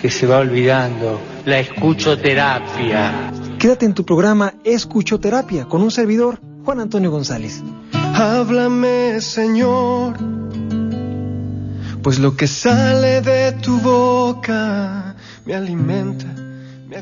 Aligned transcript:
que 0.00 0.10
se 0.10 0.26
va 0.26 0.38
olvidando, 0.38 1.20
la 1.44 1.58
escuchoterapia. 1.58 3.32
Quédate 3.58 3.86
en 3.86 3.94
tu 3.94 4.04
programa 4.04 4.54
Escuchoterapia 4.64 5.64
con 5.64 5.82
un 5.82 5.90
servidor, 5.90 6.38
Juan 6.64 6.80
Antonio 6.80 7.10
González. 7.10 7.62
Háblame, 7.92 9.20
Señor, 9.20 10.16
pues 12.02 12.18
lo 12.18 12.36
que 12.36 12.46
sale 12.46 13.20
de 13.20 13.52
tu 13.52 13.78
boca 13.80 15.16
me 15.44 15.54
alimenta 15.54 16.45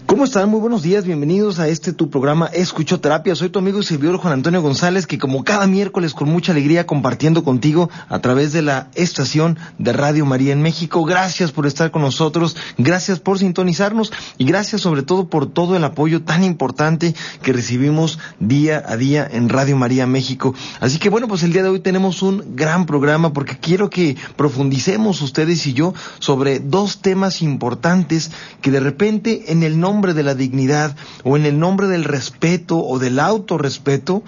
¿Cómo 0.06 0.24
están? 0.24 0.48
Muy 0.48 0.61
buenos 0.61 0.83
días, 0.83 1.05
bienvenidos 1.05 1.59
a 1.59 1.69
este 1.69 1.93
tu 1.93 2.09
programa 2.09 2.47
Escuchoterapia. 2.47 3.34
Soy 3.34 3.51
tu 3.51 3.59
amigo 3.59 3.80
y 3.80 3.84
servidor 3.84 4.16
Juan 4.16 4.33
Antonio 4.33 4.62
González, 4.62 5.07
que 5.07 5.19
como 5.19 5.45
cada 5.45 5.66
miércoles 5.66 6.15
con 6.15 6.30
mucha 6.30 6.52
alegría 6.52 6.87
compartiendo 6.87 7.45
contigo 7.45 7.91
a 8.09 8.19
través 8.20 8.55
de 8.55 8.62
la 8.62 8.88
estación 8.95 9.59
de 9.79 9.93
Radio 9.93 10.24
María 10.24 10.55
en 10.55 10.62
México. 10.62 11.05
Gracias 11.05 11.52
por 11.52 11.66
estar 11.66 11.91
con 11.91 12.01
nosotros, 12.01 12.57
gracias 12.79 13.20
por 13.20 13.38
sintonizarnos 13.38 14.10
y 14.38 14.47
gracias 14.47 14.80
sobre 14.80 15.02
todo 15.02 15.29
por 15.29 15.52
todo 15.52 15.77
el 15.77 15.85
apoyo 15.85 16.23
tan 16.23 16.45
importante 16.45 17.15
que 17.43 17.52
recibimos 17.52 18.19
día 18.41 18.82
a 18.87 18.96
día 18.96 19.29
en 19.30 19.51
Radio 19.51 19.76
María 19.76 20.07
México. 20.07 20.54
Así 20.80 20.98
que 20.98 21.10
bueno, 21.10 21.29
pues 21.29 21.43
el 21.43 21.52
día 21.52 21.63
de 21.63 21.69
hoy 21.69 21.80
tenemos 21.80 22.23
un 22.23 22.57
gran 22.57 22.87
programa 22.87 23.35
porque 23.35 23.59
quiero 23.59 23.91
que 23.91 24.16
profundicemos 24.37 25.21
ustedes 25.21 25.66
y 25.66 25.74
yo 25.74 25.93
sobre 26.21 26.59
dos 26.59 27.02
temas 27.02 27.43
importantes 27.43 28.30
que 28.63 28.71
de 28.71 28.80
repente 28.80 29.52
en 29.52 29.63
el 29.63 29.73
nombre 29.80 30.14
de 30.14 30.22
la 30.22 30.34
dignidad 30.34 30.96
o 31.22 31.36
en 31.36 31.46
el 31.46 31.58
nombre 31.58 31.86
del 31.86 32.04
respeto 32.04 32.78
o 32.78 32.98
del 32.98 33.18
autorrespeto, 33.18 34.22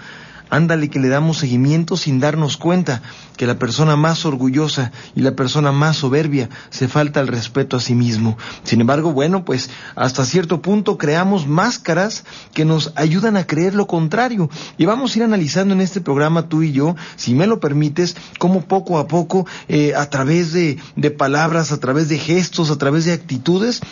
ándale 0.51 0.89
que 0.89 1.01
le 1.01 1.09
damos 1.09 1.39
seguimiento 1.39 1.97
sin 1.97 2.21
darnos 2.21 2.57
cuenta 2.57 3.03
que 3.37 3.47
la 3.47 3.59
persona 3.59 3.97
más 3.97 4.25
orgullosa 4.25 4.93
y 5.15 5.21
la 5.21 5.33
persona 5.33 5.73
más 5.73 5.97
soberbia 5.99 6.49
se 6.71 6.89
falta 6.89 7.21
el 7.21 7.29
respeto 7.29 7.77
a 7.77 7.81
sí 7.81 7.95
mismo. 7.95 8.39
Sin 8.63 8.81
embargo, 8.81 9.13
bueno, 9.13 9.45
pues 9.45 9.71
hasta 9.95 10.25
cierto 10.25 10.63
punto 10.63 10.99
creamos 10.99 11.47
máscaras 11.47 12.25
que 12.55 12.65
nos 12.65 12.93
ayudan 12.97 13.37
a 13.37 13.47
creer 13.47 13.75
lo 13.75 13.87
contrario. 13.87 14.49
Y 14.79 14.87
vamos 14.87 15.15
a 15.15 15.19
ir 15.19 15.25
analizando 15.25 15.75
en 15.75 15.81
este 15.81 16.01
programa 16.01 16.49
tú 16.49 16.63
y 16.63 16.73
yo, 16.73 16.97
si 17.17 17.35
me 17.35 17.47
lo 17.47 17.61
permites, 17.61 18.17
cómo 18.39 18.63
poco 18.63 18.99
a 18.99 19.07
poco, 19.07 19.47
eh, 19.69 19.95
a 19.95 20.09
través 20.09 20.53
de, 20.53 20.79
de 20.95 21.11
palabras, 21.11 21.73
a 21.73 21.79
través 21.79 22.09
de 22.09 22.19
gestos, 22.19 22.71
a 22.71 22.79
través 22.79 23.05
de 23.05 23.13
actitudes, 23.13 23.83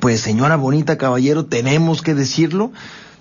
pues 0.00 0.20
señora 0.20 0.56
bonita 0.56 0.98
caballero, 0.98 1.46
tenemos 1.46 2.02
que 2.02 2.14
decirlo, 2.14 2.72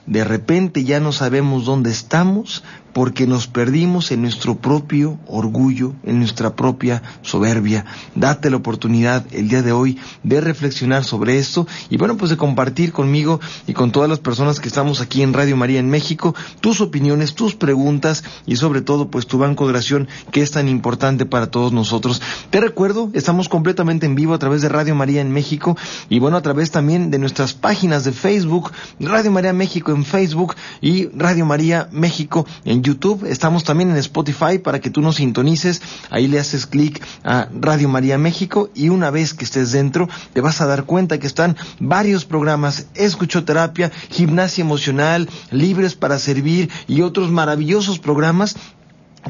de 0.06 0.24
repente 0.24 0.84
ya 0.84 1.00
no 1.00 1.12
sabemos 1.12 1.66
dónde 1.66 1.92
estamos 1.92 2.64
porque 2.98 3.28
nos 3.28 3.46
perdimos 3.46 4.10
en 4.10 4.24
nuestro 4.24 4.56
propio 4.56 5.20
orgullo, 5.28 5.94
en 6.04 6.18
nuestra 6.18 6.56
propia 6.56 7.04
soberbia. 7.22 7.86
Date 8.16 8.50
la 8.50 8.58
oportunidad 8.58 9.24
el 9.34 9.50
día 9.50 9.62
de 9.62 9.72
hoy 9.72 10.00
de 10.24 10.42
reflexionar 10.42 11.04
sobre 11.04 11.38
esto 11.38 11.68
y 11.92 11.98
bueno, 11.98 12.18
pues 12.18 12.32
de 12.32 12.38
compartir 12.38 12.92
conmigo 12.92 13.40
y 13.68 13.74
con 13.74 13.92
todas 13.92 14.10
las 14.10 14.18
personas 14.18 14.60
que 14.60 14.68
estamos 14.68 15.00
aquí 15.00 15.22
en 15.22 15.34
Radio 15.34 15.56
María 15.56 15.80
en 15.80 15.92
México 15.92 16.34
tus 16.60 16.82
opiniones, 16.82 17.36
tus 17.36 17.54
preguntas 17.54 18.24
y 18.48 18.56
sobre 18.56 18.82
todo 18.82 19.12
pues 19.12 19.28
tu 19.28 19.38
banco 19.38 19.66
de 19.66 19.74
oración 19.74 20.08
que 20.32 20.42
es 20.42 20.50
tan 20.50 20.68
importante 20.68 21.28
para 21.28 21.52
todos 21.52 21.74
nosotros. 21.74 22.20
Te 22.50 22.60
recuerdo, 22.62 23.12
estamos 23.14 23.48
completamente 23.48 24.08
en 24.08 24.16
vivo 24.16 24.34
a 24.34 24.40
través 24.40 24.64
de 24.64 24.70
Radio 24.70 24.96
María 24.96 25.22
en 25.22 25.30
México 25.30 25.78
y 26.10 26.18
bueno, 26.18 26.36
a 26.36 26.42
través 26.42 26.72
también 26.72 27.12
de 27.12 27.20
nuestras 27.20 27.54
páginas 27.54 28.06
de 28.06 28.12
Facebook, 28.12 28.72
Radio 29.00 29.30
María 29.30 29.54
México 29.54 29.92
en 29.92 30.04
Facebook 30.04 30.56
y 30.82 31.10
Radio 31.10 31.46
María 31.46 31.90
México 31.92 32.48
en 32.66 32.87
YouTube, 32.88 33.26
estamos 33.26 33.66
también 33.66 33.90
en 33.90 33.98
Spotify 33.98 34.60
para 34.64 34.80
que 34.80 34.90
tú 34.90 35.02
nos 35.02 35.18
sintonices, 35.18 35.82
ahí 36.10 36.28
le 36.28 36.40
haces 36.40 36.66
clic 36.66 37.04
a 37.24 37.50
Radio 37.54 37.90
María 37.90 38.18
México 38.18 38.70
y 38.74 38.88
una 38.90 39.12
vez 39.12 39.34
que 39.34 39.44
estés 39.44 39.74
dentro 39.74 40.08
te 40.34 40.40
vas 40.40 40.62
a 40.62 40.68
dar 40.68 40.86
cuenta 40.86 41.20
que 41.20 41.28
están 41.28 41.58
varios 41.80 42.24
programas, 42.24 42.88
escuchoterapia, 42.96 43.92
gimnasia 44.10 44.62
emocional, 44.62 45.30
libres 45.52 45.96
para 45.96 46.18
servir 46.18 46.70
y 46.88 47.02
otros 47.02 47.30
maravillosos 47.30 48.00
programas 48.00 48.56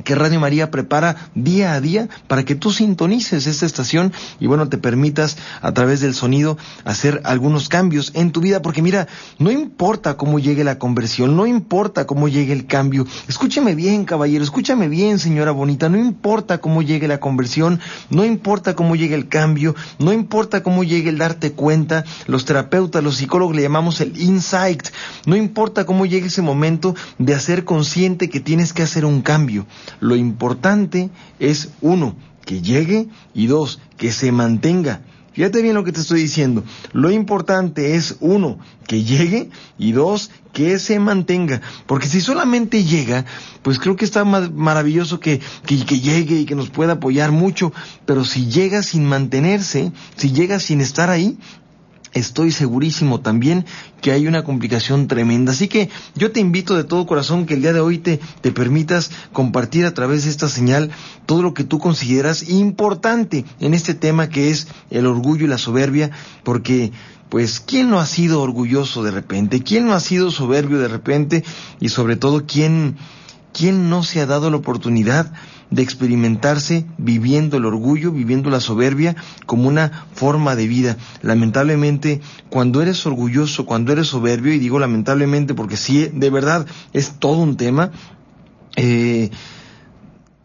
que 0.04 0.16
Radio 0.16 0.40
María 0.40 0.72
prepara 0.72 1.30
día 1.36 1.74
a 1.74 1.82
día 1.82 2.10
para 2.28 2.46
que 2.46 2.56
tú 2.56 2.72
sintonices 2.72 3.48
esta 3.48 3.66
estación 3.66 4.14
y 4.40 4.48
bueno, 4.48 4.70
te 4.70 4.78
permitas 4.78 5.38
a 5.62 5.74
través 5.74 6.02
del 6.02 6.14
sonido 6.14 6.58
hacer 6.86 7.22
algunos 7.24 7.70
cambios 7.70 8.12
en 8.16 8.32
tu 8.32 8.42
vida, 8.42 8.62
porque 8.62 8.82
mira, 8.82 9.08
no 9.40 9.52
importa 9.52 10.18
cómo 10.18 10.40
llegue 10.40 10.64
la 10.64 10.80
conversión, 10.80 11.36
no 11.36 11.46
importa 11.46 12.06
cómo 12.06 12.28
llegue 12.28 12.54
el 12.54 12.68
cambio, 12.68 13.06
escúchame 13.28 13.76
bien, 13.76 14.06
caballero, 14.06 14.44
escúchame 14.44 14.88
bien, 14.88 15.20
señora 15.20 15.52
bonita, 15.52 15.90
no 15.90 15.98
importa 15.98 16.60
cómo 16.60 16.82
llegue 16.82 17.08
la 17.08 17.20
conversión, 17.20 17.80
no 18.10 18.26
importa 18.26 18.76
cómo 18.76 18.96
llegue 18.96 19.16
el 19.16 19.28
cambio, 19.28 19.76
no 20.00 20.14
importa 20.14 20.64
cómo 20.64 20.84
llegue 20.84 21.10
el 21.10 21.18
darte 21.18 21.52
cuenta, 21.52 22.04
los 22.28 22.46
terapeutas, 22.46 23.04
los 23.04 23.18
psicólogos 23.18 23.56
le 23.56 23.62
llamamos 23.62 24.02
el 24.02 24.20
insight, 24.20 24.88
no 25.26 25.36
importa 25.36 25.86
cómo 25.86 26.06
llegue 26.06 26.28
ese 26.28 26.42
momento 26.42 26.96
de 27.18 27.34
hacer 27.34 27.64
consciente 27.64 28.30
que 28.30 28.40
tienes 28.40 28.74
que 28.74 28.84
hacer 28.84 29.06
un 29.06 29.22
cambio. 29.22 29.66
Lo 30.00 30.16
importante 30.16 31.10
es, 31.40 31.70
uno, 31.82 32.16
que 32.46 32.62
llegue 32.62 33.08
y 33.34 33.48
dos, 33.48 33.80
que 33.98 34.12
se 34.12 34.32
mantenga. 34.32 35.02
Fíjate 35.38 35.62
bien 35.62 35.76
lo 35.76 35.84
que 35.84 35.92
te 35.92 36.00
estoy 36.00 36.22
diciendo. 36.22 36.64
Lo 36.94 37.12
importante 37.12 37.94
es, 37.94 38.16
uno, 38.22 38.58
que 38.88 39.04
llegue 39.04 39.52
y 39.78 39.92
dos, 39.92 40.32
que 40.52 40.80
se 40.80 40.98
mantenga. 41.00 41.62
Porque 41.86 42.08
si 42.08 42.22
solamente 42.22 42.84
llega, 42.84 43.24
pues 43.62 43.78
creo 43.78 43.96
que 43.96 44.06
está 44.06 44.26
maravilloso 44.26 45.20
que, 45.20 45.40
que, 45.68 45.86
que, 45.86 46.00
llegue 46.00 46.40
y 46.40 46.46
que 46.46 46.56
nos 46.56 46.72
pueda 46.72 46.94
apoyar 46.94 47.32
mucho. 47.32 47.72
Pero 48.08 48.26
si 48.26 48.48
llega 48.48 48.82
sin 48.82 49.06
mantenerse, 49.06 49.92
si 50.16 50.32
llega 50.32 50.60
sin 50.60 50.82
estar 50.82 51.12
ahí, 51.12 51.38
estoy 52.18 52.52
segurísimo 52.52 53.22
también 53.22 53.66
que 54.02 54.12
hay 54.12 54.28
una 54.28 54.44
complicación 54.44 55.08
tremenda. 55.08 55.52
Así 55.52 55.68
que 55.68 55.90
yo 56.16 56.32
te 56.32 56.40
invito 56.40 56.76
de 56.76 56.84
todo 56.84 57.06
corazón 57.06 57.46
que 57.46 57.54
el 57.56 57.62
día 57.62 57.74
de 57.74 57.80
hoy 57.80 57.98
te, 58.00 58.20
permitas 58.52 59.12
compartir 59.34 59.86
a 59.86 59.94
través 59.94 60.26
de 60.26 60.32
esta 60.32 60.50
señal 60.50 60.92
todo 61.26 61.42
lo 61.42 61.54
que 61.54 61.64
tú 61.64 61.80
consideras 61.80 62.50
importante 62.50 63.46
en 63.60 63.74
este 63.74 63.94
tema 63.94 64.30
que 64.30 64.50
es 64.50 64.68
el 64.90 65.06
orgullo 65.06 65.46
y 65.46 65.50
la 65.50 65.58
soberbia, 65.58 66.12
porque 66.44 66.92
pues 67.30 67.60
¿quién 67.60 67.90
no 67.90 68.00
ha 68.00 68.06
sido 68.06 68.42
orgulloso 68.42 69.04
de 69.04 69.12
repente? 69.12 69.62
¿Quién 69.62 69.86
no 69.86 69.94
ha 69.94 70.00
sido 70.00 70.32
soberbio 70.32 70.80
de 70.80 70.88
repente? 70.88 71.44
Y 71.80 71.90
sobre 71.90 72.16
todo, 72.16 72.46
¿quién, 72.46 72.96
quién 73.54 73.90
no 73.90 74.04
se 74.04 74.22
ha 74.22 74.26
dado 74.26 74.50
la 74.50 74.58
oportunidad 74.58 75.34
de 75.70 75.82
experimentarse 75.82 76.86
viviendo 76.98 77.58
el 77.58 77.66
orgullo, 77.66 78.12
viviendo 78.12 78.50
la 78.50 78.60
soberbia 78.60 79.16
como 79.46 79.68
una 79.68 80.08
forma 80.14 80.56
de 80.56 80.68
vida. 80.68 80.98
Lamentablemente, 81.22 82.22
cuando 82.50 82.82
eres 82.82 83.06
orgulloso, 83.06 83.66
cuando 83.66 83.92
eres 83.92 84.08
soberbio, 84.08 84.54
y 84.54 84.60
digo 84.60 84.80
lamentablemente 84.80 85.54
porque 85.54 85.78
sí, 85.78 86.10
de 86.14 86.30
verdad 86.30 86.66
es 86.94 87.20
todo 87.20 87.38
un 87.38 87.58
tema, 87.58 87.92
eh, 88.76 89.30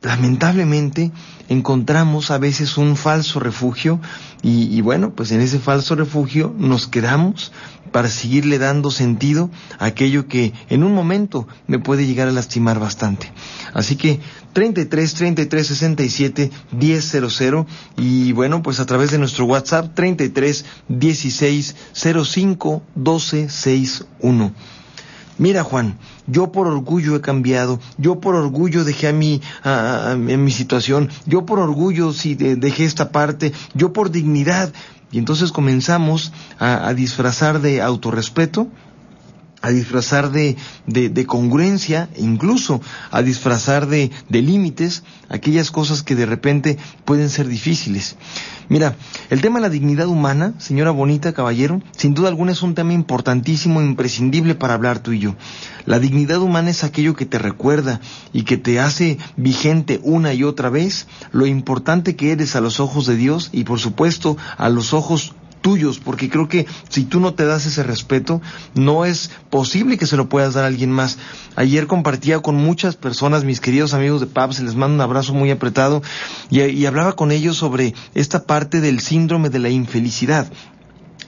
lamentablemente 0.00 1.12
encontramos 1.48 2.30
a 2.30 2.38
veces 2.38 2.76
un 2.76 2.96
falso 2.96 3.38
refugio 3.38 4.00
y, 4.42 4.76
y, 4.76 4.80
bueno, 4.80 5.12
pues 5.14 5.30
en 5.30 5.40
ese 5.40 5.60
falso 5.60 5.94
refugio 5.94 6.52
nos 6.58 6.88
quedamos 6.88 7.52
para 7.92 8.08
seguirle 8.08 8.58
dando 8.58 8.90
sentido 8.90 9.50
a 9.78 9.86
aquello 9.86 10.26
que 10.26 10.52
en 10.68 10.82
un 10.82 10.94
momento 10.94 11.46
me 11.66 11.78
puede 11.78 12.06
llegar 12.06 12.26
a 12.26 12.32
lastimar 12.32 12.80
bastante. 12.80 13.30
Así 13.74 13.96
que 13.96 14.20
33 14.52 15.14
33 15.14 15.66
67 15.66 16.50
1000 16.72 17.66
y 17.96 18.32
bueno, 18.32 18.62
pues 18.62 18.80
a 18.80 18.86
través 18.86 19.10
de 19.10 19.18
nuestro 19.18 19.46
WhatsApp 19.46 19.94
33 19.94 20.64
16 20.88 21.76
05 21.94 22.82
12 22.94 23.48
61. 23.48 24.52
Mira 25.38 25.64
Juan, 25.64 25.98
yo 26.26 26.52
por 26.52 26.66
orgullo 26.66 27.16
he 27.16 27.20
cambiado, 27.20 27.80
yo 27.96 28.20
por 28.20 28.34
orgullo 28.34 28.84
dejé 28.84 29.08
a 29.08 29.12
mi, 29.12 29.40
a, 29.64 30.14
mi 30.16 30.50
situación, 30.50 31.08
yo 31.26 31.46
por 31.46 31.58
orgullo 31.58 32.12
sí 32.12 32.34
de, 32.34 32.56
dejé 32.56 32.84
esta 32.84 33.10
parte, 33.10 33.52
yo 33.74 33.92
por 33.92 34.10
dignidad. 34.10 34.72
Y 35.10 35.18
entonces 35.18 35.52
comenzamos 35.52 36.32
a, 36.58 36.86
a 36.86 36.94
disfrazar 36.94 37.60
de 37.60 37.82
autorrespeto 37.82 38.68
a 39.62 39.70
disfrazar 39.70 40.32
de, 40.32 40.56
de, 40.86 41.26
congruencia, 41.26 42.08
incluso 42.18 42.80
a 43.10 43.22
disfrazar 43.22 43.86
de, 43.86 44.10
de 44.28 44.42
límites, 44.42 45.04
aquellas 45.28 45.70
cosas 45.70 46.02
que 46.02 46.16
de 46.16 46.26
repente 46.26 46.78
pueden 47.04 47.30
ser 47.30 47.46
difíciles. 47.48 48.16
Mira, 48.68 48.96
el 49.30 49.40
tema 49.40 49.58
de 49.58 49.62
la 49.62 49.68
dignidad 49.68 50.08
humana, 50.08 50.54
señora 50.58 50.90
bonita, 50.90 51.32
caballero, 51.32 51.80
sin 51.96 52.14
duda 52.14 52.28
alguna 52.28 52.52
es 52.52 52.62
un 52.62 52.74
tema 52.74 52.92
importantísimo, 52.92 53.80
imprescindible 53.80 54.54
para 54.54 54.74
hablar 54.74 54.98
tú 54.98 55.12
y 55.12 55.20
yo. 55.20 55.36
La 55.86 55.98
dignidad 55.98 56.40
humana 56.40 56.70
es 56.70 56.82
aquello 56.82 57.14
que 57.14 57.26
te 57.26 57.38
recuerda 57.38 58.00
y 58.32 58.42
que 58.42 58.56
te 58.56 58.80
hace 58.80 59.18
vigente 59.36 60.00
una 60.02 60.34
y 60.34 60.42
otra 60.42 60.70
vez 60.70 61.06
lo 61.30 61.46
importante 61.46 62.16
que 62.16 62.32
eres 62.32 62.56
a 62.56 62.60
los 62.60 62.80
ojos 62.80 63.06
de 63.06 63.16
Dios 63.16 63.50
y 63.52 63.64
por 63.64 63.78
supuesto 63.78 64.36
a 64.56 64.68
los 64.68 64.92
ojos 64.92 65.34
tuyos, 65.62 65.98
porque 65.98 66.28
creo 66.28 66.48
que 66.48 66.66
si 66.90 67.04
tú 67.04 67.20
no 67.20 67.32
te 67.32 67.46
das 67.46 67.64
ese 67.64 67.82
respeto, 67.82 68.42
no 68.74 69.06
es 69.06 69.30
posible 69.48 69.96
que 69.96 70.06
se 70.06 70.18
lo 70.18 70.28
puedas 70.28 70.54
dar 70.54 70.64
a 70.64 70.66
alguien 70.66 70.90
más. 70.90 71.16
Ayer 71.56 71.86
compartía 71.86 72.40
con 72.40 72.56
muchas 72.56 72.96
personas, 72.96 73.44
mis 73.44 73.60
queridos 73.60 73.94
amigos 73.94 74.20
de 74.20 74.26
PAP, 74.26 74.52
se 74.52 74.64
les 74.64 74.74
mando 74.74 74.96
un 74.96 75.00
abrazo 75.00 75.32
muy 75.32 75.50
apretado, 75.50 76.02
y 76.50 76.84
hablaba 76.84 77.16
con 77.16 77.32
ellos 77.32 77.56
sobre 77.56 77.94
esta 78.14 78.44
parte 78.44 78.82
del 78.82 79.00
síndrome 79.00 79.48
de 79.48 79.60
la 79.60 79.70
infelicidad. 79.70 80.52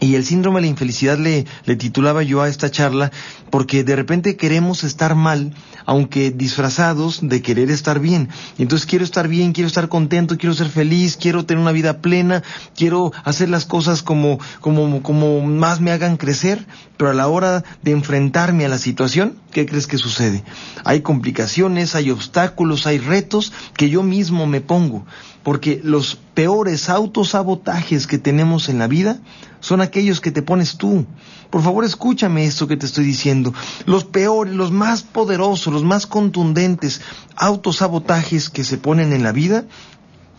Y 0.00 0.16
el 0.16 0.24
síndrome 0.24 0.58
de 0.58 0.62
la 0.62 0.70
infelicidad 0.70 1.18
le, 1.18 1.46
le, 1.64 1.76
titulaba 1.76 2.22
yo 2.22 2.42
a 2.42 2.48
esta 2.48 2.70
charla 2.70 3.10
porque 3.50 3.84
de 3.84 3.96
repente 3.96 4.36
queremos 4.36 4.84
estar 4.84 5.14
mal, 5.14 5.54
aunque 5.86 6.30
disfrazados 6.30 7.20
de 7.22 7.42
querer 7.42 7.70
estar 7.70 8.00
bien. 8.00 8.28
Entonces 8.58 8.86
quiero 8.86 9.04
estar 9.04 9.28
bien, 9.28 9.52
quiero 9.52 9.68
estar 9.68 9.88
contento, 9.88 10.36
quiero 10.36 10.54
ser 10.54 10.68
feliz, 10.68 11.16
quiero 11.16 11.46
tener 11.46 11.62
una 11.62 11.72
vida 11.72 11.98
plena, 12.00 12.42
quiero 12.76 13.12
hacer 13.24 13.48
las 13.48 13.64
cosas 13.64 14.02
como, 14.02 14.38
como, 14.60 15.02
como 15.02 15.40
más 15.42 15.80
me 15.80 15.92
hagan 15.92 16.16
crecer, 16.16 16.66
pero 16.96 17.10
a 17.10 17.14
la 17.14 17.28
hora 17.28 17.64
de 17.82 17.92
enfrentarme 17.92 18.64
a 18.64 18.68
la 18.68 18.78
situación, 18.78 19.38
¿qué 19.52 19.66
crees 19.66 19.86
que 19.86 19.98
sucede? 19.98 20.42
Hay 20.84 21.02
complicaciones, 21.02 21.94
hay 21.94 22.10
obstáculos, 22.10 22.86
hay 22.86 22.98
retos 22.98 23.52
que 23.76 23.88
yo 23.88 24.02
mismo 24.02 24.46
me 24.46 24.60
pongo 24.60 25.06
porque 25.44 25.80
los 25.84 26.18
peores 26.32 26.88
autosabotajes 26.88 28.08
que 28.08 28.18
tenemos 28.18 28.68
en 28.68 28.78
la 28.78 28.88
vida 28.88 29.20
son 29.60 29.82
aquellos 29.82 30.20
que 30.20 30.32
te 30.32 30.42
pones 30.42 30.78
tú. 30.78 31.06
Por 31.50 31.62
favor, 31.62 31.84
escúchame 31.84 32.46
esto 32.46 32.66
que 32.66 32.78
te 32.78 32.86
estoy 32.86 33.04
diciendo. 33.04 33.54
Los 33.84 34.04
peores, 34.04 34.54
los 34.54 34.72
más 34.72 35.02
poderosos, 35.02 35.72
los 35.72 35.84
más 35.84 36.06
contundentes 36.06 37.02
autosabotajes 37.36 38.50
que 38.50 38.64
se 38.64 38.78
ponen 38.78 39.12
en 39.12 39.22
la 39.22 39.32
vida, 39.32 39.64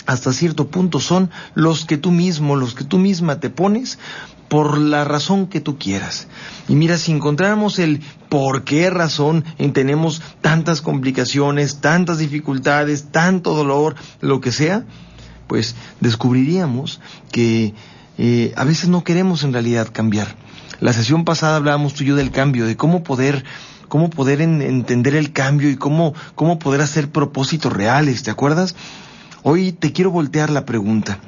hasta 0.07 0.33
cierto 0.33 0.67
punto 0.67 0.99
son 0.99 1.29
los 1.53 1.85
que 1.85 1.97
tú 1.97 2.11
mismo, 2.11 2.55
los 2.55 2.73
que 2.73 2.83
tú 2.83 2.97
misma 2.97 3.39
te 3.39 3.49
pones 3.49 3.99
por 4.55 4.77
la 4.77 5.03
razón 5.03 5.47
que 5.47 5.59
tú 5.59 5.77
quieras. 5.77 6.29
Y 6.69 6.75
mira, 6.75 6.97
si 6.97 7.11
encontráramos 7.11 7.77
el 7.77 7.99
por 8.29 8.63
qué 8.63 8.89
razón 8.89 9.43
tenemos 9.73 10.21
tantas 10.39 10.79
complicaciones, 10.79 11.81
tantas 11.81 12.19
dificultades, 12.19 13.11
tanto 13.11 13.53
dolor, 13.53 13.95
lo 14.21 14.39
que 14.39 14.53
sea, 14.53 14.85
pues 15.47 15.75
descubriríamos 15.99 17.01
que 17.33 17.73
eh, 18.17 18.53
a 18.55 18.63
veces 18.63 18.87
no 18.87 19.03
queremos 19.03 19.43
en 19.43 19.51
realidad 19.51 19.89
cambiar. 19.91 20.37
La 20.79 20.93
sesión 20.93 21.25
pasada 21.25 21.57
hablábamos 21.57 21.93
tú 21.93 22.05
y 22.05 22.07
yo 22.07 22.15
del 22.15 22.31
cambio, 22.31 22.65
de 22.65 22.77
cómo 22.77 23.03
poder 23.03 23.43
cómo 23.89 24.09
poder 24.09 24.39
entender 24.39 25.15
el 25.15 25.33
cambio 25.33 25.69
y 25.69 25.75
cómo, 25.75 26.13
cómo 26.35 26.59
poder 26.59 26.79
hacer 26.79 27.11
propósitos 27.11 27.73
reales, 27.73 28.23
¿te 28.23 28.31
acuerdas? 28.31 28.73
Hoy 29.43 29.73
te 29.73 29.91
quiero 29.91 30.11
voltear 30.11 30.49
la 30.49 30.63
pregunta. 30.63 31.19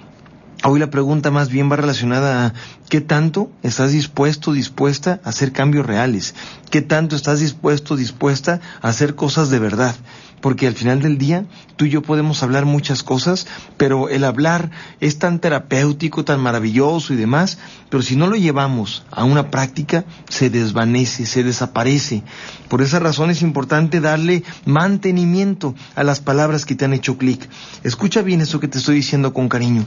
Hoy 0.64 0.80
la 0.80 0.90
pregunta 0.90 1.30
más 1.30 1.50
bien 1.50 1.72
va 1.72 1.76
relacionada 1.76 2.48
a 2.48 2.54
qué 2.90 3.00
tanto 3.00 3.52
estás 3.62 3.92
dispuesto, 3.92 4.54
dispuesta 4.54 5.20
a 5.24 5.30
hacer 5.30 5.52
cambios 5.52 5.86
reales, 5.86 6.34
qué 6.72 6.82
tanto 6.82 7.16
estás 7.16 7.40
dispuesto, 7.40 7.96
dispuesta 7.96 8.60
a 8.82 8.90
hacer 8.90 9.16
cosas 9.16 9.50
de 9.50 9.60
verdad 9.60 9.96
porque 10.42 10.68
al 10.68 10.74
final 10.74 11.02
del 11.02 11.18
día 11.18 11.46
tú 11.76 11.86
y 11.86 11.90
yo 11.90 12.02
podemos 12.02 12.44
hablar 12.44 12.66
muchas 12.66 13.04
cosas, 13.04 13.48
pero 13.78 14.10
el 14.10 14.24
hablar 14.24 14.72
es 15.00 15.20
tan 15.20 15.40
terapéutico, 15.40 16.26
tan 16.26 16.40
maravilloso 16.40 17.14
y 17.14 17.18
demás, 17.18 17.58
pero 17.90 18.04
si 18.04 18.16
no 18.16 18.28
lo 18.28 18.36
llevamos 18.36 19.06
a 19.12 19.24
una 19.24 19.50
práctica, 19.52 20.06
se 20.30 20.50
desvanece, 20.50 21.26
se 21.26 21.44
desaparece. 21.44 22.24
Por 22.70 22.82
esa 22.82 23.00
razón 23.00 23.30
es 23.30 23.42
importante 23.42 24.02
darle 24.02 24.44
mantenimiento 24.66 25.76
a 25.96 26.04
las 26.04 26.20
palabras 26.20 26.66
que 26.66 26.76
te 26.76 26.86
han 26.86 26.94
hecho 26.94 27.18
clic. 27.18 27.48
Escucha 27.84 28.22
bien 28.22 28.42
eso 28.42 28.60
que 28.60 28.68
te 28.68 28.78
estoy 28.78 28.96
diciendo 28.96 29.34
con 29.34 29.50
cariño. 29.50 29.86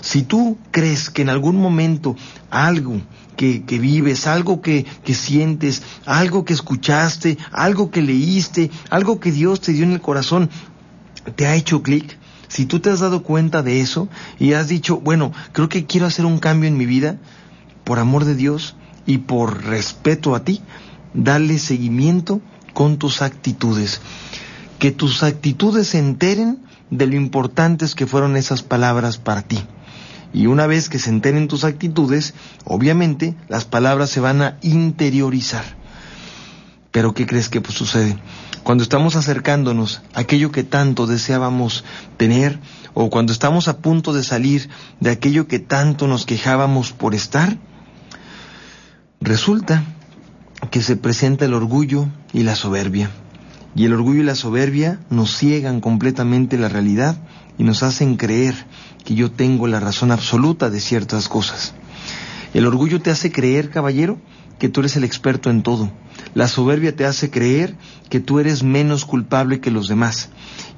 Si 0.00 0.22
tú 0.22 0.58
crees 0.70 1.10
que 1.10 1.22
en 1.22 1.28
algún 1.28 1.56
momento 1.56 2.16
algo 2.50 3.00
que, 3.36 3.78
vives, 3.78 4.26
algo 4.26 4.60
que, 4.60 4.84
que 5.04 5.14
sientes, 5.14 5.82
algo 6.06 6.44
que 6.44 6.52
escuchaste, 6.52 7.38
algo 7.50 7.90
que 7.90 8.02
leíste, 8.02 8.70
algo 8.90 9.20
que 9.20 9.32
Dios 9.32 9.60
te 9.60 9.72
dio 9.72 9.84
en 9.84 9.92
el 9.92 10.00
corazón, 10.00 10.50
te 11.36 11.46
ha 11.46 11.54
hecho 11.54 11.82
clic. 11.82 12.18
Si 12.48 12.66
tú 12.66 12.80
te 12.80 12.90
has 12.90 13.00
dado 13.00 13.22
cuenta 13.22 13.62
de 13.62 13.80
eso 13.80 14.08
y 14.38 14.52
has 14.52 14.68
dicho, 14.68 15.00
bueno, 15.00 15.32
creo 15.52 15.68
que 15.68 15.86
quiero 15.86 16.06
hacer 16.06 16.26
un 16.26 16.38
cambio 16.38 16.68
en 16.68 16.76
mi 16.76 16.86
vida, 16.86 17.18
por 17.84 17.98
amor 17.98 18.24
de 18.24 18.34
Dios 18.34 18.76
y 19.06 19.18
por 19.18 19.64
respeto 19.64 20.34
a 20.34 20.44
ti, 20.44 20.60
dale 21.14 21.58
seguimiento 21.58 22.40
con 22.74 22.98
tus 22.98 23.22
actitudes. 23.22 24.00
Que 24.78 24.90
tus 24.90 25.22
actitudes 25.22 25.88
se 25.88 25.98
enteren 25.98 26.62
de 26.90 27.06
lo 27.06 27.16
importantes 27.16 27.94
que 27.94 28.06
fueron 28.06 28.36
esas 28.36 28.62
palabras 28.62 29.16
para 29.16 29.42
ti. 29.42 29.58
Y 30.32 30.46
una 30.46 30.66
vez 30.66 30.88
que 30.88 30.98
se 30.98 31.10
enteren 31.10 31.48
tus 31.48 31.64
actitudes, 31.64 32.34
obviamente 32.64 33.34
las 33.48 33.64
palabras 33.64 34.10
se 34.10 34.20
van 34.20 34.42
a 34.42 34.58
interiorizar. 34.62 35.64
Pero 36.90 37.14
¿qué 37.14 37.26
crees 37.26 37.48
que 37.48 37.60
pues, 37.60 37.74
sucede? 37.74 38.16
Cuando 38.62 38.84
estamos 38.84 39.16
acercándonos 39.16 40.02
a 40.14 40.20
aquello 40.20 40.52
que 40.52 40.62
tanto 40.62 41.06
deseábamos 41.06 41.84
tener, 42.16 42.60
o 42.94 43.10
cuando 43.10 43.32
estamos 43.32 43.66
a 43.68 43.78
punto 43.78 44.12
de 44.12 44.22
salir 44.22 44.68
de 45.00 45.10
aquello 45.10 45.48
que 45.48 45.58
tanto 45.58 46.06
nos 46.06 46.26
quejábamos 46.26 46.92
por 46.92 47.14
estar, 47.14 47.58
resulta 49.20 49.84
que 50.70 50.82
se 50.82 50.96
presenta 50.96 51.44
el 51.44 51.54
orgullo 51.54 52.08
y 52.32 52.44
la 52.44 52.54
soberbia. 52.54 53.10
Y 53.74 53.86
el 53.86 53.94
orgullo 53.94 54.20
y 54.20 54.24
la 54.24 54.34
soberbia 54.34 55.00
nos 55.10 55.36
ciegan 55.36 55.80
completamente 55.80 56.58
la 56.58 56.68
realidad 56.68 57.16
y 57.58 57.64
nos 57.64 57.82
hacen 57.82 58.16
creer 58.16 58.54
que 59.04 59.14
yo 59.14 59.30
tengo 59.30 59.66
la 59.66 59.80
razón 59.80 60.10
absoluta 60.10 60.70
de 60.70 60.80
ciertas 60.80 61.28
cosas. 61.28 61.74
El 62.54 62.66
orgullo 62.66 63.00
te 63.00 63.10
hace 63.10 63.32
creer, 63.32 63.70
caballero, 63.70 64.18
que 64.58 64.68
tú 64.68 64.80
eres 64.80 64.96
el 64.96 65.04
experto 65.04 65.50
en 65.50 65.62
todo. 65.62 65.90
La 66.34 66.46
soberbia 66.46 66.94
te 66.94 67.04
hace 67.04 67.30
creer 67.30 67.74
que 68.10 68.20
tú 68.20 68.38
eres 68.38 68.62
menos 68.62 69.04
culpable 69.04 69.60
que 69.60 69.70
los 69.70 69.88
demás. 69.88 70.28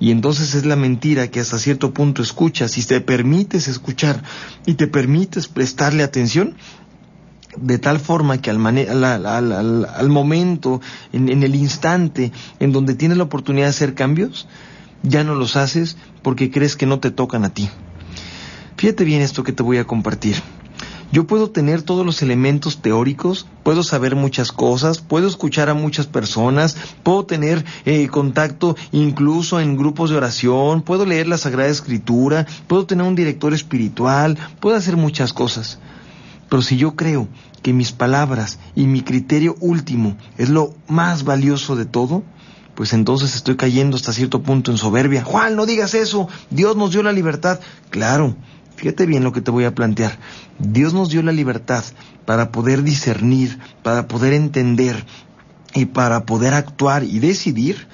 Y 0.00 0.10
entonces 0.10 0.54
es 0.54 0.64
la 0.64 0.76
mentira 0.76 1.28
que 1.28 1.40
hasta 1.40 1.58
cierto 1.58 1.92
punto 1.92 2.22
escuchas 2.22 2.78
y 2.78 2.82
te 2.82 3.00
permites 3.00 3.68
escuchar 3.68 4.22
y 4.66 4.74
te 4.74 4.86
permites 4.86 5.48
prestarle 5.48 6.02
atención 6.02 6.56
de 7.56 7.78
tal 7.78 8.00
forma 8.00 8.40
que 8.40 8.50
al, 8.50 8.64
al, 9.04 10.08
momento, 10.08 10.80
en, 11.12 11.28
en 11.28 11.42
el 11.42 11.54
instante 11.54 12.32
en 12.58 12.72
donde 12.72 12.94
tienes 12.94 13.18
la 13.18 13.24
oportunidad 13.24 13.66
de 13.66 13.70
hacer 13.70 13.94
cambios, 13.94 14.48
ya 15.02 15.24
no 15.24 15.34
los 15.34 15.56
haces 15.56 15.96
porque 16.22 16.50
crees 16.50 16.76
que 16.76 16.86
no 16.86 17.00
te 17.00 17.10
tocan 17.10 17.44
a 17.44 17.50
ti. 17.50 17.68
Fíjate 18.84 19.04
bien 19.04 19.22
esto 19.22 19.44
que 19.44 19.54
te 19.54 19.62
voy 19.62 19.78
a 19.78 19.86
compartir. 19.86 20.36
Yo 21.10 21.26
puedo 21.26 21.48
tener 21.48 21.80
todos 21.80 22.04
los 22.04 22.20
elementos 22.20 22.82
teóricos, 22.82 23.46
puedo 23.62 23.82
saber 23.82 24.14
muchas 24.14 24.52
cosas, 24.52 24.98
puedo 24.98 25.26
escuchar 25.26 25.70
a 25.70 25.74
muchas 25.74 26.06
personas, 26.06 26.76
puedo 27.02 27.24
tener 27.24 27.64
eh, 27.86 28.08
contacto 28.08 28.76
incluso 28.92 29.58
en 29.58 29.78
grupos 29.78 30.10
de 30.10 30.18
oración, 30.18 30.82
puedo 30.82 31.06
leer 31.06 31.28
la 31.28 31.38
Sagrada 31.38 31.70
Escritura, 31.70 32.46
puedo 32.66 32.84
tener 32.84 33.06
un 33.06 33.14
director 33.14 33.54
espiritual, 33.54 34.36
puedo 34.60 34.76
hacer 34.76 34.98
muchas 34.98 35.32
cosas. 35.32 35.78
Pero 36.50 36.60
si 36.60 36.76
yo 36.76 36.94
creo 36.94 37.26
que 37.62 37.72
mis 37.72 37.92
palabras 37.92 38.58
y 38.74 38.86
mi 38.86 39.00
criterio 39.00 39.56
último 39.60 40.18
es 40.36 40.50
lo 40.50 40.74
más 40.88 41.24
valioso 41.24 41.74
de 41.74 41.86
todo, 41.86 42.22
pues 42.74 42.92
entonces 42.92 43.34
estoy 43.34 43.56
cayendo 43.56 43.96
hasta 43.96 44.12
cierto 44.12 44.42
punto 44.42 44.70
en 44.70 44.76
soberbia. 44.76 45.24
Juan, 45.24 45.56
no 45.56 45.64
digas 45.64 45.94
eso, 45.94 46.28
Dios 46.50 46.76
nos 46.76 46.90
dio 46.90 47.02
la 47.02 47.12
libertad. 47.12 47.60
Claro, 47.88 48.36
Fíjate 48.76 49.06
bien 49.06 49.24
lo 49.24 49.32
que 49.32 49.40
te 49.40 49.50
voy 49.50 49.64
a 49.64 49.74
plantear. 49.74 50.18
Dios 50.58 50.94
nos 50.94 51.10
dio 51.10 51.22
la 51.22 51.32
libertad 51.32 51.84
para 52.26 52.50
poder 52.50 52.82
discernir, 52.82 53.58
para 53.82 54.08
poder 54.08 54.32
entender 54.32 55.04
y 55.74 55.86
para 55.86 56.24
poder 56.26 56.54
actuar 56.54 57.04
y 57.04 57.18
decidir 57.18 57.86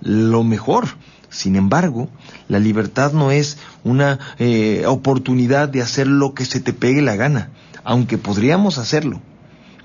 lo 0.00 0.44
mejor. 0.44 0.88
Sin 1.30 1.56
embargo, 1.56 2.08
la 2.48 2.58
libertad 2.58 3.12
no 3.12 3.30
es 3.30 3.58
una 3.84 4.18
eh, 4.38 4.84
oportunidad 4.86 5.68
de 5.68 5.82
hacer 5.82 6.06
lo 6.06 6.34
que 6.34 6.44
se 6.44 6.60
te 6.60 6.72
pegue 6.72 7.02
la 7.02 7.16
gana, 7.16 7.50
aunque 7.84 8.18
podríamos 8.18 8.78
hacerlo. 8.78 9.20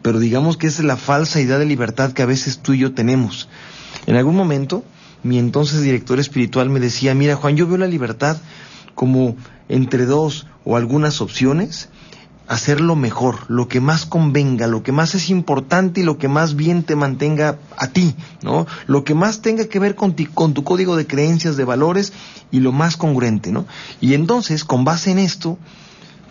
Pero 0.01 0.19
digamos 0.19 0.57
que 0.57 0.67
esa 0.67 0.81
es 0.81 0.85
la 0.85 0.97
falsa 0.97 1.41
idea 1.41 1.57
de 1.57 1.65
libertad 1.65 2.13
que 2.13 2.21
a 2.21 2.27
veces 2.27 2.59
tú 2.59 2.73
y 2.73 2.79
yo 2.79 2.93
tenemos. 2.93 3.49
En 4.07 4.15
algún 4.15 4.35
momento, 4.35 4.83
mi 5.23 5.37
entonces 5.37 5.81
director 5.81 6.19
espiritual 6.19 6.69
me 6.69 6.79
decía, 6.79 7.13
mira 7.13 7.35
Juan, 7.35 7.55
yo 7.55 7.67
veo 7.67 7.77
la 7.77 7.87
libertad 7.87 8.37
como 8.95 9.35
entre 9.71 10.05
dos 10.05 10.47
o 10.65 10.75
algunas 10.75 11.21
opciones 11.21 11.89
hacer 12.47 12.81
lo 12.81 12.97
mejor, 12.97 13.49
lo 13.49 13.69
que 13.69 13.79
más 13.79 14.05
convenga, 14.05 14.67
lo 14.67 14.83
que 14.83 14.91
más 14.91 15.15
es 15.15 15.29
importante 15.29 16.01
y 16.01 16.03
lo 16.03 16.17
que 16.17 16.27
más 16.27 16.57
bien 16.57 16.83
te 16.83 16.97
mantenga 16.97 17.57
a 17.77 17.87
ti, 17.87 18.13
¿no? 18.43 18.67
Lo 18.87 19.05
que 19.05 19.13
más 19.13 19.41
tenga 19.41 19.69
que 19.69 19.79
ver 19.79 19.95
con, 19.95 20.13
con 20.33 20.53
tu 20.53 20.65
código 20.65 20.97
de 20.97 21.07
creencias, 21.07 21.55
de 21.55 21.63
valores 21.63 22.11
y 22.51 22.59
lo 22.59 22.73
más 22.73 22.97
congruente, 22.97 23.53
¿no? 23.53 23.65
Y 24.01 24.15
entonces, 24.15 24.65
con 24.65 24.83
base 24.83 25.11
en 25.11 25.19
esto, 25.19 25.57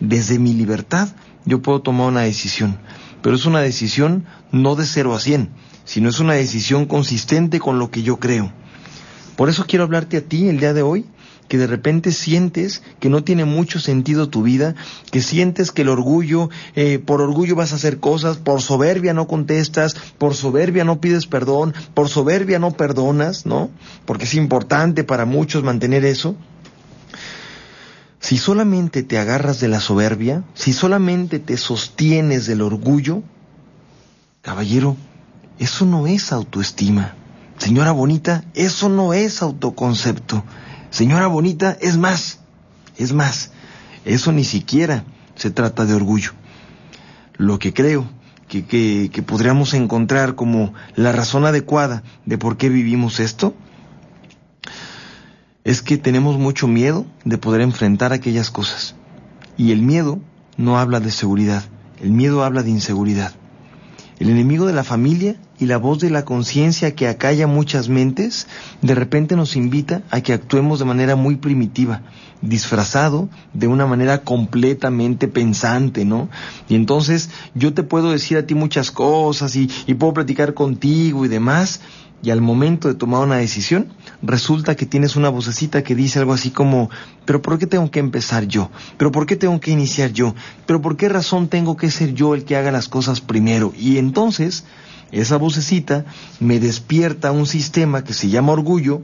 desde 0.00 0.38
mi 0.38 0.52
libertad, 0.52 1.08
yo 1.46 1.62
puedo 1.62 1.80
tomar 1.80 2.08
una 2.08 2.20
decisión. 2.20 2.76
Pero 3.22 3.36
es 3.36 3.46
una 3.46 3.60
decisión 3.60 4.26
no 4.52 4.76
de 4.76 4.84
0 4.84 5.14
a 5.14 5.20
100, 5.20 5.48
sino 5.86 6.10
es 6.10 6.20
una 6.20 6.34
decisión 6.34 6.84
consistente 6.84 7.60
con 7.60 7.78
lo 7.78 7.90
que 7.90 8.02
yo 8.02 8.18
creo. 8.18 8.52
Por 9.36 9.48
eso 9.48 9.64
quiero 9.66 9.84
hablarte 9.84 10.18
a 10.18 10.20
ti 10.20 10.48
el 10.48 10.60
día 10.60 10.74
de 10.74 10.82
hoy 10.82 11.06
que 11.50 11.58
de 11.58 11.66
repente 11.66 12.12
sientes 12.12 12.80
que 13.00 13.08
no 13.10 13.24
tiene 13.24 13.44
mucho 13.44 13.80
sentido 13.80 14.28
tu 14.28 14.44
vida, 14.44 14.76
que 15.10 15.20
sientes 15.20 15.72
que 15.72 15.82
el 15.82 15.88
orgullo, 15.88 16.48
eh, 16.76 17.00
por 17.00 17.20
orgullo 17.20 17.56
vas 17.56 17.72
a 17.72 17.74
hacer 17.74 17.98
cosas, 17.98 18.36
por 18.36 18.62
soberbia 18.62 19.14
no 19.14 19.26
contestas, 19.26 19.96
por 20.16 20.36
soberbia 20.36 20.84
no 20.84 21.00
pides 21.00 21.26
perdón, 21.26 21.74
por 21.92 22.08
soberbia 22.08 22.60
no 22.60 22.70
perdonas, 22.70 23.46
¿no? 23.46 23.68
Porque 24.06 24.26
es 24.26 24.34
importante 24.34 25.02
para 25.02 25.24
muchos 25.24 25.64
mantener 25.64 26.04
eso. 26.04 26.36
Si 28.20 28.38
solamente 28.38 29.02
te 29.02 29.18
agarras 29.18 29.58
de 29.58 29.66
la 29.66 29.80
soberbia, 29.80 30.44
si 30.54 30.72
solamente 30.72 31.40
te 31.40 31.56
sostienes 31.56 32.46
del 32.46 32.62
orgullo, 32.62 33.24
caballero, 34.40 34.96
eso 35.58 35.84
no 35.84 36.06
es 36.06 36.30
autoestima. 36.30 37.16
Señora 37.58 37.90
bonita, 37.90 38.44
eso 38.54 38.88
no 38.88 39.14
es 39.14 39.42
autoconcepto. 39.42 40.44
Señora 40.90 41.28
bonita, 41.28 41.76
es 41.80 41.96
más, 41.96 42.40
es 42.96 43.12
más, 43.12 43.52
eso 44.04 44.32
ni 44.32 44.44
siquiera 44.44 45.04
se 45.36 45.50
trata 45.50 45.86
de 45.86 45.94
orgullo. 45.94 46.32
Lo 47.36 47.58
que 47.58 47.72
creo 47.72 48.10
que, 48.48 48.64
que, 48.64 49.22
podríamos 49.22 49.72
encontrar 49.74 50.34
como 50.34 50.74
la 50.96 51.12
razón 51.12 51.46
adecuada 51.46 52.02
de 52.26 52.36
por 52.36 52.56
qué 52.56 52.68
vivimos 52.68 53.20
esto 53.20 53.54
es 55.62 55.82
que 55.82 55.96
tenemos 55.96 56.38
mucho 56.38 56.66
miedo 56.66 57.06
de 57.24 57.38
poder 57.38 57.60
enfrentar 57.60 58.12
aquellas 58.12 58.50
cosas. 58.50 58.96
Y 59.56 59.70
el 59.70 59.82
miedo 59.82 60.18
no 60.56 60.78
habla 60.78 60.98
de 60.98 61.12
seguridad, 61.12 61.64
el 62.02 62.10
miedo 62.10 62.42
habla 62.42 62.62
de 62.64 62.70
inseguridad. 62.70 63.32
El 64.18 64.28
enemigo 64.28 64.66
de 64.66 64.72
la 64.72 64.84
familia 64.84 65.36
y 65.60 65.66
la 65.66 65.76
voz 65.76 66.00
de 66.00 66.10
la 66.10 66.24
conciencia 66.24 66.94
que 66.94 67.06
acalla 67.06 67.46
muchas 67.46 67.88
mentes, 67.88 68.46
de 68.80 68.94
repente 68.94 69.36
nos 69.36 69.56
invita 69.56 70.02
a 70.10 70.22
que 70.22 70.32
actuemos 70.32 70.78
de 70.78 70.86
manera 70.86 71.16
muy 71.16 71.36
primitiva, 71.36 72.02
disfrazado 72.40 73.28
de 73.52 73.68
una 73.68 73.86
manera 73.86 74.22
completamente 74.22 75.28
pensante, 75.28 76.06
¿no? 76.06 76.30
Y 76.68 76.74
entonces 76.74 77.30
yo 77.54 77.74
te 77.74 77.82
puedo 77.82 78.10
decir 78.10 78.38
a 78.38 78.46
ti 78.46 78.54
muchas 78.54 78.90
cosas 78.90 79.54
y, 79.54 79.70
y 79.86 79.94
puedo 79.94 80.14
platicar 80.14 80.54
contigo 80.54 81.26
y 81.26 81.28
demás, 81.28 81.82
y 82.22 82.30
al 82.30 82.40
momento 82.40 82.88
de 82.88 82.94
tomar 82.94 83.22
una 83.22 83.36
decisión, 83.36 83.88
resulta 84.22 84.74
que 84.76 84.86
tienes 84.86 85.16
una 85.16 85.30
vocecita 85.30 85.82
que 85.82 85.94
dice 85.94 86.18
algo 86.18 86.34
así 86.34 86.50
como, 86.50 86.90
pero 87.24 87.40
¿por 87.40 87.58
qué 87.58 87.66
tengo 87.66 87.90
que 87.90 88.00
empezar 88.00 88.46
yo? 88.46 88.70
¿Pero 88.98 89.10
por 89.10 89.26
qué 89.26 89.36
tengo 89.36 89.58
que 89.60 89.70
iniciar 89.70 90.12
yo? 90.12 90.34
¿Pero 90.66 90.82
por 90.82 90.96
qué 90.96 91.08
razón 91.08 91.48
tengo 91.48 91.76
que 91.76 91.90
ser 91.90 92.12
yo 92.12 92.34
el 92.34 92.44
que 92.44 92.56
haga 92.56 92.72
las 92.72 92.88
cosas 92.88 93.22
primero? 93.22 93.72
Y 93.78 93.96
entonces, 93.96 94.64
esa 95.12 95.36
vocecita 95.36 96.04
me 96.38 96.60
despierta 96.60 97.32
un 97.32 97.46
sistema 97.46 98.04
que 98.04 98.14
se 98.14 98.28
llama 98.28 98.52
orgullo, 98.52 99.02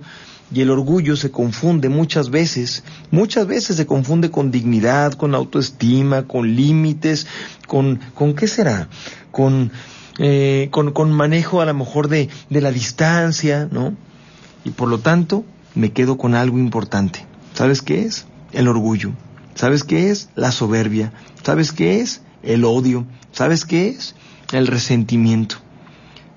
y 0.52 0.60
el 0.60 0.70
orgullo 0.70 1.16
se 1.16 1.30
confunde 1.30 1.88
muchas 1.88 2.30
veces, 2.30 2.84
muchas 3.10 3.46
veces 3.46 3.76
se 3.76 3.86
confunde 3.86 4.30
con 4.30 4.50
dignidad, 4.50 5.14
con 5.14 5.34
autoestima, 5.34 6.22
con 6.22 6.54
límites, 6.54 7.26
con, 7.66 8.00
¿con 8.14 8.34
qué 8.34 8.46
será? 8.46 8.88
Con 9.32 9.72
eh, 10.18 10.68
con, 10.70 10.92
con, 10.92 11.12
manejo 11.12 11.60
a 11.60 11.66
lo 11.66 11.74
mejor 11.74 12.08
de, 12.08 12.30
de 12.48 12.60
la 12.62 12.70
distancia, 12.70 13.68
¿no? 13.70 13.94
Y 14.64 14.70
por 14.70 14.88
lo 14.88 14.98
tanto, 15.00 15.44
me 15.74 15.92
quedo 15.92 16.16
con 16.16 16.34
algo 16.34 16.58
importante. 16.58 17.26
¿Sabes 17.52 17.82
qué 17.82 18.02
es? 18.02 18.26
El 18.52 18.68
orgullo. 18.68 19.12
¿Sabes 19.54 19.84
qué 19.84 20.10
es? 20.10 20.30
La 20.34 20.52
soberbia. 20.52 21.12
¿Sabes 21.42 21.72
qué 21.72 22.00
es? 22.00 22.22
El 22.42 22.64
odio. 22.64 23.06
¿Sabes 23.32 23.66
qué 23.66 23.88
es? 23.88 24.14
El 24.52 24.66
resentimiento. 24.66 25.56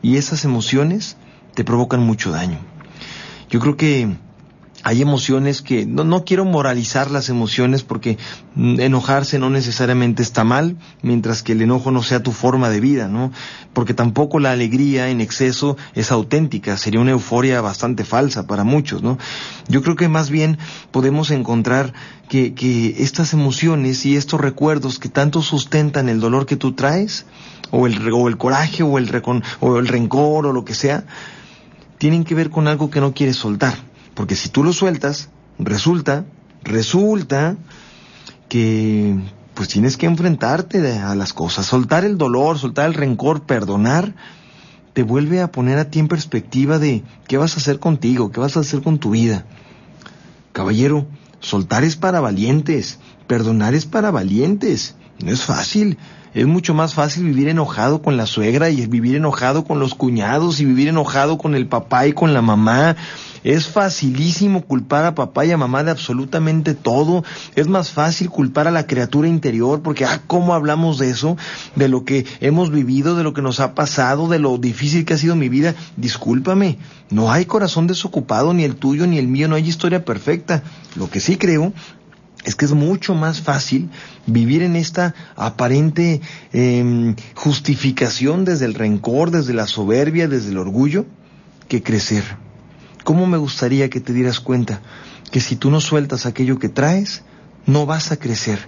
Y 0.01 0.17
esas 0.17 0.45
emociones 0.45 1.17
te 1.53 1.63
provocan 1.63 2.01
mucho 2.01 2.31
daño. 2.31 2.59
Yo 3.49 3.59
creo 3.59 3.77
que 3.77 4.15
hay 4.83 5.01
emociones 5.01 5.61
que 5.61 5.85
no, 5.85 6.03
no 6.03 6.23
quiero 6.23 6.45
moralizar 6.45 7.11
las 7.11 7.29
emociones 7.29 7.83
porque 7.83 8.17
mm, 8.55 8.79
enojarse 8.79 9.37
no 9.37 9.49
necesariamente 9.49 10.23
está 10.23 10.43
mal, 10.43 10.77
mientras 11.01 11.43
que 11.43 11.51
el 11.51 11.61
enojo 11.61 11.91
no 11.91 12.01
sea 12.01 12.23
tu 12.23 12.31
forma 12.31 12.69
de 12.69 12.79
vida, 12.79 13.07
¿no? 13.07 13.31
Porque 13.73 13.93
tampoco 13.93 14.39
la 14.39 14.51
alegría 14.51 15.09
en 15.09 15.19
exceso 15.21 15.75
es 15.95 16.11
auténtica, 16.11 16.77
sería 16.77 17.01
una 17.01 17.11
euforia 17.11 17.61
bastante 17.61 18.05
falsa 18.05 18.47
para 18.47 18.63
muchos, 18.63 19.03
¿no? 19.03 19.17
Yo 19.67 19.81
creo 19.81 19.95
que 19.95 20.07
más 20.07 20.29
bien 20.29 20.57
podemos 20.91 21.31
encontrar 21.31 21.93
que, 22.29 22.53
que 22.53 22.95
estas 22.99 23.33
emociones 23.33 24.05
y 24.05 24.15
estos 24.15 24.39
recuerdos 24.39 24.99
que 24.99 25.09
tanto 25.09 25.41
sustentan 25.41 26.07
el 26.07 26.19
dolor 26.19 26.45
que 26.45 26.55
tú 26.55 26.71
traes, 26.71 27.25
o 27.71 27.87
el, 27.87 28.11
o 28.11 28.27
el 28.27 28.37
coraje, 28.37 28.83
o 28.83 28.97
el, 28.97 29.23
o 29.59 29.77
el 29.77 29.87
rencor, 29.87 30.45
o 30.45 30.53
lo 30.53 30.65
que 30.65 30.73
sea, 30.73 31.05
tienen 31.97 32.23
que 32.23 32.35
ver 32.35 32.49
con 32.49 32.67
algo 32.67 32.89
que 32.89 33.01
no 33.01 33.13
quieres 33.13 33.35
soltar 33.35 33.89
porque 34.19 34.35
si 34.35 34.49
tú 34.49 34.65
lo 34.65 34.73
sueltas, 34.73 35.29
resulta, 35.59 36.25
resulta 36.65 37.55
que 38.49 39.17
pues 39.53 39.69
tienes 39.69 39.95
que 39.95 40.07
enfrentarte 40.07 40.97
a 40.99 41.15
las 41.15 41.31
cosas, 41.31 41.67
soltar 41.67 42.03
el 42.03 42.17
dolor, 42.17 42.59
soltar 42.59 42.87
el 42.87 42.95
rencor, 42.95 43.43
perdonar, 43.43 44.13
te 44.91 45.03
vuelve 45.03 45.41
a 45.41 45.53
poner 45.53 45.77
a 45.77 45.89
ti 45.89 45.99
en 45.99 46.09
perspectiva 46.09 46.79
de 46.79 47.05
qué 47.29 47.37
vas 47.37 47.55
a 47.55 47.61
hacer 47.61 47.79
contigo, 47.79 48.29
qué 48.29 48.41
vas 48.41 48.57
a 48.57 48.59
hacer 48.59 48.81
con 48.81 48.99
tu 48.99 49.11
vida. 49.11 49.45
Caballero, 50.51 51.07
soltar 51.39 51.85
es 51.85 51.95
para 51.95 52.19
valientes, 52.19 52.99
perdonar 53.25 53.73
es 53.73 53.85
para 53.85 54.11
valientes. 54.11 54.95
No 55.23 55.31
es 55.31 55.43
fácil. 55.43 55.97
Es 56.33 56.45
mucho 56.45 56.73
más 56.73 56.93
fácil 56.93 57.23
vivir 57.23 57.47
enojado 57.47 58.01
con 58.01 58.15
la 58.15 58.25
suegra 58.25 58.69
y 58.69 58.85
vivir 58.85 59.15
enojado 59.15 59.63
con 59.63 59.79
los 59.79 59.95
cuñados 59.95 60.59
y 60.59 60.65
vivir 60.65 60.87
enojado 60.87 61.37
con 61.37 61.55
el 61.55 61.67
papá 61.67 62.05
y 62.07 62.13
con 62.13 62.33
la 62.33 62.41
mamá 62.41 62.95
es 63.43 63.67
facilísimo 63.67 64.61
culpar 64.61 65.05
a 65.05 65.15
papá 65.15 65.45
y 65.45 65.51
a 65.51 65.57
mamá 65.57 65.83
de 65.83 65.91
absolutamente 65.91 66.73
todo. 66.73 67.23
Es 67.55 67.67
más 67.67 67.91
fácil 67.91 68.29
culpar 68.29 68.67
a 68.67 68.71
la 68.71 68.87
criatura 68.87 69.27
interior 69.27 69.81
porque, 69.81 70.05
ah, 70.05 70.21
¿cómo 70.27 70.53
hablamos 70.53 70.97
de 70.97 71.09
eso? 71.09 71.37
De 71.75 71.87
lo 71.87 72.03
que 72.03 72.25
hemos 72.41 72.71
vivido, 72.71 73.15
de 73.15 73.23
lo 73.23 73.33
que 73.33 73.41
nos 73.41 73.59
ha 73.59 73.75
pasado, 73.75 74.27
de 74.27 74.39
lo 74.39 74.57
difícil 74.57 75.05
que 75.05 75.13
ha 75.13 75.17
sido 75.17 75.35
mi 75.35 75.49
vida. 75.49 75.75
Discúlpame, 75.97 76.77
no 77.09 77.31
hay 77.31 77.45
corazón 77.45 77.87
desocupado, 77.87 78.53
ni 78.53 78.63
el 78.63 78.75
tuyo 78.75 79.07
ni 79.07 79.17
el 79.17 79.27
mío, 79.27 79.47
no 79.47 79.55
hay 79.55 79.67
historia 79.67 80.03
perfecta. 80.03 80.63
Lo 80.95 81.09
que 81.09 81.19
sí 81.19 81.37
creo 81.37 81.73
es 82.45 82.55
que 82.55 82.65
es 82.65 82.71
mucho 82.71 83.15
más 83.15 83.41
fácil 83.41 83.89
vivir 84.25 84.63
en 84.63 84.75
esta 84.75 85.13
aparente 85.35 86.21
em, 86.53 87.15
justificación 87.35 88.45
desde 88.45 88.65
el 88.65 88.73
rencor, 88.73 89.31
desde 89.31 89.53
la 89.53 89.67
soberbia, 89.67 90.27
desde 90.27 90.51
el 90.51 90.57
orgullo, 90.57 91.05
que 91.67 91.83
crecer. 91.83 92.23
¿Cómo 93.03 93.27
me 93.27 93.37
gustaría 93.37 93.89
que 93.89 93.99
te 93.99 94.13
dieras 94.13 94.39
cuenta 94.39 94.81
que 95.31 95.41
si 95.41 95.55
tú 95.55 95.69
no 95.69 95.81
sueltas 95.81 96.25
aquello 96.25 96.59
que 96.59 96.69
traes, 96.69 97.23
no 97.65 97.85
vas 97.85 98.11
a 98.11 98.17
crecer? 98.17 98.59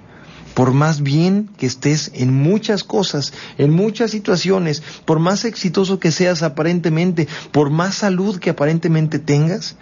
Por 0.53 0.73
más 0.73 1.01
bien 1.01 1.49
que 1.57 1.65
estés 1.65 2.11
en 2.13 2.33
muchas 2.33 2.83
cosas, 2.83 3.31
en 3.57 3.71
muchas 3.71 4.11
situaciones, 4.11 4.83
por 5.05 5.19
más 5.19 5.45
exitoso 5.45 5.97
que 5.99 6.11
seas 6.11 6.43
aparentemente, 6.43 7.27
por 7.51 7.69
más 7.69 7.95
salud 7.95 8.37
que 8.37 8.49
aparentemente 8.49 9.17
tengas, 9.17 9.77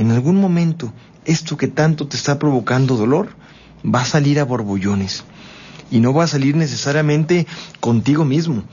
en 0.00 0.10
algún 0.12 0.40
momento 0.40 0.94
esto 1.26 1.58
que 1.58 1.68
tanto 1.68 2.08
te 2.08 2.16
está 2.16 2.38
provocando 2.38 2.96
dolor 2.96 3.28
va 3.84 4.00
a 4.00 4.06
salir 4.06 4.40
a 4.40 4.44
borbullones. 4.44 5.24
Y 5.90 6.00
no 6.00 6.14
va 6.14 6.24
a 6.24 6.26
salir 6.26 6.56
necesariamente 6.56 7.46
contigo 7.80 8.24
mismo, 8.24 8.64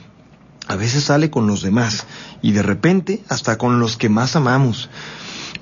a 0.68 0.76
veces 0.76 1.04
sale 1.04 1.28
con 1.28 1.46
los 1.46 1.60
demás 1.60 2.06
y 2.40 2.52
de 2.52 2.62
repente 2.62 3.22
hasta 3.28 3.58
con 3.58 3.78
los 3.78 3.98
que 3.98 4.08
más 4.08 4.36
amamos. 4.36 4.88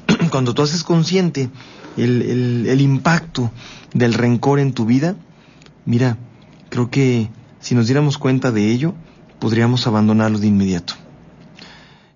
Cuando 0.31 0.55
tú 0.55 0.63
haces 0.63 0.85
consciente 0.85 1.51
el, 1.97 2.67
el, 2.69 2.81
impacto 2.81 3.51
del 3.93 4.15
rencor 4.15 4.61
en 4.61 4.73
tu 4.73 4.87
vida, 4.87 5.17
mira, 5.85 6.17
creo 6.69 6.91
que 6.91 7.29
si 7.59 7.75
nos 7.75 7.87
diéramos 7.87 8.19
cuenta 8.19 8.53
de 8.53 8.71
ello, 8.71 8.95
podríamos 9.41 9.89
abandonarlo 9.89 10.39
de 10.39 10.47
inmediato. 10.47 10.95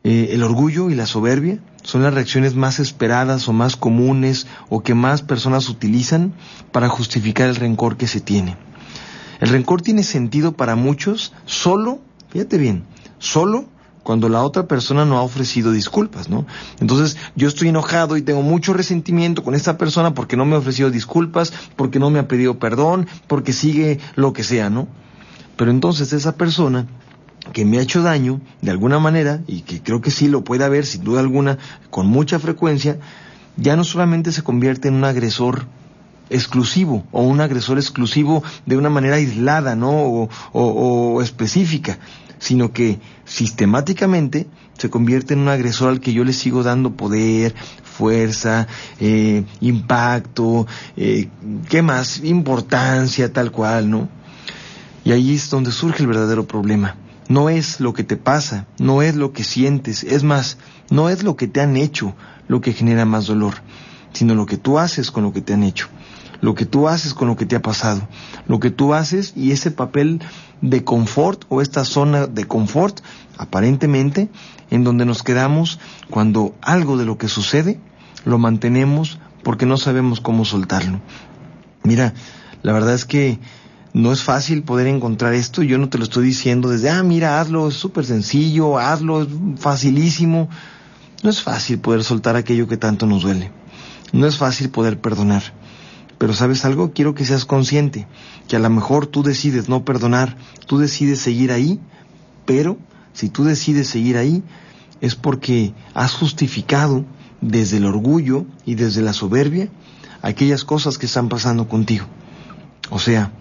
Eh, 0.04 0.28
el 0.32 0.44
orgullo 0.44 0.88
y 0.88 0.94
la 0.94 1.06
soberbia 1.06 1.58
son 1.82 2.02
las 2.02 2.14
reacciones 2.14 2.54
más 2.54 2.78
esperadas 2.78 3.48
o 3.48 3.52
más 3.52 3.76
comunes 3.76 4.46
o 4.68 4.82
que 4.82 4.94
más 4.94 5.22
personas 5.22 5.68
utilizan 5.68 6.34
para 6.72 6.88
justificar 6.88 7.48
el 7.48 7.56
rencor 7.56 7.96
que 7.96 8.06
se 8.06 8.20
tiene. 8.20 8.56
El 9.40 9.48
rencor 9.48 9.80
tiene 9.80 10.02
sentido 10.02 10.52
para 10.52 10.76
muchos 10.76 11.32
solo 11.46 12.00
Fíjate 12.30 12.58
bien, 12.58 12.84
solo 13.18 13.64
cuando 14.04 14.28
la 14.28 14.42
otra 14.42 14.66
persona 14.66 15.04
no 15.04 15.18
ha 15.18 15.22
ofrecido 15.22 15.72
disculpas, 15.72 16.28
¿no? 16.28 16.46
Entonces 16.80 17.16
yo 17.34 17.48
estoy 17.48 17.68
enojado 17.68 18.16
y 18.16 18.22
tengo 18.22 18.42
mucho 18.42 18.72
resentimiento 18.72 19.42
con 19.42 19.54
esta 19.54 19.76
persona 19.76 20.14
porque 20.14 20.36
no 20.36 20.44
me 20.44 20.54
ha 20.54 20.58
ofrecido 20.58 20.90
disculpas, 20.90 21.52
porque 21.76 21.98
no 21.98 22.10
me 22.10 22.20
ha 22.20 22.28
pedido 22.28 22.58
perdón, 22.58 23.08
porque 23.26 23.52
sigue 23.52 23.98
lo 24.14 24.32
que 24.32 24.44
sea, 24.44 24.70
¿no? 24.70 24.86
Pero 25.56 25.72
entonces 25.72 26.12
esa 26.12 26.36
persona 26.36 26.86
que 27.52 27.64
me 27.64 27.78
ha 27.78 27.82
hecho 27.82 28.02
daño 28.02 28.40
de 28.62 28.70
alguna 28.70 28.98
manera, 28.98 29.40
y 29.46 29.62
que 29.62 29.82
creo 29.82 30.00
que 30.00 30.10
sí 30.10 30.28
lo 30.28 30.44
puede 30.44 30.64
haber 30.64 30.86
sin 30.86 31.04
duda 31.04 31.20
alguna, 31.20 31.58
con 31.90 32.06
mucha 32.06 32.38
frecuencia, 32.38 32.98
ya 33.56 33.76
no 33.76 33.84
solamente 33.84 34.32
se 34.32 34.42
convierte 34.42 34.88
en 34.88 34.94
un 34.94 35.04
agresor 35.04 35.66
exclusivo 36.30 37.04
o 37.10 37.22
un 37.22 37.40
agresor 37.40 37.78
exclusivo 37.78 38.42
de 38.64 38.76
una 38.76 38.88
manera 38.88 39.16
aislada, 39.16 39.74
¿no? 39.74 40.28
O, 40.52 41.20
específica, 41.20 41.98
sino 42.38 42.72
que 42.72 43.00
sistemáticamente 43.24 44.46
se 44.78 44.88
convierte 44.88 45.34
en 45.34 45.40
un 45.40 45.48
agresor 45.48 45.90
al 45.90 46.00
que 46.00 46.12
yo 46.12 46.24
le 46.24 46.32
sigo 46.32 46.62
dando 46.62 46.92
poder, 46.92 47.54
fuerza, 47.84 48.66
eh, 48.98 49.44
impacto, 49.60 50.66
eh, 50.96 51.28
¿qué 51.68 51.82
más? 51.82 52.24
Importancia, 52.24 53.30
tal 53.32 53.50
cual, 53.50 53.90
¿no? 53.90 54.08
Y 55.04 55.12
ahí 55.12 55.34
es 55.34 55.50
donde 55.50 55.72
surge 55.72 56.02
el 56.02 56.06
verdadero 56.06 56.46
problema. 56.46 56.96
No 57.30 57.48
es 57.48 57.78
lo 57.78 57.94
que 57.94 58.02
te 58.02 58.16
pasa, 58.16 58.66
no 58.80 59.02
es 59.02 59.14
lo 59.14 59.32
que 59.32 59.44
sientes, 59.44 60.02
es 60.02 60.24
más, 60.24 60.58
no 60.90 61.08
es 61.08 61.22
lo 61.22 61.36
que 61.36 61.46
te 61.46 61.60
han 61.60 61.76
hecho 61.76 62.16
lo 62.48 62.60
que 62.60 62.72
genera 62.72 63.04
más 63.04 63.28
dolor, 63.28 63.54
sino 64.12 64.34
lo 64.34 64.46
que 64.46 64.56
tú 64.56 64.80
haces 64.80 65.12
con 65.12 65.22
lo 65.22 65.32
que 65.32 65.40
te 65.40 65.54
han 65.54 65.62
hecho, 65.62 65.86
lo 66.40 66.56
que 66.56 66.66
tú 66.66 66.88
haces 66.88 67.14
con 67.14 67.28
lo 67.28 67.36
que 67.36 67.46
te 67.46 67.54
ha 67.54 67.62
pasado, 67.62 68.08
lo 68.48 68.58
que 68.58 68.72
tú 68.72 68.94
haces 68.94 69.32
y 69.36 69.52
ese 69.52 69.70
papel 69.70 70.20
de 70.60 70.82
confort 70.82 71.44
o 71.50 71.62
esta 71.62 71.84
zona 71.84 72.26
de 72.26 72.48
confort, 72.48 72.98
aparentemente, 73.38 74.28
en 74.72 74.82
donde 74.82 75.04
nos 75.04 75.22
quedamos 75.22 75.78
cuando 76.10 76.56
algo 76.60 76.96
de 76.96 77.04
lo 77.04 77.16
que 77.16 77.28
sucede 77.28 77.78
lo 78.24 78.38
mantenemos 78.38 79.20
porque 79.44 79.66
no 79.66 79.76
sabemos 79.76 80.20
cómo 80.20 80.44
soltarlo. 80.44 81.00
Mira, 81.84 82.12
la 82.64 82.72
verdad 82.72 82.94
es 82.94 83.04
que 83.04 83.38
no 83.92 84.12
es 84.12 84.22
fácil 84.22 84.62
poder 84.62 84.86
encontrar 84.86 85.34
esto. 85.34 85.62
Yo 85.62 85.78
no 85.78 85.88
te 85.88 85.98
lo 85.98 86.04
estoy 86.04 86.24
diciendo 86.26 86.68
desde, 86.68 86.90
ah, 86.90 87.02
mira, 87.02 87.40
hazlo, 87.40 87.68
es 87.68 87.74
súper 87.74 88.04
sencillo, 88.04 88.78
hazlo, 88.78 89.22
es 89.22 89.28
facilísimo. 89.58 90.48
No 91.22 91.30
es 91.30 91.42
fácil 91.42 91.80
poder 91.80 92.04
soltar 92.04 92.36
aquello 92.36 92.68
que 92.68 92.76
tanto 92.76 93.06
nos 93.06 93.22
duele. 93.22 93.50
No 94.12 94.26
es 94.26 94.36
fácil 94.36 94.70
poder 94.70 95.00
perdonar. 95.00 95.42
Pero 96.18 96.34
sabes 96.34 96.64
algo, 96.64 96.92
quiero 96.92 97.14
que 97.14 97.24
seas 97.24 97.44
consciente, 97.44 98.06
que 98.46 98.56
a 98.56 98.58
lo 98.58 98.70
mejor 98.70 99.06
tú 99.06 99.22
decides 99.22 99.68
no 99.68 99.84
perdonar, 99.84 100.36
tú 100.66 100.78
decides 100.78 101.20
seguir 101.20 101.50
ahí, 101.50 101.80
pero 102.44 102.78
si 103.12 103.28
tú 103.28 103.44
decides 103.44 103.88
seguir 103.88 104.16
ahí 104.16 104.42
es 105.00 105.14
porque 105.14 105.72
has 105.94 106.12
justificado 106.12 107.06
desde 107.40 107.78
el 107.78 107.86
orgullo 107.86 108.44
y 108.66 108.74
desde 108.74 109.00
la 109.00 109.14
soberbia 109.14 109.68
aquellas 110.20 110.64
cosas 110.64 110.98
que 110.98 111.06
están 111.06 111.28
pasando 111.28 111.68
contigo. 111.68 112.06
O 112.90 112.98
sea, 112.98 113.32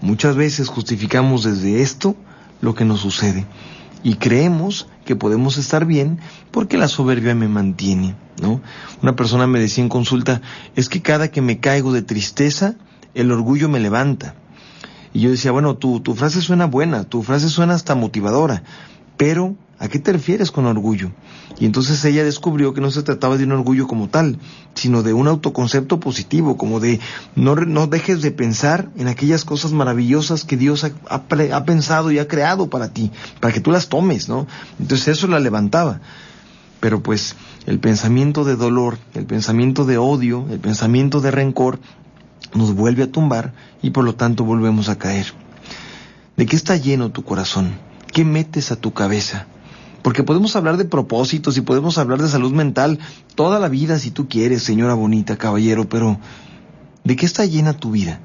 Muchas 0.00 0.36
veces 0.36 0.68
justificamos 0.68 1.44
desde 1.44 1.82
esto 1.82 2.16
lo 2.60 2.74
que 2.74 2.84
nos 2.84 3.00
sucede 3.00 3.46
y 4.02 4.14
creemos 4.14 4.86
que 5.04 5.16
podemos 5.16 5.58
estar 5.58 5.84
bien 5.84 6.20
porque 6.50 6.78
la 6.78 6.88
soberbia 6.88 7.34
me 7.34 7.48
mantiene, 7.48 8.14
¿no? 8.40 8.60
Una 9.02 9.16
persona 9.16 9.46
me 9.46 9.58
decía 9.58 9.82
en 9.82 9.88
consulta, 9.88 10.42
es 10.76 10.88
que 10.88 11.02
cada 11.02 11.28
que 11.28 11.42
me 11.42 11.58
caigo 11.58 11.92
de 11.92 12.02
tristeza, 12.02 12.76
el 13.14 13.32
orgullo 13.32 13.68
me 13.68 13.80
levanta. 13.80 14.34
Y 15.12 15.20
yo 15.20 15.30
decía, 15.30 15.50
bueno, 15.50 15.76
tu, 15.76 16.00
tu 16.00 16.14
frase 16.14 16.40
suena 16.40 16.66
buena, 16.66 17.04
tu 17.04 17.22
frase 17.22 17.48
suena 17.48 17.74
hasta 17.74 17.94
motivadora, 17.94 18.62
pero 19.16 19.56
¿A 19.78 19.88
qué 19.88 19.98
te 19.98 20.10
refieres 20.12 20.50
con 20.50 20.64
orgullo? 20.64 21.10
Y 21.58 21.66
entonces 21.66 22.02
ella 22.06 22.24
descubrió 22.24 22.72
que 22.72 22.80
no 22.80 22.90
se 22.90 23.02
trataba 23.02 23.36
de 23.36 23.44
un 23.44 23.52
orgullo 23.52 23.86
como 23.86 24.08
tal, 24.08 24.38
sino 24.74 25.02
de 25.02 25.12
un 25.12 25.28
autoconcepto 25.28 26.00
positivo, 26.00 26.56
como 26.56 26.80
de 26.80 26.98
no, 27.34 27.54
no 27.56 27.86
dejes 27.86 28.22
de 28.22 28.30
pensar 28.30 28.88
en 28.96 29.08
aquellas 29.08 29.44
cosas 29.44 29.72
maravillosas 29.72 30.44
que 30.44 30.56
Dios 30.56 30.84
ha, 30.84 30.92
ha, 31.10 31.64
pensado 31.64 32.10
y 32.10 32.18
ha 32.18 32.26
creado 32.26 32.70
para 32.70 32.88
ti, 32.88 33.10
para 33.40 33.52
que 33.52 33.60
tú 33.60 33.70
las 33.70 33.88
tomes, 33.88 34.30
¿no? 34.30 34.46
Entonces 34.80 35.08
eso 35.08 35.26
la 35.26 35.40
levantaba. 35.40 36.00
Pero 36.80 37.02
pues 37.02 37.36
el 37.66 37.78
pensamiento 37.78 38.44
de 38.44 38.56
dolor, 38.56 38.96
el 39.12 39.26
pensamiento 39.26 39.84
de 39.84 39.98
odio, 39.98 40.46
el 40.50 40.58
pensamiento 40.58 41.20
de 41.20 41.30
rencor, 41.30 41.80
nos 42.54 42.74
vuelve 42.74 43.02
a 43.02 43.12
tumbar 43.12 43.52
y 43.82 43.90
por 43.90 44.04
lo 44.04 44.14
tanto 44.14 44.44
volvemos 44.44 44.88
a 44.88 44.96
caer. 44.96 45.26
¿De 46.36 46.46
qué 46.46 46.56
está 46.56 46.76
lleno 46.76 47.10
tu 47.10 47.24
corazón? 47.24 47.72
¿Qué 48.12 48.24
metes 48.24 48.72
a 48.72 48.76
tu 48.76 48.94
cabeza? 48.94 49.46
Porque 50.06 50.22
podemos 50.22 50.54
hablar 50.54 50.76
de 50.76 50.84
propósitos 50.84 51.56
y 51.56 51.62
podemos 51.62 51.98
hablar 51.98 52.22
de 52.22 52.28
salud 52.28 52.52
mental 52.52 53.00
toda 53.34 53.58
la 53.58 53.68
vida 53.68 53.98
si 53.98 54.12
tú 54.12 54.28
quieres, 54.28 54.62
señora 54.62 54.94
bonita, 54.94 55.36
caballero, 55.36 55.88
pero 55.88 56.20
¿de 57.02 57.16
qué 57.16 57.26
está 57.26 57.44
llena 57.44 57.72
tu 57.76 57.90
vida? 57.90 58.20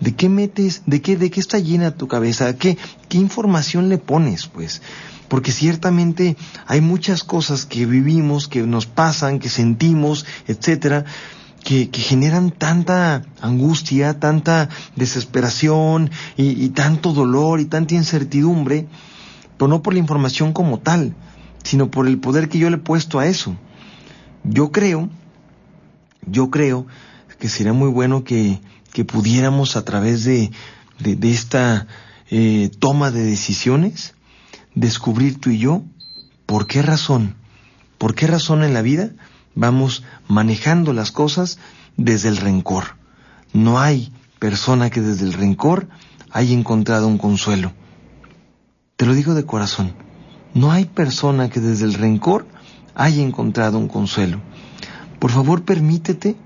¿De 0.00 0.16
qué 0.16 0.28
metes? 0.28 0.82
¿De 0.86 1.00
qué, 1.00 1.16
de 1.16 1.30
qué 1.30 1.38
está 1.38 1.60
llena 1.60 1.92
tu 1.92 2.08
cabeza? 2.08 2.56
¿Qué, 2.56 2.76
qué 3.08 3.18
información 3.18 3.88
le 3.88 3.98
pones, 3.98 4.48
pues? 4.48 4.82
Porque 5.28 5.52
ciertamente 5.52 6.36
hay 6.66 6.80
muchas 6.80 7.22
cosas 7.22 7.64
que 7.64 7.86
vivimos, 7.86 8.48
que 8.48 8.64
nos 8.64 8.86
pasan, 8.86 9.38
que 9.38 9.50
sentimos, 9.50 10.26
etcétera, 10.48 11.04
que, 11.62 11.90
que, 11.90 12.00
generan 12.00 12.50
tanta 12.50 13.22
angustia, 13.40 14.18
tanta 14.18 14.68
desesperación 14.96 16.10
y, 16.36 16.60
y, 16.64 16.70
tanto 16.70 17.12
dolor 17.12 17.60
y 17.60 17.66
tanta 17.66 17.94
incertidumbre 17.94 18.88
pero 19.60 19.68
no 19.68 19.82
por 19.82 19.92
la 19.92 19.98
información 19.98 20.54
como 20.54 20.78
tal, 20.78 21.14
sino 21.64 21.90
por 21.90 22.08
el 22.08 22.18
poder 22.18 22.48
que 22.48 22.58
yo 22.58 22.70
le 22.70 22.76
he 22.76 22.80
puesto 22.80 23.18
a 23.18 23.26
eso. 23.26 23.58
Yo 24.42 24.72
creo, 24.72 25.10
yo 26.26 26.48
creo 26.48 26.86
que 27.38 27.50
sería 27.50 27.74
muy 27.74 27.90
bueno 27.90 28.24
que, 28.24 28.58
que 28.94 29.04
pudiéramos 29.04 29.76
a 29.76 29.84
través 29.84 30.24
de, 30.24 30.50
de, 30.98 31.30
esta 31.30 31.86
eh, 32.30 32.70
toma 32.78 33.10
de 33.10 33.22
decisiones 33.22 34.14
descubrir 34.74 35.38
tú 35.38 35.50
y 35.50 35.58
yo 35.58 35.82
por 36.46 36.66
qué 36.66 36.80
razón, 36.80 37.34
por 37.98 38.14
qué 38.14 38.28
razón 38.28 38.64
en 38.64 38.72
la 38.72 38.80
vida 38.80 39.10
vamos 39.54 40.04
manejando 40.26 40.94
las 40.94 41.12
cosas 41.12 41.58
desde 41.98 42.30
el 42.30 42.38
rencor. 42.38 42.96
No 43.52 43.78
hay 43.78 44.10
persona 44.38 44.88
que 44.88 45.02
desde 45.02 45.26
el 45.26 45.34
rencor 45.34 45.86
haya 46.30 46.54
encontrado 46.54 47.06
un 47.06 47.18
consuelo. 47.18 47.74
Te 49.00 49.06
lo 49.06 49.14
digo 49.14 49.32
de 49.32 49.46
corazón. 49.46 49.94
No 50.52 50.72
hay 50.72 50.84
persona 50.84 51.48
que 51.48 51.58
desde 51.58 51.86
el 51.86 51.94
rencor 51.94 52.46
haya 52.94 53.22
encontrado 53.22 53.78
un 53.78 53.88
consuelo. 53.88 54.42
Por 55.18 55.30
favor, 55.30 55.64
permítete 55.64 56.36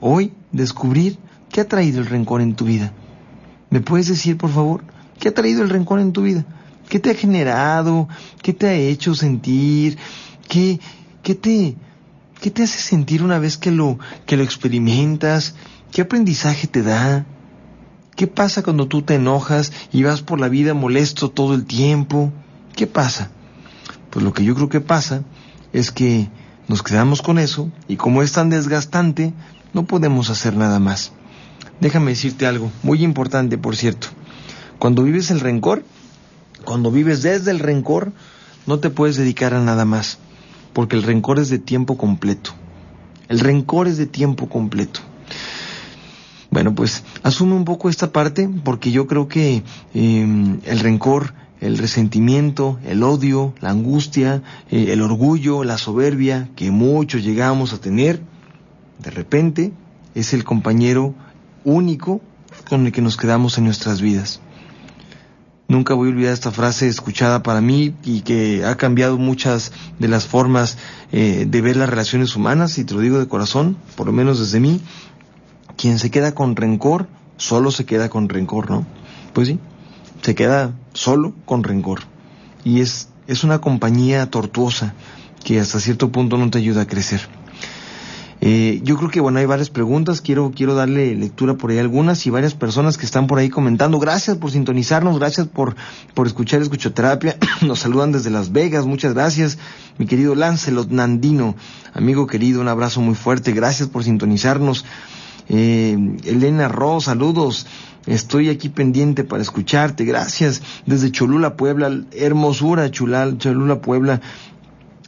hoy 0.00 0.32
descubrir 0.50 1.18
qué 1.52 1.60
ha 1.60 1.68
traído 1.68 2.00
el 2.00 2.06
rencor 2.06 2.40
en 2.40 2.56
tu 2.56 2.64
vida. 2.64 2.92
¿Me 3.70 3.80
puedes 3.80 4.08
decir, 4.08 4.36
por 4.36 4.50
favor, 4.50 4.82
qué 5.20 5.28
ha 5.28 5.34
traído 5.34 5.62
el 5.62 5.70
rencor 5.70 6.00
en 6.00 6.12
tu 6.12 6.22
vida? 6.22 6.44
¿Qué 6.88 6.98
te 6.98 7.12
ha 7.12 7.14
generado? 7.14 8.08
¿Qué 8.42 8.52
te 8.52 8.66
ha 8.66 8.74
hecho 8.74 9.14
sentir? 9.14 9.96
¿Qué, 10.48 10.80
qué 11.22 11.36
te, 11.36 11.76
qué 12.40 12.50
te 12.50 12.64
hace 12.64 12.80
sentir 12.80 13.22
una 13.22 13.38
vez 13.38 13.56
que 13.56 13.70
lo, 13.70 14.00
que 14.26 14.36
lo 14.36 14.42
experimentas? 14.42 15.54
¿Qué 15.92 16.02
aprendizaje 16.02 16.66
te 16.66 16.82
da? 16.82 17.24
¿Qué 18.16 18.28
pasa 18.28 18.62
cuando 18.62 18.86
tú 18.86 19.02
te 19.02 19.16
enojas 19.16 19.72
y 19.92 20.04
vas 20.04 20.22
por 20.22 20.38
la 20.38 20.48
vida 20.48 20.72
molesto 20.72 21.30
todo 21.30 21.54
el 21.54 21.64
tiempo? 21.64 22.32
¿Qué 22.76 22.86
pasa? 22.86 23.30
Pues 24.10 24.24
lo 24.24 24.32
que 24.32 24.44
yo 24.44 24.54
creo 24.54 24.68
que 24.68 24.80
pasa 24.80 25.22
es 25.72 25.90
que 25.90 26.28
nos 26.68 26.84
quedamos 26.84 27.22
con 27.22 27.40
eso 27.40 27.70
y 27.88 27.96
como 27.96 28.22
es 28.22 28.30
tan 28.32 28.50
desgastante, 28.50 29.32
no 29.72 29.84
podemos 29.84 30.30
hacer 30.30 30.56
nada 30.56 30.78
más. 30.78 31.10
Déjame 31.80 32.12
decirte 32.12 32.46
algo, 32.46 32.70
muy 32.84 33.02
importante 33.02 33.58
por 33.58 33.74
cierto. 33.74 34.08
Cuando 34.78 35.02
vives 35.02 35.32
el 35.32 35.40
rencor, 35.40 35.84
cuando 36.64 36.92
vives 36.92 37.22
desde 37.22 37.50
el 37.50 37.58
rencor, 37.58 38.12
no 38.66 38.78
te 38.78 38.90
puedes 38.90 39.16
dedicar 39.16 39.54
a 39.54 39.60
nada 39.60 39.84
más, 39.84 40.18
porque 40.72 40.94
el 40.94 41.02
rencor 41.02 41.40
es 41.40 41.48
de 41.48 41.58
tiempo 41.58 41.98
completo. 41.98 42.52
El 43.28 43.40
rencor 43.40 43.88
es 43.88 43.96
de 43.96 44.06
tiempo 44.06 44.48
completo. 44.48 45.00
Bueno, 46.64 46.76
pues 46.76 47.04
asume 47.22 47.52
un 47.52 47.66
poco 47.66 47.90
esta 47.90 48.10
parte 48.10 48.48
porque 48.64 48.90
yo 48.90 49.06
creo 49.06 49.28
que 49.28 49.62
em, 49.92 50.60
el 50.64 50.80
rencor, 50.80 51.34
el 51.60 51.76
resentimiento, 51.76 52.78
el 52.86 53.02
odio, 53.02 53.52
la 53.60 53.68
angustia, 53.68 54.42
eh, 54.70 54.86
el 54.88 55.02
orgullo, 55.02 55.62
la 55.62 55.76
soberbia 55.76 56.48
que 56.56 56.70
muchos 56.70 57.22
llegamos 57.22 57.74
a 57.74 57.82
tener, 57.82 58.22
de 58.98 59.10
repente 59.10 59.72
es 60.14 60.32
el 60.32 60.42
compañero 60.42 61.14
único 61.64 62.22
con 62.66 62.86
el 62.86 62.92
que 62.92 63.02
nos 63.02 63.18
quedamos 63.18 63.58
en 63.58 63.64
nuestras 63.64 64.00
vidas. 64.00 64.40
Nunca 65.68 65.92
voy 65.92 66.08
a 66.08 66.12
olvidar 66.12 66.32
esta 66.32 66.50
frase 66.50 66.88
escuchada 66.88 67.42
para 67.42 67.60
mí 67.60 67.94
y 68.04 68.22
que 68.22 68.64
ha 68.64 68.76
cambiado 68.76 69.18
muchas 69.18 69.72
de 69.98 70.08
las 70.08 70.26
formas 70.26 70.78
eh, 71.12 71.46
de 71.46 71.60
ver 71.60 71.76
las 71.76 71.90
relaciones 71.90 72.36
humanas, 72.36 72.78
y 72.78 72.84
te 72.84 72.94
lo 72.94 73.00
digo 73.00 73.18
de 73.18 73.28
corazón, 73.28 73.76
por 73.96 74.06
lo 74.06 74.12
menos 74.12 74.38
desde 74.38 74.60
mí, 74.60 74.80
quien 75.84 75.98
se 75.98 76.10
queda 76.10 76.32
con 76.32 76.56
rencor, 76.56 77.08
solo 77.36 77.70
se 77.70 77.84
queda 77.84 78.08
con 78.08 78.30
rencor, 78.30 78.70
¿no? 78.70 78.86
Pues 79.34 79.48
sí, 79.48 79.58
se 80.22 80.34
queda 80.34 80.72
solo 80.94 81.34
con 81.44 81.62
rencor. 81.62 82.00
Y 82.64 82.80
es, 82.80 83.08
es 83.26 83.44
una 83.44 83.60
compañía 83.60 84.30
tortuosa 84.30 84.94
que 85.44 85.60
hasta 85.60 85.80
cierto 85.80 86.10
punto 86.10 86.38
no 86.38 86.48
te 86.48 86.56
ayuda 86.56 86.80
a 86.80 86.86
crecer. 86.86 87.20
Eh, 88.40 88.80
yo 88.82 88.96
creo 88.96 89.10
que 89.10 89.20
bueno, 89.20 89.40
hay 89.40 89.44
varias 89.44 89.68
preguntas, 89.68 90.22
quiero, 90.22 90.52
quiero 90.56 90.74
darle 90.74 91.14
lectura 91.16 91.52
por 91.52 91.70
ahí 91.70 91.78
algunas 91.78 92.26
y 92.26 92.30
varias 92.30 92.54
personas 92.54 92.96
que 92.96 93.04
están 93.04 93.26
por 93.26 93.38
ahí 93.38 93.50
comentando. 93.50 93.98
Gracias 93.98 94.38
por 94.38 94.52
sintonizarnos, 94.52 95.18
gracias 95.18 95.48
por, 95.48 95.76
por 96.14 96.26
escuchar 96.26 96.62
Escuchoterapia. 96.62 97.36
Nos 97.60 97.80
saludan 97.80 98.10
desde 98.10 98.30
Las 98.30 98.52
Vegas, 98.52 98.86
muchas 98.86 99.12
gracias. 99.12 99.58
Mi 99.98 100.06
querido 100.06 100.34
Lancelot 100.34 100.88
Nandino, 100.88 101.56
amigo 101.92 102.26
querido, 102.26 102.62
un 102.62 102.68
abrazo 102.68 103.02
muy 103.02 103.14
fuerte, 103.14 103.52
gracias 103.52 103.90
por 103.90 104.02
sintonizarnos. 104.02 104.86
Eh, 105.48 105.96
Elena 106.24 106.68
Ro, 106.68 107.00
saludos. 107.00 107.66
Estoy 108.06 108.50
aquí 108.50 108.68
pendiente 108.68 109.24
para 109.24 109.42
escucharte. 109.42 110.04
Gracias. 110.04 110.62
Desde 110.86 111.10
Cholula, 111.10 111.56
Puebla. 111.56 112.02
Hermosura, 112.12 112.90
Chulal, 112.90 113.38
Cholula, 113.38 113.80
Puebla. 113.80 114.20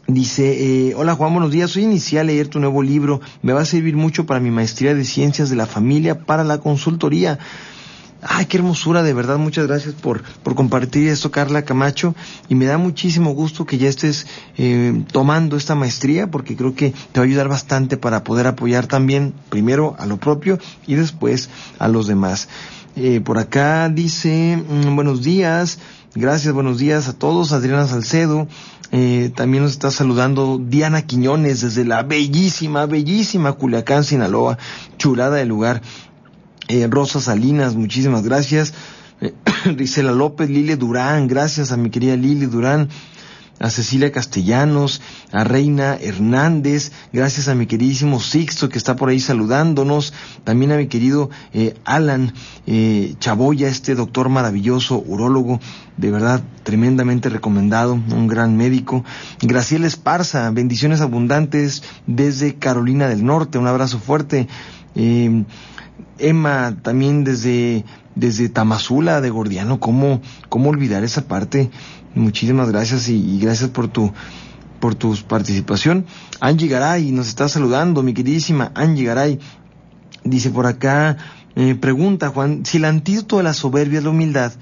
Dice, 0.09 0.89
eh, 0.89 0.95
hola 0.95 1.17
Juan, 1.17 1.33
buenos 1.33 1.51
días. 1.51 1.71
Soy 1.73 1.83
inicial 1.83 2.29
a 2.29 2.33
leer 2.33 2.47
tu 2.47 2.61
nuevo 2.61 2.83
libro. 2.83 3.21
Me 3.43 3.53
va 3.53 3.63
a 3.63 3.65
servir 3.65 3.97
mucho 3.97 4.25
para 4.25 4.39
mi 4.39 4.53
maestría 4.53 4.95
de 4.95 5.05
ciencias 5.05 5.51
de 5.51 5.57
la 5.57 5.67
familia 5.67 6.21
para 6.21 6.45
la 6.45 6.59
consultoría. 6.59 7.41
Ay, 8.23 8.47
qué 8.47 8.57
hermosura, 8.57 9.03
de 9.03 9.13
verdad, 9.13 9.37
muchas 9.37 9.67
gracias 9.67 9.95
por, 9.95 10.23
por 10.43 10.55
compartir 10.55 11.09
esto, 11.09 11.31
Carla 11.31 11.65
Camacho. 11.65 12.15
Y 12.49 12.55
me 12.55 12.65
da 12.65 12.79
muchísimo 12.79 13.33
gusto 13.33 13.67
que 13.67 13.79
ya 13.79 13.89
estés 13.89 14.27
eh, 14.57 15.05
tomando 15.13 15.57
esta 15.57 15.75
maestría, 15.75 16.31
porque 16.31 16.57
creo 16.57 16.75
que 16.75 16.95
te 17.13 17.21
va 17.21 17.25
a 17.25 17.29
ayudar 17.29 17.49
bastante 17.49 17.97
para 17.97 18.25
poder 18.25 18.47
apoyar 18.47 18.87
también, 18.87 19.35
primero 19.51 19.97
a 19.99 20.07
lo 20.07 20.17
propio 20.17 20.59
y 20.87 20.95
después 20.95 21.51
a 21.79 21.89
los 21.89 22.07
demás. 22.07 22.49
Eh, 22.97 23.21
por 23.21 23.39
acá 23.39 23.91
dice, 23.91 24.57
mm, 24.57 24.95
buenos 24.97 25.23
días, 25.23 25.79
gracias, 26.15 26.55
buenos 26.55 26.79
días 26.79 27.09
a 27.09 27.13
todos, 27.13 27.53
Adriana 27.53 27.87
Salcedo. 27.87 28.49
Eh, 28.93 29.31
también 29.35 29.65
nos 29.65 29.73
está 29.73 29.91
saludando 29.91 30.59
Diana 30.59 31.03
Quiñones 31.03 31.61
desde 31.61 31.85
la 31.85 32.03
bellísima, 32.05 32.87
bellísima 32.87 33.53
Culiacán, 33.53 34.05
Sinaloa, 34.05 34.57
chulada 34.97 35.37
del 35.37 35.49
lugar. 35.49 35.83
Eh, 36.69 36.87
Rosa 36.91 37.21
Salinas, 37.21 37.75
muchísimas 37.75 38.23
gracias. 38.23 38.75
Eh, 39.21 39.35
López, 40.03 40.51
Lili 40.51 40.75
Durán, 40.75 41.29
gracias 41.29 41.73
a 41.73 41.77
mi 41.77 41.91
querida 41.91 42.17
Lili 42.17 42.47
Durán 42.47 42.89
a 43.59 43.71
Cecilia 43.71 44.13
Castellanos, 44.13 45.01
a 45.33 45.45
Reina 45.45 45.97
Hernández, 45.97 46.93
gracias 47.13 47.49
a 47.49 47.55
mi 47.55 47.67
queridísimo 47.67 48.21
Sixto 48.21 48.69
que 48.69 48.79
está 48.79 48.97
por 48.97 49.09
ahí 49.09 49.21
saludándonos, 49.21 50.13
también 50.45 50.73
a 50.73 50.77
mi 50.77 50.89
querido 50.89 51.31
eh, 51.53 51.75
Alan 51.85 52.35
eh, 52.67 53.15
Chaboya, 53.19 53.69
este 53.69 53.95
doctor 53.95 54.29
maravilloso, 54.29 55.03
urólogo, 55.07 55.61
de 55.97 56.11
verdad 56.11 56.43
tremendamente 56.65 57.29
recomendado, 57.29 57.95
un 57.95 58.27
gran 58.27 58.57
médico. 58.57 59.05
Graciela 59.41 59.87
Esparza, 59.87 60.51
bendiciones 60.51 61.01
abundantes 61.01 61.83
desde 62.07 62.57
Carolina 62.57 63.09
del 63.09 63.25
Norte, 63.25 63.59
un 63.59 63.67
abrazo 63.67 63.99
fuerte. 63.99 64.49
Eh, 64.95 65.45
Emma 66.19 66.77
también 66.83 67.25
desde 67.25 67.85
desde 68.17 68.49
Tamazula 68.49 69.21
de 69.21 69.31
Gordiano, 69.31 69.79
¿cómo, 69.79 70.21
cómo 70.49 70.71
olvidar 70.71 71.05
esa 71.05 71.29
parte? 71.29 71.71
Muchísimas 72.15 72.71
gracias 72.71 73.09
y, 73.09 73.39
gracias 73.39 73.71
por 73.71 73.89
tu 73.89 74.13
por 74.81 74.95
tu 74.95 75.15
participación. 75.29 76.05
Angie 76.41 76.69
Garay 76.69 77.11
nos 77.13 77.29
está 77.29 77.49
saludando, 77.49 78.03
mi 78.03 78.13
queridísima 78.13 78.73
Angie 78.75 79.05
Garay. 79.05 79.39
Dice 80.25 80.51
por 80.51 80.67
acá, 80.67 81.17
eh, 81.55 81.75
pregunta 81.77 82.29
Juan, 82.29 82.67
si 82.67 82.79
el 82.79 82.85
antídoto 82.85 83.39
de 83.39 83.45
la 83.45 83.55
soberbia 83.55 83.99
es 83.99 84.05
la 84.05 84.11
humildad, 84.11 84.53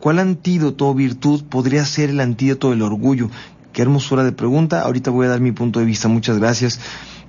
¿cuál 0.00 0.18
antídoto 0.18 0.88
o 0.88 0.94
virtud 0.94 1.44
podría 1.44 1.84
ser 1.84 2.10
el 2.10 2.20
antídoto 2.20 2.70
del 2.70 2.82
orgullo? 2.82 3.30
Qué 3.72 3.82
hermosura 3.82 4.24
de 4.24 4.32
pregunta. 4.32 4.82
Ahorita 4.82 5.10
voy 5.10 5.26
a 5.26 5.30
dar 5.30 5.40
mi 5.40 5.52
punto 5.52 5.78
de 5.78 5.86
vista. 5.86 6.08
Muchas 6.08 6.38
gracias. 6.38 6.80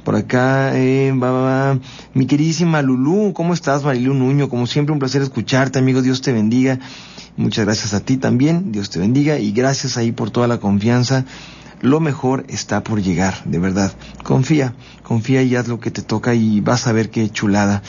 Por 0.04 0.16
acá, 0.16 0.76
eh, 0.76 1.12
va, 1.12 1.32
va, 1.32 1.42
va. 1.42 1.80
mi 2.14 2.26
queridísima 2.26 2.82
Lulú, 2.82 3.34
¿cómo 3.34 3.54
estás, 3.54 3.84
Marilu 3.84 4.14
Nuño? 4.14 4.50
Como 4.50 4.66
siempre, 4.66 4.94
un 4.94 5.00
placer 5.00 5.22
escucharte, 5.22 5.80
amigo. 5.80 6.02
Dios 6.02 6.22
te 6.22 6.34
bendiga. 6.34 6.80
Muchas 7.38 7.66
gracias 7.66 7.94
a 7.94 8.00
ti 8.00 8.18
también. 8.18 8.72
Dios 8.72 8.90
te 8.90 9.00
bendiga 9.00 9.38
y 9.38 9.52
gracias 9.52 9.98
ahí 9.98 10.12
por 10.12 10.32
toda 10.32 10.48
la 10.48 10.60
confianza. 10.60 11.26
Lo 11.82 12.00
mejor 12.00 12.46
está 12.48 12.84
por 12.84 13.02
llegar, 13.02 13.44
de 13.46 13.60
verdad. 13.60 13.92
Confía, 14.24 14.76
confía 15.04 15.42
y 15.44 15.56
haz 15.56 15.68
lo 15.68 15.80
que 15.80 15.92
te 15.92 16.02
toca 16.02 16.34
y 16.36 16.62
vas 16.62 16.88
a 16.88 16.92
ver 16.92 17.10
qué 17.10 17.30
chulada. 17.30 17.82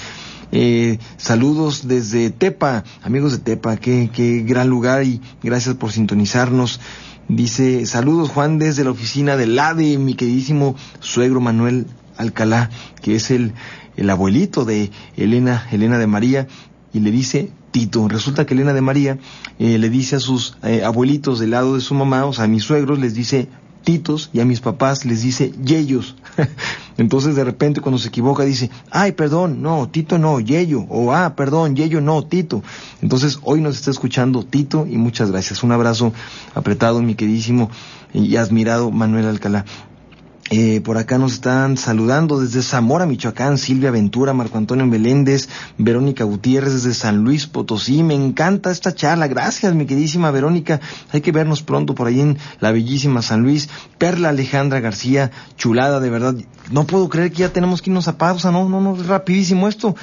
Eh, 0.51 0.98
saludos 1.16 1.88
desde 1.88 2.31
Tepa, 2.31 2.85
amigos 3.03 3.33
de 3.33 3.38
Tepa, 3.38 3.77
qué, 3.77 4.11
qué 4.12 4.42
gran 4.42 4.68
lugar 4.68 5.03
y 5.05 5.20
gracias 5.42 5.75
por 5.77 5.92
sintonizarnos. 5.92 6.79
Dice, 7.29 7.87
saludos 7.87 8.29
Juan 8.31 8.59
desde 8.59 8.85
la 8.85 8.90
oficina 8.90 9.37
del 9.37 9.59
ADE, 9.59 9.96
mi 9.96 10.14
queridísimo 10.14 10.75
suegro 11.01 11.40
Manuel 11.40 11.87
Alcalá, 12.16 12.70
que 13.03 13.14
es 13.14 13.31
el, 13.31 13.53
el 13.96 14.11
abuelito 14.11 14.64
de 14.64 14.90
Elena, 15.16 15.66
Elena 15.70 15.98
de 15.98 16.07
María, 16.07 16.46
y 16.92 17.01
le 17.01 17.11
dice 17.11 17.51
Tito. 17.70 18.07
Resulta 18.09 18.46
que 18.46 18.55
Elena 18.55 18.72
de 18.72 18.83
María 18.83 19.18
eh, 19.59 19.79
le 19.79 19.90
dice 19.90 20.16
a 20.16 20.20
sus 20.20 20.57
eh, 20.62 20.85
abuelitos 20.85 21.40
del 21.40 21.51
lado 21.51 21.75
de 21.75 21.81
su 21.81 21.94
mamá, 21.94 22.25
o 22.27 22.33
sea, 22.33 22.44
a 22.44 22.48
mis 22.48 22.64
suegros, 22.64 22.98
les 22.98 23.14
dice 23.14 23.48
Titos 23.83 24.31
y 24.33 24.40
a 24.40 24.44
mis 24.44 24.61
papás 24.61 25.05
les 25.05 25.22
dice 25.22 25.53
Yeyos. 25.62 26.14
Entonces 26.98 27.35
de 27.35 27.44
repente 27.44 27.81
cuando 27.81 27.98
se 27.98 28.09
equivoca 28.09 28.44
dice, 28.44 28.70
ay, 28.90 29.12
perdón, 29.12 29.62
no, 29.62 29.88
Tito 29.88 30.18
no, 30.18 30.40
Yeyo, 30.40 30.83
o 30.88 31.12
ah, 31.12 31.35
perdón, 31.35 31.75
Yeyo 31.75 32.01
no, 32.01 32.25
Tito. 32.25 32.62
Entonces 33.01 33.38
hoy 33.42 33.61
nos 33.61 33.77
está 33.77 33.90
escuchando 33.90 34.44
Tito 34.44 34.87
y 34.87 34.96
muchas 34.98 35.31
gracias. 35.31 35.62
Un 35.62 35.72
abrazo 35.72 36.12
apretado, 36.55 37.03
mi 37.03 37.14
queridísimo 37.14 37.70
y 38.12 38.37
admirado 38.37 38.90
Manuel 38.90 39.27
Alcalá. 39.27 39.64
Eh, 40.51 40.81
por 40.83 40.99
acá 40.99 41.19
nos 41.19 41.35
están 41.35 41.77
saludando 41.77 42.41
desde 42.41 42.63
Zamora, 42.63 43.07
Michoacán, 43.07 43.59
Silvia 43.59 43.91
Ventura, 43.91 44.35
Marco 44.35 44.59
Antonio 44.59 44.85
Meléndez, 44.87 45.49
Verónica 45.79 46.25
Gutiérrez 46.25 46.75
desde 46.75 46.95
San 46.95 47.25
Luis 47.25 47.47
Potosí. 47.47 48.03
Me 48.03 48.15
encanta 48.15 48.71
esta 48.71 48.95
charla. 48.95 49.29
Gracias, 49.29 49.75
mi 49.75 49.87
queridísima 49.87 50.31
Verónica. 50.31 50.81
Hay 51.13 51.21
que 51.21 51.33
vernos 51.33 51.63
pronto 51.63 51.95
por 51.95 52.09
ahí 52.09 52.21
en 52.21 52.39
la 52.61 52.73
bellísima 52.73 53.23
San 53.23 53.43
Luis. 53.43 53.69
Perla 53.99 54.31
Alejandra 54.31 54.81
García, 54.81 55.31
chulada, 55.57 56.01
de 56.01 56.11
verdad. 56.11 56.35
No 56.71 56.87
puedo 56.87 57.09
creer 57.09 57.31
que 57.31 57.39
ya 57.39 57.53
tenemos 57.53 57.81
que 57.81 57.91
irnos 57.91 58.09
a 58.09 58.19
pausa. 58.19 58.51
No, 58.51 58.69
no, 58.69 58.81
no, 58.81 58.97
es 58.97 59.07
rapidísimo 59.07 59.69
esto. 59.69 59.95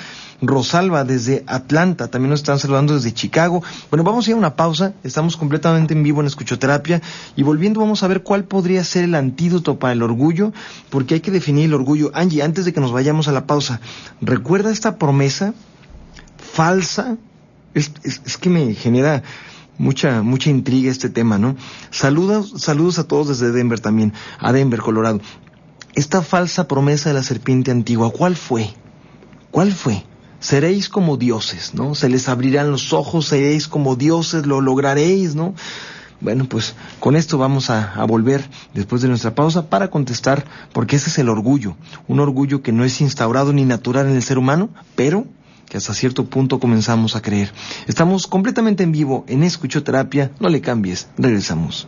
Rosalba 0.41 1.03
desde 1.03 1.43
Atlanta, 1.47 2.07
también 2.07 2.29
nos 2.29 2.39
están 2.39 2.59
saludando 2.59 2.95
desde 2.95 3.13
Chicago. 3.13 3.61
Bueno, 3.89 4.03
vamos 4.03 4.25
a 4.25 4.29
ir 4.29 4.35
a 4.35 4.37
una 4.37 4.55
pausa, 4.55 4.93
estamos 5.03 5.35
completamente 5.35 5.93
en 5.93 6.03
vivo 6.03 6.21
en 6.21 6.27
escuchoterapia 6.27 7.01
y 7.35 7.43
volviendo 7.43 7.79
vamos 7.79 8.03
a 8.03 8.07
ver 8.07 8.23
cuál 8.23 8.45
podría 8.45 8.83
ser 8.83 9.03
el 9.03 9.15
antídoto 9.15 9.79
para 9.79 9.93
el 9.93 10.01
orgullo, 10.01 10.53
porque 10.89 11.15
hay 11.15 11.19
que 11.19 11.31
definir 11.31 11.65
el 11.65 11.73
orgullo. 11.73 12.11
Angie, 12.13 12.41
antes 12.41 12.65
de 12.65 12.73
que 12.73 12.79
nos 12.79 12.91
vayamos 12.91 13.27
a 13.27 13.31
la 13.31 13.47
pausa, 13.47 13.81
¿recuerda 14.21 14.71
esta 14.71 14.97
promesa 14.97 15.53
falsa? 16.37 17.17
Es, 17.73 17.89
que 18.37 18.49
me 18.49 18.73
genera 18.73 19.23
mucha, 19.77 20.21
mucha 20.21 20.49
intriga 20.49 20.89
este 20.89 21.09
tema, 21.09 21.37
¿no? 21.37 21.55
Saludos, 21.91 22.53
saludos 22.57 22.97
a 22.99 23.07
todos 23.07 23.27
desde 23.27 23.51
Denver 23.51 23.79
también, 23.79 24.13
a 24.39 24.53
Denver, 24.53 24.79
Colorado. 24.79 25.21
Esta 25.95 26.21
falsa 26.21 26.67
promesa 26.67 27.09
de 27.09 27.15
la 27.15 27.23
serpiente 27.23 27.71
antigua, 27.71 28.11
¿cuál 28.11 28.35
fue? 28.35 28.69
¿Cuál 29.51 29.73
fue? 29.73 30.03
Seréis 30.39 30.89
como 30.89 31.17
dioses, 31.17 31.73
¿no? 31.73 31.95
Se 31.95 32.09
les 32.09 32.29
abrirán 32.29 32.71
los 32.71 32.93
ojos, 32.93 33.27
seréis 33.27 33.67
como 33.67 33.95
dioses, 33.95 34.45
lo 34.45 34.61
lograréis, 34.61 35.35
¿no? 35.35 35.53
Bueno, 36.21 36.45
pues 36.45 36.75
con 36.99 37.15
esto 37.15 37.37
vamos 37.37 37.69
a, 37.69 38.03
volver 38.05 38.43
después 38.73 39.01
de 39.01 39.07
nuestra 39.07 39.35
pausa 39.35 39.69
para 39.69 39.89
contestar, 39.89 40.43
porque 40.73 40.97
ese 40.97 41.09
es 41.09 41.17
el 41.17 41.29
orgullo, 41.29 41.77
un 42.07 42.19
orgullo 42.19 42.61
que 42.61 42.73
no 42.73 42.83
es 42.83 42.99
instaurado 42.99 43.53
ni 43.53 43.63
natural 43.63 44.07
en 44.07 44.15
el 44.15 44.23
ser 44.23 44.37
humano, 44.37 44.69
pero 44.95 45.25
que 45.69 45.77
hasta 45.77 45.93
cierto 45.93 46.25
punto 46.25 46.59
comenzamos 46.59 47.15
a 47.15 47.21
creer. 47.21 47.53
Estamos 47.87 48.27
completamente 48.27 48.83
en 48.83 48.91
vivo 48.91 49.23
en 49.27 49.43
Escuchoterapia, 49.43 50.31
no 50.39 50.49
le 50.49 50.61
cambies, 50.61 51.07
regresamos. 51.17 51.87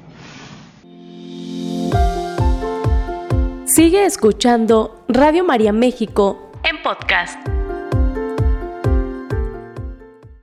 Sigue 3.65 4.05
escuchando 4.05 5.03
Radio 5.07 5.43
María 5.43 5.73
México 5.73 6.51
en 6.63 6.81
podcast. 6.83 7.60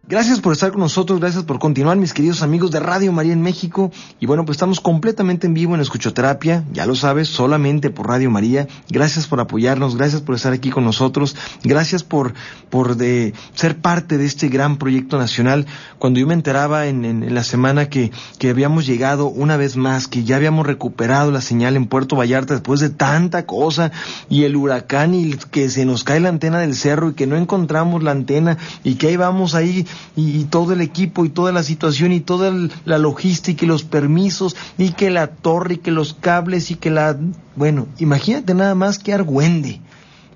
Gracias 0.09 0.41
por 0.41 0.55
estar 0.55 0.71
con 0.71 0.81
nosotros, 0.81 1.21
gracias 1.21 1.45
por 1.45 1.59
continuar, 1.59 1.99
mis 1.99 2.15
queridos 2.15 2.41
amigos 2.41 2.71
de 2.71 2.81
Radio 2.81 3.13
María 3.13 3.35
en 3.35 3.43
México. 3.43 3.91
Y 4.19 4.25
bueno, 4.25 4.47
pues 4.47 4.57
estamos 4.57 4.81
completamente 4.81 5.47
en 5.47 5.53
vivo 5.53 5.75
en 5.75 5.83
Escuchoterapia, 5.83 6.65
ya 6.73 6.87
lo 6.87 6.95
sabes, 6.95 7.29
solamente 7.29 7.91
por 7.91 8.09
Radio 8.09 8.31
María. 8.31 8.67
Gracias 8.89 9.27
por 9.27 9.39
apoyarnos, 9.39 9.99
gracias 9.99 10.23
por 10.23 10.35
estar 10.35 10.55
aquí 10.55 10.71
con 10.71 10.87
nosotros, 10.87 11.37
gracias 11.63 12.05
por, 12.05 12.33
por 12.71 12.97
de 12.97 13.35
ser 13.55 13.83
parte 13.83 14.17
de 14.17 14.25
este 14.25 14.49
gran 14.49 14.79
proyecto 14.79 15.19
nacional. 15.19 15.67
Cuando 15.99 16.21
yo 16.21 16.27
me 16.27 16.33
enteraba 16.33 16.87
en, 16.87 17.05
en, 17.05 17.35
la 17.35 17.45
semana 17.45 17.91
que, 17.91 18.11
que 18.39 18.49
habíamos 18.49 18.87
llegado 18.87 19.27
una 19.27 19.59
vez 19.59 19.77
más, 19.77 20.09
que 20.09 20.25
ya 20.25 20.37
habíamos 20.37 20.67
recuperado 20.67 21.31
la 21.33 21.43
señal 21.43 21.77
en 21.77 21.85
Puerto 21.85 22.17
Vallarta 22.17 22.55
después 22.55 22.81
de 22.81 22.89
tanta 22.89 23.45
cosa, 23.45 23.93
y 24.31 24.45
el 24.45 24.57
huracán 24.57 25.13
y 25.13 25.35
que 25.35 25.69
se 25.69 25.85
nos 25.85 26.03
cae 26.03 26.21
la 26.21 26.31
antena 26.31 26.61
del 26.61 26.75
cerro 26.75 27.11
y 27.11 27.13
que 27.13 27.27
no 27.27 27.37
encontramos 27.37 28.03
la 28.03 28.13
antena 28.13 28.57
y 28.85 28.95
que 28.95 29.09
ahí 29.09 29.17
vamos 29.19 29.55
ahí 29.55 29.87
y, 30.17 30.45
todo 30.45 30.73
el 30.73 30.81
equipo 30.81 31.25
y 31.25 31.29
toda 31.29 31.53
la 31.53 31.63
situación 31.63 32.13
y 32.13 32.21
toda 32.21 32.53
la 32.85 32.99
logística 32.99 33.65
y 33.65 33.69
los 33.69 33.85
permisos 33.85 34.57
y 34.77 34.91
que 34.91 35.11
la 35.11 35.29
torre 35.29 35.75
y 35.75 35.79
que 35.79 35.91
los 35.91 36.15
cables 36.15 36.71
y 36.71 36.75
que 36.75 36.91
la... 36.91 37.17
Bueno, 37.57 37.87
imagínate 37.99 38.55
nada 38.55 38.75
más 38.75 38.99
que 38.99 39.13
argüende 39.13 39.81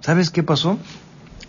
¿sabes 0.03 0.31
qué 0.31 0.43
pasó? 0.43 0.79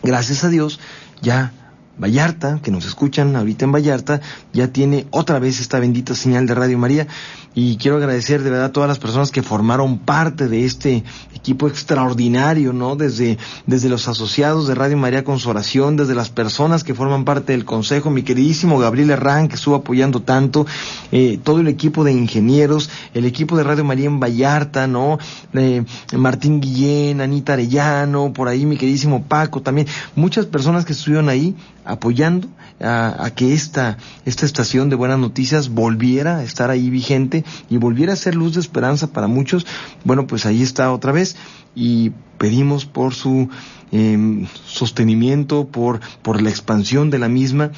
Gracias 0.02 0.43
a 0.43 0.49
Dios, 0.49 0.80
ya 1.21 1.52
Vallarta, 1.97 2.60
que 2.63 2.71
nos 2.71 2.86
escuchan 2.86 3.36
ahorita 3.36 3.65
en 3.65 3.71
Vallarta, 3.71 4.21
ya 4.51 4.69
tiene 4.69 5.06
otra 5.12 5.39
vez 5.39 5.60
esta 5.60 5.79
bendita 5.79 6.15
señal 6.15 6.47
de 6.47 6.56
Radio 6.56 6.77
María 6.77 7.08
y 7.56 7.77
quiero 7.77 7.97
agradecer 7.97 8.41
de 8.41 8.49
verdad 8.49 8.67
a 8.67 8.71
todas 8.71 8.88
las 8.88 8.97
personas 8.97 9.32
que 9.32 9.43
formaron 9.43 9.99
parte 9.99 10.47
de 10.47 10.65
este 10.65 11.03
equipo 11.36 11.67
extraordinario, 11.67 12.73
¿no? 12.73 12.95
Desde, 12.95 13.38
desde 13.67 13.89
los 13.89 14.08
asociados 14.08 14.67
de 14.67 14.73
Radio 14.73 14.97
María 14.97 15.23
con 15.23 15.38
su 15.38 15.49
oración, 15.49 15.95
desde 15.95 16.15
las 16.15 16.29
personas 16.29 16.84
que 16.84 16.95
forman 16.95 17.25
parte 17.25 17.53
del 17.53 17.65
consejo, 17.65 18.10
mi 18.10 18.23
queridísimo 18.23 18.79
Gabriel 18.79 19.12
Herrán, 19.12 19.47
que 19.47 19.56
estuvo 19.56 19.75
apoyando 19.75 20.21
tanto, 20.21 20.65
eh, 21.12 21.39
todo 21.43 21.60
el 21.60 21.67
equipo 21.67 22.03
de 22.03 22.13
ingenieros, 22.13 22.89
el 23.13 23.25
equipo 23.25 23.56
de 23.56 23.63
Radio 23.63 23.84
María 23.84 24.08
en 24.08 24.19
Vallarta, 24.19 24.88
¿no? 24.88 25.19
Eh, 25.53 25.84
Martín 26.13 26.60
Guillén, 26.60 27.21
Anita 27.21 27.53
Arellano, 27.53 28.34
por 28.34 28.47
ahí 28.47 28.65
mi 28.65 28.77
queridísimo 28.77 29.23
Paco 29.25 29.62
también, 29.62 29.88
muchas 30.15 30.47
personas 30.47 30.86
que 30.86 30.93
estuvieron 30.93 31.29
ahí 31.29 31.56
apoyando 31.86 32.48
a, 32.80 33.32
que 33.36 33.54
esta, 33.54 33.98
esta 34.26 34.46
estación 34.46 34.89
de 34.89 34.96
buenas 34.96 35.19
noticias 35.19 35.69
volviera 35.69 36.38
a 36.38 36.43
estar 36.43 36.69
ahí 36.69 36.89
vigente 36.89 37.46
y 37.69 37.78
volviera 37.78 38.13
a 38.13 38.17
ser 38.17 38.36
luz 38.36 38.54
de 38.54 38.60
esperanza 38.60 39.08
para 39.08 39.28
muchos, 39.28 39.65
bueno, 40.04 40.28
pues 40.28 40.46
ahí 40.46 40.62
está 40.62 40.91
otra 40.91 41.12
vez 41.12 41.36
y 41.76 42.12
pedimos 42.38 42.86
por 42.86 43.13
su 43.13 43.50
em, 43.91 44.48
sostenimiento, 44.65 45.67
por, 45.67 46.02
por 46.22 46.41
la 46.41 46.50
expansión 46.50 47.10
de 47.10 47.19
la 47.19 47.30
misma. 47.30 47.72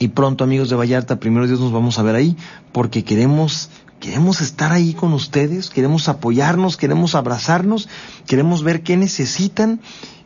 Y 0.00 0.08
pronto 0.08 0.42
amigos 0.42 0.70
de 0.70 0.76
Vallarta, 0.76 1.20
primero 1.20 1.46
Dios 1.46 1.60
nos 1.60 1.72
vamos 1.72 1.98
a 1.98 2.02
ver 2.02 2.16
ahí 2.16 2.36
porque 2.72 3.04
queremos 3.04 3.70
queremos 4.00 4.42
estar 4.42 4.70
ahí 4.70 4.92
con 4.92 5.14
ustedes, 5.14 5.70
queremos 5.70 6.10
apoyarnos, 6.10 6.76
queremos 6.76 7.14
abrazarnos, 7.14 7.88
queremos 8.26 8.62
ver 8.62 8.82
qué 8.82 8.98
necesitan 8.98 9.80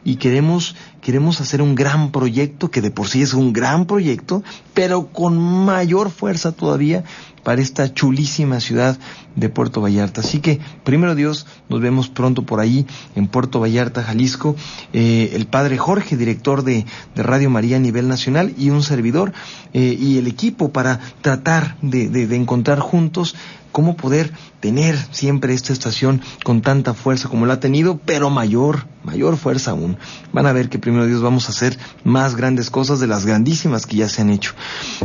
y 0.05 0.17
queremos, 0.17 0.77
queremos 1.01 1.41
hacer 1.41 1.61
un 1.61 1.75
gran 1.75 2.11
proyecto, 2.11 2.71
que 2.71 2.81
de 2.81 2.91
por 2.91 3.09
sí 3.09 3.23
es 3.23 3.35
un 3.35 3.53
gran 3.53 3.87
proyecto, 3.87 4.43
pero 4.75 5.09
con 5.09 5.39
mayor 5.39 6.11
fuerza 6.11 6.53
todavía 6.53 7.05
para 7.43 7.63
esta 7.63 7.93
chulísima 7.93 8.61
ciudad 8.61 8.99
de 9.35 9.49
Puerto 9.49 9.81
Vallarta. 9.81 10.21
Así 10.21 10.41
que, 10.41 10.61
primero 10.85 11.15
Dios, 11.15 11.47
nos 11.69 11.81
vemos 11.81 12.09
pronto 12.09 12.43
por 12.43 12.61
ahí 12.61 12.87
en 13.17 13.27
Puerto 13.27 13.61
Vallarta, 13.61 14.03
Jalisco. 14.03 14.55
Eh, 14.93 15.31
el 15.35 15.47
padre 15.47 15.79
Jorge, 15.79 16.17
director 16.17 16.63
de, 16.63 16.85
Radio 17.15 17.51
María 17.51 17.77
a 17.77 17.81
nivel 17.81 18.09
nacional, 18.09 18.55
y 18.59 18.71
un 18.71 18.83
servidor, 18.83 19.33
eh, 19.73 19.97
y 19.99 20.19
el 20.19 20.27
equipo 20.27 20.73
para 20.73 21.01
tratar 21.23 21.77
de, 21.81 22.09
de 22.09 22.37
encontrar 22.37 22.81
juntos 22.81 23.35
cómo 23.73 23.97
poder 23.97 24.33
tener 24.61 24.97
siempre 25.13 25.55
esta 25.55 25.73
estación 25.73 26.21
con 26.45 26.63
tanta 26.63 26.95
fuerza 26.95 27.29
como 27.29 27.47
la 27.47 27.55
ha 27.55 27.61
tenido, 27.61 27.99
pero 28.05 28.29
mayor, 28.29 28.87
mayor 29.09 29.39
fuerza 29.39 29.71
aún. 29.71 29.97
Van 30.33 30.47
a 30.47 30.53
ver 30.53 30.69
que 30.69 30.79
primero 30.79 31.07
Dios 31.07 31.23
vamos 31.23 31.49
a 31.49 31.53
hacer 31.53 31.79
más 32.05 32.37
grandes 32.37 32.71
cosas 32.71 33.01
de 33.01 33.07
las 33.07 33.25
grandísimas 33.25 33.87
que 33.87 33.97
ya 33.97 34.09
se 34.09 34.21
han 34.21 34.31
hecho. 34.31 34.53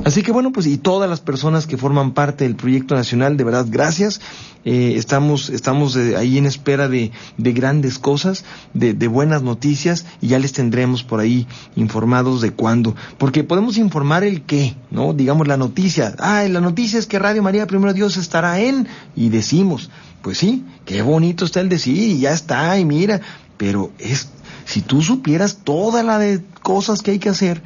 Así 0.04 0.22
que 0.24 0.32
bueno, 0.32 0.52
pues 0.52 0.68
y 0.68 0.78
todas 0.78 1.10
las 1.10 1.22
personas 1.22 1.68
que 1.68 1.78
forman 1.78 2.14
parte 2.14 2.44
del 2.44 2.56
proyecto 2.56 2.96
nacional, 2.96 3.38
de 3.38 3.44
verdad, 3.44 3.66
gracias. 3.70 4.20
Eh, 4.66 4.94
estamos 4.96 5.50
estamos 5.50 5.98
ahí 5.98 6.38
en 6.38 6.46
espera 6.46 6.88
de, 6.88 7.12
de 7.38 7.52
grandes 7.52 8.00
cosas, 8.00 8.46
de, 8.74 8.94
de, 8.94 9.08
buenas 9.10 9.44
noticias 9.44 10.06
y 10.22 10.28
ya 10.28 10.40
les 10.40 10.54
tendremos 10.54 11.04
por 11.04 11.20
ahí 11.20 11.48
informados 11.76 12.42
de 12.42 12.52
cuándo. 12.52 12.96
Porque 13.18 13.44
podemos 13.44 13.78
informar 13.78 14.24
el 14.24 14.44
qué, 14.44 14.76
¿no? 14.90 15.14
Digamos 15.14 15.48
la 15.48 15.58
noticia. 15.58 16.16
Ah, 16.20 16.44
la 16.50 16.62
noticia 16.62 16.98
es 16.98 17.08
que 17.08 17.20
Radio 17.20 17.44
María 17.44 17.68
Primero 17.68 17.94
Dios 17.94 18.16
estará 18.16 18.60
en 18.62 18.88
y 19.16 19.30
decimos, 19.30 19.90
pues 20.24 20.38
sí, 20.38 20.64
qué 20.86 21.02
bonito 21.02 21.44
está 21.44 21.60
el 21.60 21.68
decir 21.68 21.98
y 21.98 22.20
ya 22.20 22.32
está 22.32 22.80
y 22.80 22.86
mira, 22.86 23.20
pero 23.64 23.94
es 23.98 24.28
si 24.66 24.82
tú 24.82 25.02
supieras 25.02 25.60
toda 25.64 26.04
la 26.04 26.20
de 26.20 26.44
cosas 26.64 27.02
que 27.02 27.12
hay 27.12 27.20
que 27.20 27.30
hacer, 27.30 27.62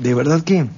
de 0.00 0.14
verdad 0.14 0.42
que 0.42 0.68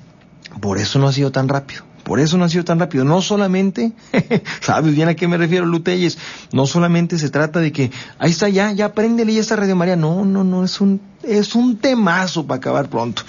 por 0.62 0.78
eso 0.78 0.98
no 0.98 1.08
ha 1.08 1.12
sido 1.12 1.30
tan 1.30 1.46
rápido. 1.46 1.82
Por 2.04 2.20
eso 2.20 2.38
no 2.38 2.44
ha 2.44 2.48
sido 2.48 2.64
tan 2.64 2.80
rápido. 2.80 3.04
No 3.04 3.20
solamente, 3.20 3.92
sabes 4.62 4.94
bien 4.94 5.08
a 5.08 5.14
qué 5.14 5.28
me 5.28 5.36
refiero, 5.36 5.66
Luteyes, 5.66 6.16
no 6.52 6.64
solamente 6.64 7.18
se 7.18 7.28
trata 7.28 7.60
de 7.60 7.70
que, 7.70 7.90
ahí 8.18 8.30
está 8.30 8.48
ya, 8.48 8.72
ya 8.72 8.94
préndele 8.94 9.34
ya 9.34 9.42
esta 9.42 9.56
Radio 9.56 9.76
María. 9.76 9.96
No, 9.96 10.24
no, 10.24 10.42
no, 10.42 10.64
es 10.64 10.80
un, 10.80 11.02
es 11.22 11.54
un 11.54 11.76
temazo 11.76 12.46
para 12.46 12.56
acabar 12.56 12.88
pronto. 12.88 13.24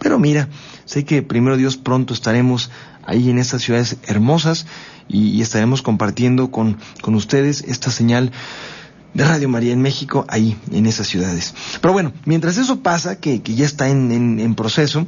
Pero 0.00 0.18
mira, 0.18 0.48
sé 0.84 1.04
que 1.04 1.22
primero 1.22 1.56
Dios 1.56 1.76
pronto 1.76 2.12
estaremos 2.12 2.72
ahí 3.04 3.30
en 3.30 3.38
estas 3.38 3.62
ciudades 3.62 3.98
hermosas 4.08 4.66
y, 5.06 5.40
estaremos 5.40 5.80
compartiendo 5.80 6.50
con, 6.50 6.78
con 7.02 7.14
ustedes 7.14 7.62
esta 7.68 7.92
señal 7.92 8.32
de 9.16 9.24
Radio 9.24 9.48
María 9.48 9.72
en 9.72 9.80
México, 9.80 10.26
ahí, 10.28 10.56
en 10.70 10.84
esas 10.84 11.06
ciudades. 11.06 11.54
Pero 11.80 11.92
bueno, 11.94 12.12
mientras 12.26 12.58
eso 12.58 12.80
pasa, 12.80 13.18
que, 13.18 13.40
que 13.40 13.54
ya 13.54 13.64
está 13.64 13.88
en, 13.88 14.12
en, 14.38 14.54
proceso, 14.54 15.06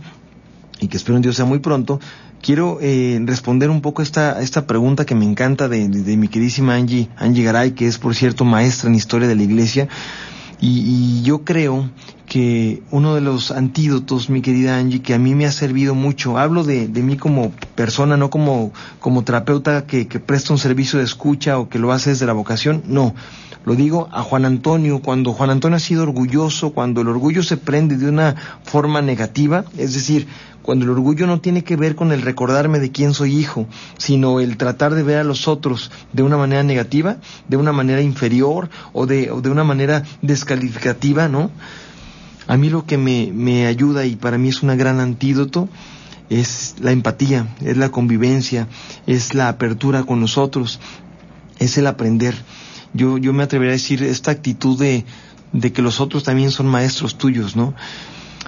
y 0.80 0.88
que 0.88 0.96
espero 0.96 1.16
en 1.16 1.22
Dios 1.22 1.36
sea 1.36 1.44
muy 1.44 1.58
pronto, 1.58 2.00
quiero 2.40 2.78
eh, 2.80 3.20
responder 3.24 3.68
un 3.68 3.82
poco 3.82 4.00
esta, 4.00 4.40
esta 4.40 4.66
pregunta 4.66 5.04
que 5.04 5.14
me 5.14 5.26
encanta 5.26 5.68
de, 5.68 5.88
de, 5.88 6.16
mi 6.16 6.28
queridísima 6.28 6.74
Angie, 6.74 7.10
Angie 7.16 7.44
Garay, 7.44 7.72
que 7.72 7.86
es 7.86 7.98
por 7.98 8.14
cierto 8.14 8.46
maestra 8.46 8.88
en 8.88 8.94
historia 8.94 9.28
de 9.28 9.36
la 9.36 9.42
iglesia, 9.42 9.88
y, 10.58 11.20
y 11.20 11.22
yo 11.22 11.44
creo 11.44 11.90
que 12.28 12.82
uno 12.90 13.14
de 13.14 13.22
los 13.22 13.50
antídotos, 13.50 14.28
mi 14.28 14.42
querida 14.42 14.76
Angie, 14.76 15.00
que 15.00 15.14
a 15.14 15.18
mí 15.18 15.34
me 15.34 15.46
ha 15.46 15.52
servido 15.52 15.94
mucho, 15.94 16.36
hablo 16.36 16.62
de, 16.62 16.86
de 16.86 17.02
mí 17.02 17.16
como 17.16 17.52
persona, 17.74 18.16
no 18.16 18.28
como, 18.28 18.72
como 19.00 19.24
terapeuta 19.24 19.86
que, 19.86 20.08
que, 20.08 20.20
presta 20.20 20.52
un 20.52 20.58
servicio 20.58 20.98
de 20.98 21.06
escucha 21.06 21.58
o 21.58 21.68
que 21.68 21.78
lo 21.78 21.90
hace 21.90 22.10
desde 22.10 22.26
la 22.26 22.34
vocación, 22.34 22.82
no. 22.86 23.14
Lo 23.64 23.74
digo 23.74 24.08
a 24.12 24.22
Juan 24.22 24.44
Antonio, 24.44 25.00
cuando 25.00 25.32
Juan 25.32 25.50
Antonio 25.50 25.76
ha 25.76 25.80
sido 25.80 26.02
orgulloso, 26.02 26.70
cuando 26.70 27.00
el 27.00 27.08
orgullo 27.08 27.42
se 27.42 27.56
prende 27.56 27.96
de 27.96 28.08
una 28.08 28.36
forma 28.62 29.02
negativa, 29.02 29.64
es 29.76 29.94
decir, 29.94 30.26
cuando 30.62 30.84
el 30.84 30.90
orgullo 30.90 31.26
no 31.26 31.40
tiene 31.40 31.64
que 31.64 31.76
ver 31.76 31.94
con 31.94 32.12
el 32.12 32.20
recordarme 32.20 32.78
de 32.78 32.92
quién 32.92 33.14
soy 33.14 33.34
hijo, 33.34 33.66
sino 33.96 34.38
el 34.40 34.58
tratar 34.58 34.94
de 34.94 35.02
ver 35.02 35.16
a 35.16 35.24
los 35.24 35.48
otros 35.48 35.90
de 36.12 36.22
una 36.22 36.36
manera 36.36 36.62
negativa, 36.62 37.16
de 37.48 37.56
una 37.56 37.72
manera 37.72 38.02
inferior 38.02 38.68
o 38.92 39.06
de, 39.06 39.30
o 39.30 39.40
de 39.40 39.48
una 39.48 39.64
manera 39.64 40.02
descalificativa, 40.20 41.26
¿no? 41.28 41.50
A 42.48 42.56
mí 42.56 42.68
lo 42.68 42.84
que 42.84 42.98
me, 42.98 43.30
me 43.32 43.66
ayuda 43.66 44.04
y 44.06 44.16
para 44.16 44.38
mí 44.38 44.48
es 44.48 44.62
un 44.62 44.76
gran 44.76 44.98
antídoto 44.98 45.68
es 46.30 46.76
la 46.80 46.92
empatía, 46.92 47.48
es 47.62 47.76
la 47.76 47.90
convivencia, 47.90 48.68
es 49.06 49.34
la 49.34 49.48
apertura 49.48 50.04
con 50.04 50.20
nosotros, 50.20 50.80
es 51.58 51.78
el 51.78 51.87
aprender. 51.87 52.34
Yo, 52.92 53.18
yo 53.18 53.32
me 53.32 53.42
atrevería 53.42 53.72
a 53.72 53.76
decir 53.76 54.02
esta 54.02 54.30
actitud 54.30 54.78
de, 54.78 55.04
de 55.52 55.72
que 55.72 55.82
los 55.82 56.00
otros 56.00 56.24
también 56.24 56.50
son 56.50 56.66
maestros 56.66 57.16
tuyos, 57.16 57.56
¿no? 57.56 57.74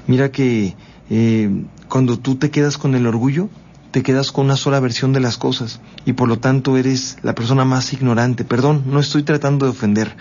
Mira 0.06 0.30
que 0.30 0.74
eh, 1.08 1.64
cuando 1.88 2.18
tú 2.18 2.36
te 2.36 2.50
quedas 2.50 2.78
con 2.78 2.94
el 2.94 3.06
orgullo, 3.06 3.48
te 3.90 4.02
quedas 4.02 4.30
con 4.30 4.44
una 4.46 4.56
sola 4.56 4.78
versión 4.80 5.12
de 5.12 5.20
las 5.20 5.36
cosas 5.36 5.80
y 6.04 6.12
por 6.12 6.28
lo 6.28 6.38
tanto 6.38 6.76
eres 6.76 7.18
la 7.22 7.34
persona 7.34 7.64
más 7.64 7.92
ignorante. 7.92 8.44
Perdón, 8.44 8.84
no 8.86 9.00
estoy 9.00 9.24
tratando 9.24 9.66
de 9.66 9.72
ofender, 9.72 10.16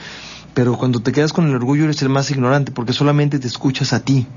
pero 0.53 0.77
cuando 0.77 0.99
te 0.99 1.11
quedas 1.11 1.33
con 1.33 1.47
el 1.47 1.55
orgullo 1.55 1.85
eres 1.85 2.01
el 2.01 2.09
más 2.09 2.31
ignorante 2.31 2.71
porque 2.71 2.93
solamente 2.93 3.39
te 3.39 3.47
escuchas 3.47 3.93
a 3.93 4.01
ti. 4.01 4.27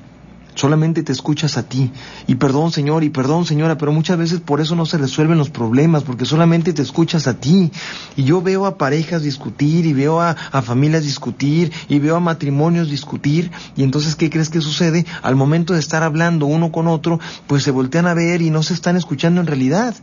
Solamente 0.55 1.03
te 1.03 1.13
escuchas 1.13 1.57
a 1.57 1.63
ti. 1.63 1.91
Y 2.27 2.35
perdón, 2.35 2.73
Señor, 2.73 3.05
y 3.05 3.09
perdón, 3.09 3.47
señora, 3.47 3.79
pero 3.79 3.91
muchas 3.91 4.19
veces 4.19 4.41
por 4.41 4.61
eso 4.61 4.77
no 4.77 4.85
se 4.85 4.99
resuelven 4.99 5.39
los 5.39 5.49
problemas, 5.49 6.03
porque 6.03 6.27
solamente 6.27 6.75
te 6.75 6.83
escuchas 6.83 7.27
a 7.27 7.35
ti. 7.35 7.73
Y 8.17 8.25
yo 8.25 8.43
veo 8.43 8.67
a 8.67 8.77
parejas 8.77 9.23
discutir, 9.23 9.87
y 9.87 9.95
veo 9.95 10.21
a, 10.21 10.35
familias 10.63 11.05
discutir, 11.05 11.73
y 11.89 11.99
veo 12.01 12.17
a 12.17 12.21
matrimonios 12.21 12.91
discutir, 12.91 13.51
y 13.77 13.83
entonces, 13.83 14.15
¿qué 14.15 14.29
crees 14.29 14.51
que 14.51 14.61
sucede? 14.61 15.07
Al 15.23 15.37
momento 15.37 15.73
de 15.73 15.81
estar 15.81 16.03
hablando 16.03 16.45
uno 16.45 16.71
con 16.71 16.87
otro, 16.87 17.19
pues 17.47 17.63
se 17.63 17.71
voltean 17.71 18.07
a 18.07 18.15
ver 18.15 18.43
y 18.43 18.51
no 18.51 18.63
se 18.63 18.75
están 18.75 18.97
escuchando 18.97 19.41
en 19.41 19.47
realidad 19.47 19.95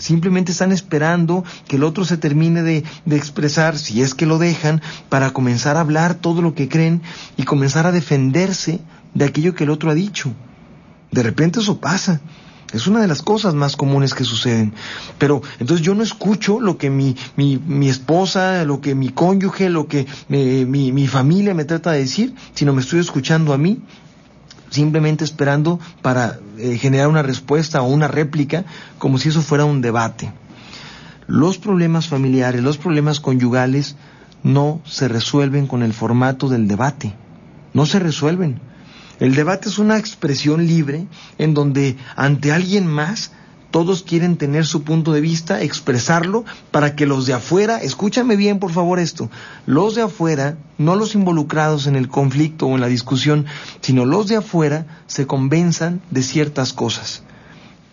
simplemente 0.00 0.50
están 0.50 0.72
esperando 0.72 1.44
que 1.68 1.76
el 1.76 1.84
otro 1.84 2.04
se 2.04 2.16
termine 2.16 2.62
de, 2.62 2.82
de, 3.04 3.16
expresar, 3.16 3.78
si 3.78 4.02
es 4.02 4.14
que 4.14 4.26
lo 4.26 4.38
dejan, 4.38 4.82
para 5.08 5.32
comenzar 5.32 5.76
a 5.76 5.80
hablar 5.80 6.14
todo 6.14 6.42
lo 6.42 6.54
que 6.54 6.68
creen 6.68 7.02
y 7.36 7.44
comenzar 7.44 7.86
a 7.86 7.92
defenderse 7.92 8.80
de 9.14 9.24
aquello 9.24 9.54
que 9.54 9.64
el 9.64 9.70
otro 9.70 9.90
ha 9.90 9.94
dicho. 9.94 10.32
De 11.12 11.22
repente 11.22 11.60
eso 11.60 11.78
pasa. 11.78 12.20
Es 12.72 12.86
una 12.86 13.00
de 13.00 13.08
las 13.08 13.22
cosas 13.22 13.54
más 13.54 13.76
comunes 13.76 14.14
que 14.14 14.24
suceden. 14.24 14.72
Pero 15.18 15.42
entonces 15.58 15.84
yo 15.84 15.94
no 15.94 16.04
escucho 16.04 16.60
lo 16.60 16.78
que 16.78 16.88
mi, 16.88 17.16
mi, 17.36 17.58
mi 17.58 17.88
esposa, 17.88 18.64
lo 18.64 18.80
que 18.80 18.94
mi 18.94 19.08
cónyuge, 19.08 19.68
lo 19.70 19.88
que 19.88 20.06
eh, 20.28 20.64
mi, 20.68 20.92
mi 20.92 21.08
familia 21.08 21.52
me 21.52 21.64
trata 21.64 21.90
de 21.92 21.98
decir, 21.98 22.34
sino 22.54 22.72
me 22.72 22.80
estoy 22.80 23.00
escuchando 23.00 23.52
a 23.52 23.58
mí 23.58 23.80
simplemente 24.70 25.24
esperando 25.24 25.78
para 26.00 26.38
eh, 26.56 26.78
generar 26.78 27.08
una 27.08 27.22
respuesta 27.22 27.82
o 27.82 27.88
una 27.88 28.08
réplica 28.08 28.64
como 28.98 29.18
si 29.18 29.28
eso 29.28 29.42
fuera 29.42 29.64
un 29.64 29.82
debate. 29.82 30.32
Los 31.26 31.58
problemas 31.58 32.08
familiares, 32.08 32.62
los 32.62 32.78
problemas 32.78 33.20
conyugales 33.20 33.96
no 34.42 34.80
se 34.84 35.08
resuelven 35.08 35.66
con 35.66 35.82
el 35.82 35.92
formato 35.92 36.48
del 36.48 36.66
debate, 36.66 37.14
no 37.74 37.86
se 37.86 37.98
resuelven. 37.98 38.60
El 39.18 39.34
debate 39.34 39.68
es 39.68 39.78
una 39.78 39.98
expresión 39.98 40.66
libre 40.66 41.06
en 41.36 41.52
donde 41.52 41.96
ante 42.16 42.52
alguien 42.52 42.86
más 42.86 43.32
Todos 43.70 44.02
quieren 44.02 44.36
tener 44.36 44.66
su 44.66 44.82
punto 44.82 45.12
de 45.12 45.20
vista, 45.20 45.62
expresarlo, 45.62 46.44
para 46.70 46.96
que 46.96 47.06
los 47.06 47.26
de 47.26 47.34
afuera, 47.34 47.78
escúchame 47.78 48.34
bien 48.34 48.58
por 48.58 48.72
favor 48.72 48.98
esto, 48.98 49.30
los 49.66 49.94
de 49.94 50.02
afuera, 50.02 50.56
no 50.76 50.96
los 50.96 51.14
involucrados 51.14 51.86
en 51.86 51.94
el 51.94 52.08
conflicto 52.08 52.66
o 52.66 52.74
en 52.74 52.80
la 52.80 52.88
discusión, 52.88 53.46
sino 53.80 54.04
los 54.06 54.26
de 54.26 54.36
afuera 54.36 54.86
se 55.06 55.26
convenzan 55.26 56.00
de 56.10 56.22
ciertas 56.22 56.72
cosas. 56.72 57.22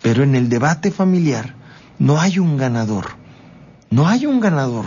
Pero 0.02 0.24
en 0.24 0.36
el 0.36 0.50
debate 0.50 0.90
familiar 0.90 1.56
no 2.00 2.20
hay 2.20 2.40
un 2.40 2.58
ganador. 2.58 3.06
No 3.90 4.08
hay 4.08 4.26
un 4.26 4.40
ganador. 4.40 4.86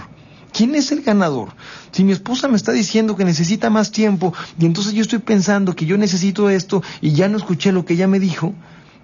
¿Quién 0.52 0.74
es 0.74 0.90
el 0.92 1.02
ganador? 1.02 1.50
Si 1.92 2.04
mi 2.04 2.12
esposa 2.12 2.48
me 2.48 2.56
está 2.56 2.72
diciendo 2.72 3.16
que 3.16 3.24
necesita 3.24 3.70
más 3.70 3.92
tiempo 3.92 4.34
y 4.58 4.66
entonces 4.66 4.92
yo 4.92 5.02
estoy 5.02 5.20
pensando 5.20 5.76
que 5.76 5.86
yo 5.86 5.96
necesito 5.96 6.50
esto 6.50 6.82
y 7.00 7.12
ya 7.12 7.28
no 7.28 7.36
escuché 7.36 7.72
lo 7.72 7.84
que 7.84 7.94
ella 7.94 8.08
me 8.08 8.18
dijo, 8.18 8.54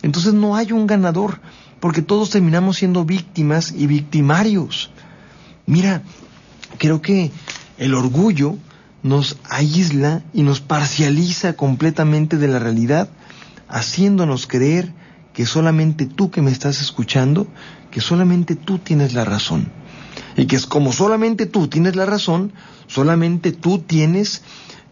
entonces 0.03 0.35
no 0.35 0.57
hay 0.57 0.73
un 0.73 0.87
ganador 0.87 1.41
porque 1.81 2.03
todos 2.03 2.31
terminamos 2.31 2.79
siendo 2.79 3.05
víctimas 3.05 3.73
y 3.77 3.87
victimarios. 3.87 4.91
Mira, 5.67 6.03
creo 6.79 7.03
que 7.03 7.31
el 7.79 7.95
orgullo 7.95 8.57
nos 9.03 9.37
aísla 9.49 10.23
y 10.33 10.43
nos 10.43 10.61
parcializa 10.61 11.55
completamente 11.55 12.39
de 12.39 12.49
la 12.49 12.59
realidad, 12.59 13.09
haciéndonos 13.69 14.47
creer 14.47 14.93
que 15.33 15.47
solamente 15.47 16.07
tú 16.07 16.31
que 16.31 16.43
me 16.43 16.51
estás 16.51 16.81
escuchando, 16.81 17.47
que 17.91 18.01
solamente 18.01 18.57
tú 18.57 18.79
tienes 18.79 19.13
la 19.13 19.25
razón. 19.25 19.71
Y 20.37 20.47
que 20.47 20.57
es 20.57 20.67
como 20.67 20.93
solamente 20.93 21.47
tú 21.47 21.69
tienes 21.69 21.95
la 21.95 22.07
razón, 22.07 22.53
solamente 22.87 23.53
tú 23.53 23.79
tienes 23.79 24.43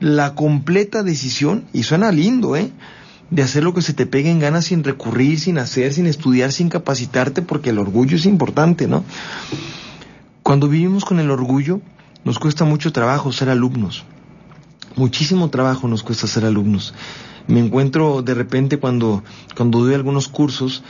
la 0.01 0.35
completa 0.35 1.03
decisión, 1.03 1.65
y 1.73 1.85
suena 1.85 2.13
lindo, 2.13 2.57
¿eh? 2.57 2.71
De 3.35 3.43
hacer 3.43 3.65
lo 3.65 3.75
que 3.75 3.83
se 3.83 3.95
te 3.95 4.07
pegue 4.07 4.31
en 4.31 4.39
ganas 4.39 4.67
sin 4.67 4.85
recurrir, 4.85 5.41
sin 5.41 5.59
hacer, 5.59 5.93
sin 5.93 6.07
estudiar, 6.07 6.53
sin 6.53 6.69
capacitarte, 6.69 7.43
porque 7.43 7.71
el 7.71 7.81
orgullo 7.81 8.17
es 8.17 8.27
importante, 8.27 8.87
¿no? 8.87 9.03
Cuando 10.45 10.69
vivimos 10.69 11.05
con 11.05 11.19
el 11.19 11.33
orgullo, 11.33 11.81
nos 12.23 12.39
cuesta 12.39 12.65
mucho 12.65 12.93
trabajo 12.93 13.33
ser 13.33 13.49
alumnos. 13.49 14.05
Muchísimo 14.95 15.51
trabajo 15.51 15.89
nos 15.89 16.05
cuesta 16.05 16.29
ser 16.29 16.45
alumnos. 16.45 16.95
Me 17.49 17.59
encuentro 17.59 18.23
de 18.23 18.35
repente 18.35 18.79
cuando, 18.79 19.25
cuando 19.57 19.81
doy 19.81 19.95
algunos 19.95 20.29
cursos 20.29 20.85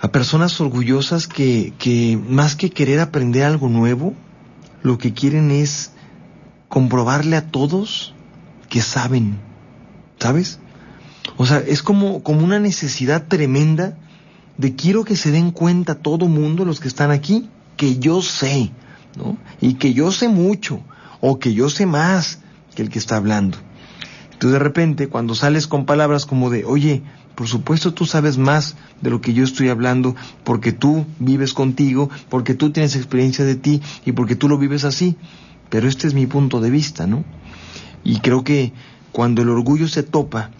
a 0.00 0.10
personas 0.10 0.60
orgullosas 0.60 1.28
que, 1.28 1.72
que 1.78 2.18
más 2.28 2.56
que 2.56 2.70
querer 2.70 2.98
aprender 2.98 3.44
algo 3.44 3.68
nuevo, 3.68 4.14
lo 4.82 4.98
que 4.98 5.14
quieren 5.14 5.52
es 5.52 5.92
comprobarle 6.68 7.36
a 7.36 7.46
todos 7.46 8.14
que 8.68 8.80
saben, 8.80 9.38
¿sabes? 10.18 10.58
O 11.36 11.46
sea, 11.46 11.58
es 11.58 11.82
como, 11.82 12.22
como 12.22 12.44
una 12.44 12.58
necesidad 12.58 13.26
tremenda 13.26 13.96
de 14.58 14.74
quiero 14.74 15.04
que 15.04 15.16
se 15.16 15.30
den 15.30 15.50
cuenta 15.50 15.94
todo 15.94 16.28
mundo, 16.28 16.64
los 16.64 16.80
que 16.80 16.88
están 16.88 17.10
aquí, 17.10 17.48
que 17.76 17.98
yo 17.98 18.20
sé, 18.22 18.70
¿no? 19.16 19.38
Y 19.60 19.74
que 19.74 19.94
yo 19.94 20.12
sé 20.12 20.28
mucho, 20.28 20.82
o 21.20 21.38
que 21.38 21.54
yo 21.54 21.70
sé 21.70 21.86
más 21.86 22.40
que 22.74 22.82
el 22.82 22.90
que 22.90 22.98
está 22.98 23.16
hablando. 23.16 23.58
Entonces 24.32 24.52
de 24.52 24.58
repente, 24.58 25.08
cuando 25.08 25.34
sales 25.34 25.66
con 25.66 25.86
palabras 25.86 26.26
como 26.26 26.50
de, 26.50 26.64
oye, 26.64 27.02
por 27.34 27.46
supuesto 27.46 27.94
tú 27.94 28.06
sabes 28.06 28.36
más 28.36 28.76
de 29.00 29.10
lo 29.10 29.20
que 29.20 29.32
yo 29.32 29.44
estoy 29.44 29.68
hablando, 29.68 30.14
porque 30.44 30.72
tú 30.72 31.06
vives 31.18 31.54
contigo, 31.54 32.10
porque 32.28 32.54
tú 32.54 32.70
tienes 32.70 32.96
experiencia 32.96 33.44
de 33.44 33.54
ti 33.54 33.80
y 34.04 34.12
porque 34.12 34.36
tú 34.36 34.48
lo 34.48 34.58
vives 34.58 34.84
así, 34.84 35.16
pero 35.70 35.88
este 35.88 36.06
es 36.06 36.14
mi 36.14 36.26
punto 36.26 36.60
de 36.60 36.70
vista, 36.70 37.06
¿no? 37.06 37.24
Y 38.04 38.20
creo 38.20 38.44
que 38.44 38.72
cuando 39.12 39.42
el 39.42 39.48
orgullo 39.48 39.88
se 39.88 40.02
topa 40.02 40.50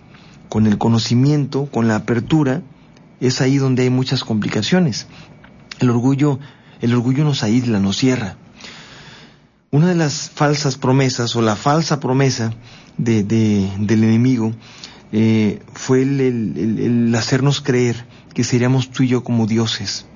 con 0.51 0.67
el 0.67 0.77
conocimiento, 0.77 1.67
con 1.67 1.89
la 1.89 1.97
apertura, 1.97 2.61
es 3.21 3.41
ahí 3.41 3.57
donde 3.57 3.85
hay 3.85 3.91
muchas 3.91 4.25
complicaciones. 4.25 5.07
El 5.79 5.89
orgullo, 5.89 6.39
el 6.83 6.93
orgullo 6.93 7.25
nos 7.25 7.43
aísla, 7.43 7.79
nos 7.79 7.97
cierra. 7.97 8.37
Una 9.71 9.87
de 9.87 9.95
las 9.95 10.29
falsas 10.35 10.77
promesas 10.77 11.37
o 11.37 11.41
la 11.41 11.55
falsa 11.55 12.01
promesa 12.01 12.53
de, 12.99 13.23
del 13.23 14.05
enemigo 14.05 14.53
eh, 15.13 15.61
fue 15.73 16.03
el, 16.03 17.15
hacernos 17.17 17.61
creer 17.61 18.05
que 18.35 18.43
seríamos 18.43 18.91
tú 18.91 19.05
y 19.05 19.09
yo 19.09 19.23
como 19.23 19.47
dioses, 19.47 20.07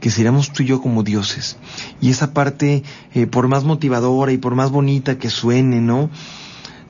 que 0.00 0.10
seríamos 0.10 0.52
tú 0.52 0.64
y 0.64 0.66
yo 0.66 0.82
como 0.82 1.04
dioses. 1.04 1.56
Y 2.00 2.10
esa 2.10 2.34
parte, 2.34 2.82
eh, 3.14 3.28
por 3.28 3.46
más 3.46 3.62
motivadora 3.62 4.32
y 4.32 4.38
por 4.38 4.56
más 4.56 4.72
bonita 4.72 5.18
que 5.18 5.30
suene, 5.30 5.80
¿no? 5.80 6.10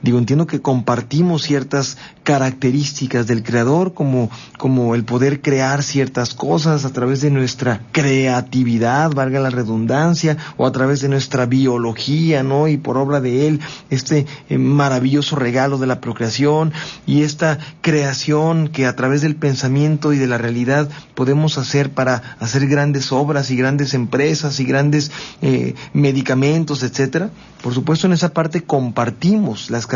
Digo, 0.05 0.19
entiendo 0.19 0.47
que 0.47 0.61
compartimos 0.61 1.45
ciertas 1.45 1.97
características 2.25 3.27
del 3.27 3.43
creador, 3.43 3.95
como, 3.95 4.31
como 4.59 4.95
el 4.95 5.05
poder 5.05 5.41
crear 5.41 5.83
ciertas 5.83 6.35
cosas 6.35 6.85
a 6.85 6.93
través 6.93 7.23
de 7.23 7.31
nuestra 7.31 7.81
creatividad, 7.91 9.13
valga 9.13 9.41
la 9.41 9.49
redundancia, 9.49 10.37
o 10.59 10.67
a 10.67 10.73
través 10.73 11.01
de 11.01 11.09
nuestra 11.09 11.47
biología, 11.47 12.43
¿no? 12.43 12.69
Y 12.69 12.77
por 12.77 12.99
obra 12.99 13.23
de 13.23 13.49
él, 13.49 13.61
este 13.89 14.27
eh, 14.51 14.59
maravilloso 14.59 15.37
regalo 15.37 15.79
de 15.79 15.87
la 15.87 16.03
procreación 16.03 16.75
y 17.07 17.23
esta 17.23 17.59
creación 17.81 18.69
que 18.69 18.85
a 18.85 18.97
través 18.97 19.23
del 19.23 19.37
pensamiento 19.37 20.13
y 20.13 20.19
de 20.19 20.27
la 20.27 20.37
realidad 20.37 20.91
podemos 21.15 21.57
hacer 21.57 21.95
para 21.95 22.37
hacer 22.41 22.67
grandes 22.67 23.11
obras 23.11 23.51
y 23.51 23.57
grandes 23.57 23.95
empresas 23.95 24.61
y 24.61 24.65
grandes 24.67 25.11
eh, 25.41 25.75
medicamentos, 25.95 26.83
etcétera. 26.83 27.31
Por 27.63 27.73
supuesto, 27.73 28.07
en 28.07 28.13
esa 28.13 28.35
parte 28.35 28.65
compartimos 28.65 29.71
las 29.71 29.87
características, 29.87 29.94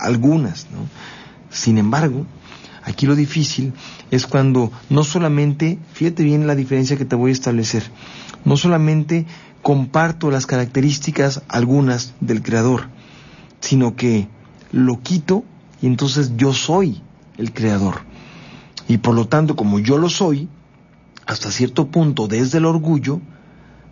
algunas, 0.00 0.66
¿no? 0.70 0.88
Sin 1.50 1.78
embargo, 1.78 2.26
aquí 2.82 3.06
lo 3.06 3.14
difícil 3.14 3.72
es 4.10 4.26
cuando 4.26 4.72
no 4.90 5.04
solamente, 5.04 5.78
fíjate 5.92 6.22
bien 6.22 6.46
la 6.46 6.54
diferencia 6.54 6.96
que 6.96 7.04
te 7.04 7.16
voy 7.16 7.30
a 7.30 7.32
establecer, 7.32 7.84
no 8.44 8.56
solamente 8.56 9.26
comparto 9.62 10.30
las 10.30 10.46
características 10.46 11.42
algunas 11.48 12.14
del 12.20 12.42
creador, 12.42 12.88
sino 13.60 13.96
que 13.96 14.28
lo 14.72 15.00
quito 15.00 15.44
y 15.80 15.86
entonces 15.86 16.32
yo 16.36 16.52
soy 16.52 17.02
el 17.38 17.52
creador. 17.52 18.02
Y 18.88 18.98
por 18.98 19.14
lo 19.14 19.28
tanto, 19.28 19.56
como 19.56 19.78
yo 19.78 19.96
lo 19.96 20.10
soy, 20.10 20.48
hasta 21.26 21.50
cierto 21.50 21.86
punto 21.88 22.26
desde 22.28 22.58
el 22.58 22.66
orgullo, 22.66 23.20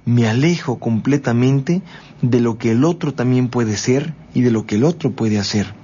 me 0.04 0.28
alejo 0.28 0.78
completamente 0.78 1.82
de 2.22 2.40
lo 2.40 2.58
que 2.58 2.72
el 2.72 2.84
otro 2.84 3.14
también 3.14 3.48
puede 3.48 3.76
ser 3.76 4.14
y 4.34 4.42
de 4.42 4.50
lo 4.50 4.66
que 4.66 4.76
el 4.76 4.84
otro 4.84 5.12
puede 5.12 5.38
hacer. 5.38 5.74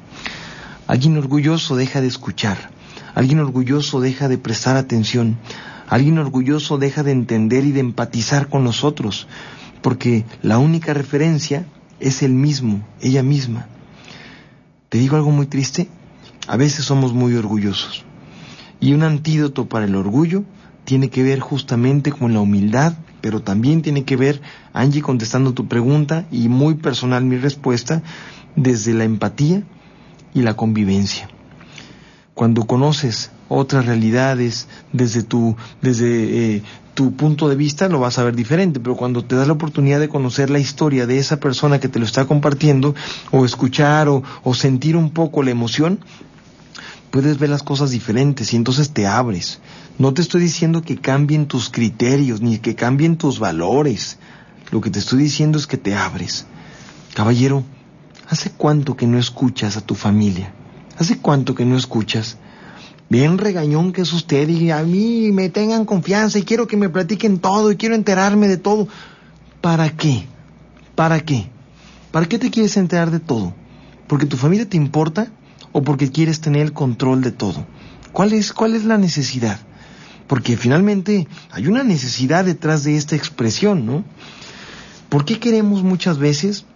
Alguien 0.86 1.16
orgulloso 1.18 1.76
deja 1.76 2.00
de 2.00 2.08
escuchar, 2.08 2.70
alguien 3.14 3.40
orgulloso 3.40 4.00
deja 4.00 4.28
de 4.28 4.38
prestar 4.38 4.76
atención, 4.76 5.36
alguien 5.88 6.18
orgulloso 6.18 6.78
deja 6.78 7.02
de 7.02 7.12
entender 7.12 7.64
y 7.64 7.72
de 7.72 7.80
empatizar 7.80 8.48
con 8.48 8.64
nosotros, 8.64 9.28
porque 9.82 10.24
la 10.42 10.58
única 10.58 10.94
referencia 10.94 11.66
es 12.00 12.22
el 12.22 12.32
mismo, 12.32 12.86
ella 13.00 13.22
misma. 13.22 13.66
Te 14.88 14.98
digo 14.98 15.16
algo 15.16 15.30
muy 15.30 15.46
triste, 15.46 15.88
a 16.46 16.56
veces 16.56 16.84
somos 16.84 17.12
muy 17.12 17.34
orgullosos. 17.34 18.04
Y 18.80 18.94
un 18.94 19.02
antídoto 19.02 19.68
para 19.68 19.84
el 19.84 19.94
orgullo 19.94 20.44
tiene 20.84 21.10
que 21.10 21.22
ver 21.22 21.40
justamente 21.40 22.10
con 22.10 22.32
la 22.32 22.40
humildad 22.40 22.94
pero 23.20 23.40
también 23.40 23.82
tiene 23.82 24.04
que 24.04 24.16
ver, 24.16 24.40
Angie, 24.72 25.02
contestando 25.02 25.52
tu 25.52 25.66
pregunta 25.68 26.26
y 26.30 26.48
muy 26.48 26.74
personal 26.74 27.24
mi 27.24 27.36
respuesta, 27.36 28.02
desde 28.56 28.94
la 28.94 29.04
empatía 29.04 29.62
y 30.34 30.42
la 30.42 30.54
convivencia. 30.54 31.28
Cuando 32.34 32.64
conoces 32.64 33.30
otras 33.48 33.86
realidades 33.86 34.68
desde 34.92 35.22
tu, 35.22 35.56
desde 35.82 36.56
eh, 36.56 36.62
tu 36.94 37.14
punto 37.14 37.48
de 37.48 37.56
vista 37.56 37.88
lo 37.88 38.00
vas 38.00 38.18
a 38.18 38.24
ver 38.24 38.36
diferente, 38.36 38.80
pero 38.80 38.96
cuando 38.96 39.24
te 39.24 39.36
das 39.36 39.46
la 39.46 39.54
oportunidad 39.54 40.00
de 40.00 40.08
conocer 40.08 40.50
la 40.50 40.58
historia 40.58 41.06
de 41.06 41.18
esa 41.18 41.40
persona 41.40 41.80
que 41.80 41.88
te 41.88 41.98
lo 41.98 42.04
está 42.04 42.26
compartiendo, 42.26 42.94
o 43.30 43.44
escuchar 43.44 44.08
o, 44.08 44.22
o 44.44 44.54
sentir 44.54 44.96
un 44.96 45.10
poco 45.10 45.42
la 45.42 45.50
emoción, 45.50 46.00
puedes 47.10 47.38
ver 47.38 47.50
las 47.50 47.62
cosas 47.62 47.90
diferentes 47.90 48.52
y 48.52 48.56
entonces 48.56 48.90
te 48.90 49.06
abres. 49.06 49.60
No 49.98 50.14
te 50.14 50.22
estoy 50.22 50.42
diciendo 50.42 50.82
que 50.82 50.98
cambien 50.98 51.46
tus 51.46 51.70
criterios 51.70 52.40
ni 52.40 52.58
que 52.58 52.74
cambien 52.74 53.16
tus 53.16 53.38
valores. 53.38 54.18
Lo 54.70 54.80
que 54.80 54.90
te 54.90 54.98
estoy 54.98 55.20
diciendo 55.20 55.58
es 55.58 55.66
que 55.66 55.76
te 55.76 55.94
abres. 55.94 56.46
Caballero, 57.14 57.64
¿hace 58.28 58.50
cuánto 58.50 58.96
que 58.96 59.06
no 59.06 59.18
escuchas 59.18 59.76
a 59.76 59.80
tu 59.80 59.94
familia? 59.94 60.52
¿Hace 60.98 61.18
cuánto 61.18 61.54
que 61.54 61.64
no 61.64 61.76
escuchas? 61.76 62.36
Bien 63.08 63.38
regañón 63.38 63.92
que 63.92 64.02
es 64.02 64.12
usted 64.12 64.48
y 64.48 64.70
a 64.70 64.82
mí 64.82 65.32
me 65.32 65.48
tengan 65.48 65.86
confianza 65.86 66.38
y 66.38 66.42
quiero 66.42 66.66
que 66.66 66.76
me 66.76 66.90
platiquen 66.90 67.38
todo 67.38 67.72
y 67.72 67.76
quiero 67.76 67.94
enterarme 67.94 68.48
de 68.48 68.58
todo. 68.58 68.86
¿Para 69.62 69.90
qué? 69.96 70.26
¿Para 70.94 71.20
qué? 71.20 71.48
¿Para 72.10 72.26
qué 72.26 72.38
te 72.38 72.50
quieres 72.50 72.76
enterar 72.76 73.10
de 73.10 73.20
todo? 73.20 73.54
¿Porque 74.06 74.26
tu 74.26 74.36
familia 74.36 74.68
te 74.68 74.76
importa? 74.76 75.28
O 75.72 75.82
porque 75.82 76.10
quieres 76.10 76.40
tener 76.40 76.62
el 76.62 76.72
control 76.72 77.22
de 77.22 77.32
todo? 77.32 77.66
¿Cuál 78.12 78.32
es, 78.32 78.52
cuál 78.52 78.74
es 78.74 78.84
la 78.84 78.98
necesidad? 78.98 79.58
Porque 80.26 80.56
finalmente 80.56 81.26
hay 81.50 81.66
una 81.66 81.82
necesidad 81.82 82.44
detrás 82.44 82.84
de 82.84 82.96
esta 82.96 83.16
expresión, 83.16 83.86
¿no? 83.86 84.04
¿Por 85.08 85.24
qué 85.24 85.38
queremos 85.38 85.82
muchas 85.82 86.18
veces 86.18 86.66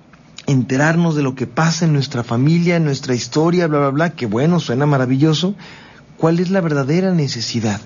enterarnos 0.47 1.15
de 1.15 1.23
lo 1.23 1.35
que 1.35 1.47
pasa 1.47 1.85
en 1.85 1.93
nuestra 1.93 2.25
familia, 2.25 2.77
en 2.77 2.85
nuestra 2.85 3.15
historia, 3.15 3.67
bla, 3.67 3.79
bla, 3.79 3.91
bla? 3.91 4.11
Que 4.11 4.27
bueno, 4.27 4.59
suena 4.61 4.87
maravilloso. 4.87 5.55
¿Cuál 6.17 6.41
es 6.41 6.51
la 6.51 6.61
verdadera 6.61 7.13
necesidad? 7.13 7.81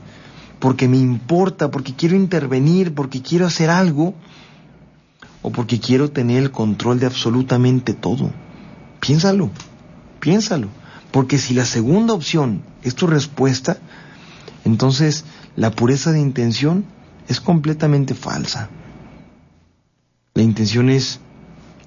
porque 0.59 0.89
me 0.89 0.97
importa, 0.97 1.71
porque 1.71 1.95
quiero 1.95 2.17
intervenir, 2.17 2.95
porque 2.95 3.23
quiero 3.23 3.47
hacer 3.47 3.71
algo, 3.71 4.15
o 5.43 5.51
porque 5.51 5.79
quiero 5.79 6.11
tener 6.11 6.43
el 6.43 6.51
control 6.51 6.99
de 6.99 7.07
absolutamente 7.07 7.95
todo. 7.95 8.31
Piénsalo, 9.01 9.51
piénsalo, 10.21 10.69
porque 11.17 11.39
si 11.39 11.55
la 11.55 11.65
segunda 11.65 12.13
opción 12.13 12.61
es 12.83 12.95
tu 12.95 13.07
respuesta, 13.07 13.79
entonces 14.67 15.25
la 15.57 15.71
pureza 15.71 16.13
de 16.13 16.21
intención 16.21 16.85
es 17.27 17.41
completamente 17.41 18.15
falsa. 18.15 18.69
La 20.35 20.43
intención 20.43 20.91
es 20.91 21.21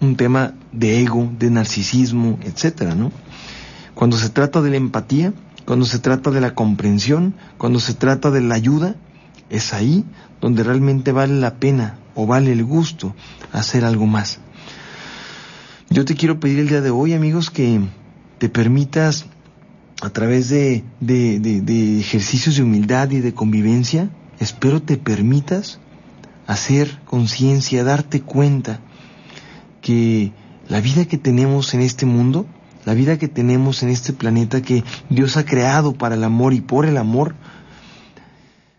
un 0.01 0.15
tema 0.15 0.55
de 0.71 1.01
ego, 1.01 1.31
de 1.37 1.51
narcisismo, 1.51 2.39
etcétera, 2.41 2.95
¿no? 2.95 3.11
Cuando 3.93 4.17
se 4.17 4.29
trata 4.29 4.63
de 4.63 4.71
la 4.71 4.77
empatía, 4.77 5.31
cuando 5.63 5.85
se 5.85 5.99
trata 5.99 6.31
de 6.31 6.41
la 6.41 6.55
comprensión, 6.55 7.35
cuando 7.59 7.79
se 7.79 7.93
trata 7.93 8.31
de 8.31 8.41
la 8.41 8.55
ayuda, 8.55 8.95
es 9.51 9.75
ahí 9.75 10.05
donde 10.41 10.63
realmente 10.63 11.11
vale 11.11 11.35
la 11.35 11.53
pena 11.57 11.99
o 12.15 12.25
vale 12.25 12.51
el 12.51 12.63
gusto 12.63 13.15
hacer 13.51 13.85
algo 13.85 14.07
más. 14.07 14.39
Yo 15.91 16.03
te 16.03 16.15
quiero 16.15 16.39
pedir 16.39 16.57
el 16.57 16.69
día 16.69 16.81
de 16.81 16.89
hoy, 16.89 17.13
amigos, 17.13 17.51
que 17.51 17.79
te 18.39 18.49
permitas, 18.49 19.27
a 20.01 20.09
través 20.09 20.49
de, 20.49 20.83
de, 21.01 21.99
ejercicios 21.99 22.55
de 22.55 22.63
humildad 22.63 23.11
y 23.11 23.19
de 23.19 23.33
convivencia, 23.33 24.09
espero 24.39 24.81
te 24.81 24.97
permitas 24.97 25.79
hacer 26.47 26.99
conciencia, 27.05 27.83
darte 27.83 28.21
cuenta 28.21 28.79
que 29.81 30.31
la 30.67 30.81
vida 30.81 31.05
que 31.05 31.17
tenemos 31.17 31.73
en 31.73 31.81
este 31.81 32.05
mundo 32.05 32.47
la 32.85 32.93
vida 32.93 33.17
que 33.17 33.27
tenemos 33.27 33.83
en 33.83 33.89
este 33.89 34.13
planeta 34.13 34.61
que 34.61 34.83
Dios 35.09 35.37
ha 35.37 35.45
creado 35.45 35.93
para 35.93 36.15
el 36.15 36.23
amor 36.23 36.53
y 36.53 36.61
por 36.61 36.85
el 36.85 36.97
amor, 36.97 37.35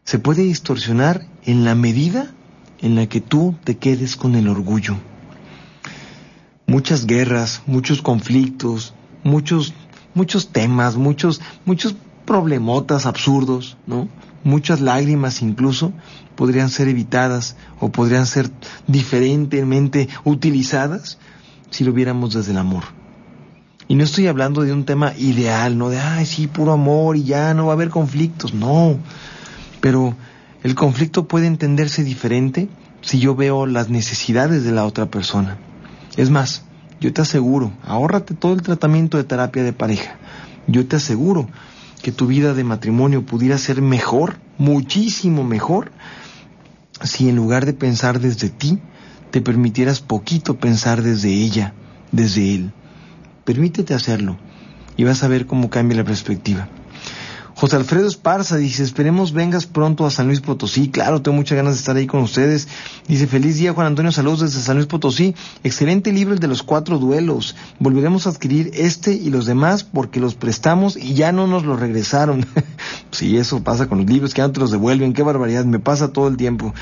se 0.05 0.19
puede 0.19 0.43
distorsionar 0.43 1.27
en 1.45 1.65
la 1.65 1.75
medida 1.75 2.33
en 2.81 2.97
la 2.97 3.07
que 3.07 3.21
tú 3.21 3.55
te 3.63 3.77
quedes 3.77 4.17
con 4.17 4.35
el 4.35 4.49
orgullo. 4.49 4.97
Muchas 6.67 7.07
guerras, 7.07 7.63
muchos 7.67 8.01
conflictos, 8.01 8.95
muchos, 9.23 9.75
muchos 10.15 10.49
temas, 10.49 10.97
muchos, 10.97 11.41
muchos 11.65 11.95
problemotas 12.25 13.07
absurdos, 13.07 13.77
¿no? 13.87 14.09
Muchas 14.45 14.81
lágrimas 14.81 15.43
incluso 15.43 15.93
podrían 16.37 16.71
ser 16.71 16.89
evitadas 16.89 17.57
o 17.81 17.91
podrían 17.91 18.27
ser 18.27 18.51
diferentemente 18.87 20.09
utilizadas 20.25 21.19
si 21.71 21.85
lo 21.85 21.93
viéramos 21.93 22.35
desde 22.35 22.53
el 22.53 22.59
amor. 22.59 22.85
Y 23.89 23.97
no 23.97 24.05
estoy 24.05 24.29
hablando 24.29 24.63
de 24.63 24.73
un 24.73 24.85
tema 24.85 25.13
ideal, 25.19 25.77
no 25.77 25.91
de, 25.91 25.99
ay, 25.99 26.25
sí, 26.25 26.47
puro 26.47 26.73
amor 26.73 27.17
y 27.17 27.25
ya 27.25 27.53
no 27.55 27.67
va 27.67 27.73
a 27.73 27.75
haber 27.75 27.91
conflictos, 27.91 28.55
no. 28.55 28.97
Pero 29.81 30.15
el 30.63 30.75
conflicto 30.75 31.27
puede 31.27 31.49
entenderse 31.49 32.05
diferente 32.05 32.69
si 33.01 33.19
yo 33.19 33.35
veo 33.35 33.67
las 33.67 33.89
necesidades 33.89 34.63
de 34.63 34.73
la 34.73 34.85
otra 34.85 35.07
persona. 35.07 35.59
Es 36.17 36.31
más, 36.31 36.65
yo 37.01 37.13
te 37.13 37.23
aseguro, 37.23 37.73
ahórrate 37.83 38.35
todo 38.35 38.53
el 38.53 38.63
tratamiento 38.63 39.17
de 39.17 39.25
terapia 39.25 39.63
de 39.63 39.73
pareja. 39.73 40.17
Yo 40.67 40.87
te 40.87 40.97
aseguro 40.97 41.49
que 42.03 42.13
tu 42.13 42.27
vida 42.27 42.55
de 42.55 42.65
matrimonio 42.65 43.25
pudiera 43.25 43.59
ser 43.59 43.83
mejor, 43.83 44.37
muchísimo 44.59 45.43
mejor, 45.43 45.91
si 47.03 47.29
en 47.29 47.37
lugar 47.37 47.65
de 47.65 47.73
pensar 47.73 48.21
desde 48.21 48.51
ti, 48.51 48.79
te 49.31 49.41
permitieras 49.41 50.01
poquito 50.01 50.59
pensar 50.59 51.03
desde 51.03 51.33
ella, 51.33 51.73
desde 52.13 52.55
él. 52.55 52.73
Permítete 53.45 53.95
hacerlo 53.95 54.37
y 54.97 55.05
vas 55.05 55.23
a 55.23 55.29
ver 55.29 55.47
cómo 55.47 55.71
cambia 55.71 55.97
la 55.97 56.05
perspectiva. 56.05 56.69
José 57.61 57.77
Alfredo 57.77 58.09
Esparza 58.09 58.57
dice, 58.57 58.83
esperemos 58.83 59.35
vengas 59.35 59.67
pronto 59.67 60.07
a 60.07 60.11
San 60.11 60.29
Luis 60.29 60.41
Potosí. 60.41 60.89
Claro, 60.89 61.21
tengo 61.21 61.37
muchas 61.37 61.57
ganas 61.57 61.75
de 61.75 61.81
estar 61.81 61.95
ahí 61.95 62.07
con 62.07 62.23
ustedes. 62.23 62.69
Dice, 63.07 63.27
feliz 63.27 63.59
día 63.59 63.75
Juan 63.75 63.89
Antonio, 63.89 64.13
saludos 64.13 64.41
desde 64.41 64.63
San 64.63 64.77
Luis 64.77 64.87
Potosí. 64.87 65.35
Excelente 65.63 66.11
libro 66.11 66.33
el 66.33 66.41
de 66.41 66.49
los 66.49 66.63
cuatro 66.63 66.99
duelos. 66.99 67.57
Volveremos 67.79 68.27
a 68.27 68.31
adquirir 68.31 68.71
este 68.73 69.13
y 69.13 69.29
los 69.29 69.45
demás 69.45 69.85
porque 69.85 70.21
los 70.21 70.37
prestamos 70.37 70.97
y 70.97 71.13
ya 71.13 71.33
no 71.33 71.47
nos 71.47 71.67
los 71.67 71.79
regresaron. 71.79 72.47
sí, 73.11 73.37
eso 73.37 73.63
pasa 73.63 73.91
con 73.91 73.99
los 73.99 74.07
libros, 74.09 74.33
que 74.33 74.39
ya 74.39 74.47
no 74.47 74.55
te 74.55 74.61
los 74.61 74.71
devuelven. 74.71 75.13
Qué 75.13 75.23
barbaridad, 75.23 75.67
me 75.67 75.81
pasa 75.81 76.15
todo 76.15 76.29
el 76.29 76.39
tiempo. 76.39 76.73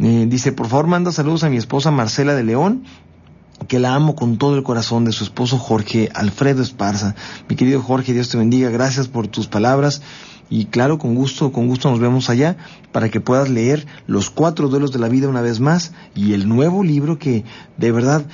Eh, 0.00 0.26
dice, 0.28 0.50
por 0.50 0.66
favor 0.66 0.88
manda 0.88 1.12
saludos 1.12 1.44
a 1.44 1.50
mi 1.50 1.56
esposa 1.56 1.92
Marcela 1.92 2.34
de 2.34 2.42
León 2.42 2.82
que 3.68 3.78
la 3.78 3.94
amo 3.94 4.14
con 4.14 4.38
todo 4.38 4.56
el 4.56 4.62
corazón 4.62 5.04
de 5.04 5.12
su 5.12 5.24
esposo 5.24 5.58
Jorge 5.58 6.08
Alfredo 6.14 6.62
Esparza. 6.62 7.14
Mi 7.48 7.56
querido 7.56 7.82
Jorge, 7.82 8.12
Dios 8.12 8.28
te 8.28 8.38
bendiga, 8.38 8.70
gracias 8.70 9.08
por 9.08 9.28
tus 9.28 9.46
palabras 9.46 10.02
y 10.50 10.64
claro, 10.66 10.98
con 10.98 11.14
gusto, 11.14 11.52
con 11.52 11.68
gusto 11.68 11.90
nos 11.90 12.00
vemos 12.00 12.28
allá 12.28 12.56
para 12.90 13.08
que 13.08 13.20
puedas 13.20 13.48
leer 13.48 13.86
los 14.06 14.30
cuatro 14.30 14.68
duelos 14.68 14.92
de 14.92 14.98
la 14.98 15.08
vida 15.08 15.28
una 15.28 15.40
vez 15.40 15.60
más 15.60 15.92
y 16.14 16.32
el 16.32 16.48
nuevo 16.48 16.82
libro 16.82 17.18
que 17.18 17.44
de 17.76 17.92
verdad, 17.92 18.26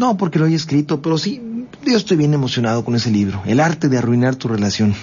no 0.00 0.16
porque 0.16 0.38
lo 0.38 0.46
haya 0.46 0.56
escrito, 0.56 1.00
pero 1.02 1.18
sí, 1.18 1.40
yo 1.84 1.96
estoy 1.96 2.16
bien 2.16 2.34
emocionado 2.34 2.84
con 2.84 2.94
ese 2.96 3.10
libro, 3.10 3.42
El 3.46 3.60
arte 3.60 3.88
de 3.88 3.98
arruinar 3.98 4.34
tu 4.34 4.48
relación 4.48 4.94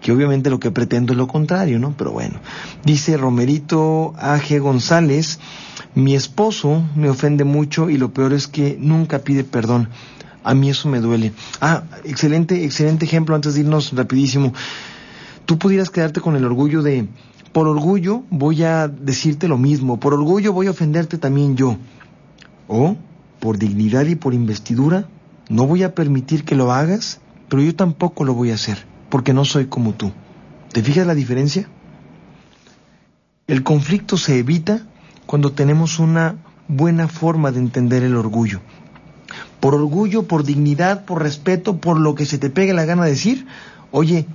que 0.00 0.12
obviamente 0.12 0.50
lo 0.50 0.60
que 0.60 0.70
pretendo 0.70 1.14
es 1.14 1.16
lo 1.16 1.26
contrario, 1.26 1.78
¿no? 1.78 1.94
Pero 1.96 2.12
bueno, 2.12 2.38
dice 2.84 3.16
Romerito 3.16 4.12
A.G. 4.18 4.60
González, 4.60 5.38
mi 5.94 6.14
esposo 6.14 6.82
me 6.94 7.08
ofende 7.08 7.44
mucho 7.44 7.88
y 7.88 7.96
lo 7.96 8.12
peor 8.12 8.34
es 8.34 8.46
que 8.46 8.76
nunca 8.78 9.20
pide 9.20 9.44
perdón. 9.44 9.88
A 10.42 10.52
mí 10.52 10.68
eso 10.68 10.90
me 10.90 11.00
duele. 11.00 11.32
Ah, 11.58 11.84
excelente, 12.04 12.66
excelente 12.66 13.06
ejemplo 13.06 13.34
antes 13.34 13.54
de 13.54 13.60
irnos 13.60 13.94
rapidísimo. 13.94 14.52
Tú 15.46 15.56
pudieras 15.56 15.88
quedarte 15.88 16.20
con 16.20 16.36
el 16.36 16.44
orgullo 16.44 16.82
de, 16.82 17.08
por 17.52 17.66
orgullo 17.66 18.24
voy 18.28 18.62
a 18.62 18.88
decirte 18.88 19.48
lo 19.48 19.56
mismo, 19.56 19.98
por 19.98 20.12
orgullo 20.12 20.52
voy 20.52 20.66
a 20.66 20.72
ofenderte 20.72 21.16
también 21.16 21.56
yo. 21.56 21.78
O, 22.68 22.94
por 23.40 23.58
dignidad 23.58 24.06
y 24.06 24.14
por 24.14 24.34
investidura, 24.34 25.08
no 25.48 25.66
voy 25.66 25.82
a 25.82 25.94
permitir 25.94 26.44
que 26.44 26.54
lo 26.54 26.72
hagas, 26.72 27.20
pero 27.48 27.62
yo 27.62 27.74
tampoco 27.74 28.24
lo 28.24 28.34
voy 28.34 28.50
a 28.50 28.54
hacer, 28.54 28.86
porque 29.10 29.34
no 29.34 29.44
soy 29.44 29.66
como 29.66 29.94
tú. 29.94 30.12
¿Te 30.72 30.82
fijas 30.82 31.06
la 31.06 31.14
diferencia? 31.14 31.68
El 33.46 33.62
conflicto 33.62 34.16
se 34.16 34.38
evita 34.38 34.86
cuando 35.26 35.52
tenemos 35.52 35.98
una 35.98 36.36
buena 36.68 37.08
forma 37.08 37.52
de 37.52 37.60
entender 37.60 38.02
el 38.02 38.16
orgullo. 38.16 38.60
Por 39.60 39.74
orgullo, 39.74 40.24
por 40.24 40.44
dignidad, 40.44 41.04
por 41.04 41.22
respeto, 41.22 41.78
por 41.78 42.00
lo 42.00 42.14
que 42.14 42.26
se 42.26 42.38
te 42.38 42.50
pegue 42.50 42.72
la 42.72 42.84
gana 42.84 43.04
de 43.04 43.10
decir, 43.10 43.46
oye, 43.90 44.26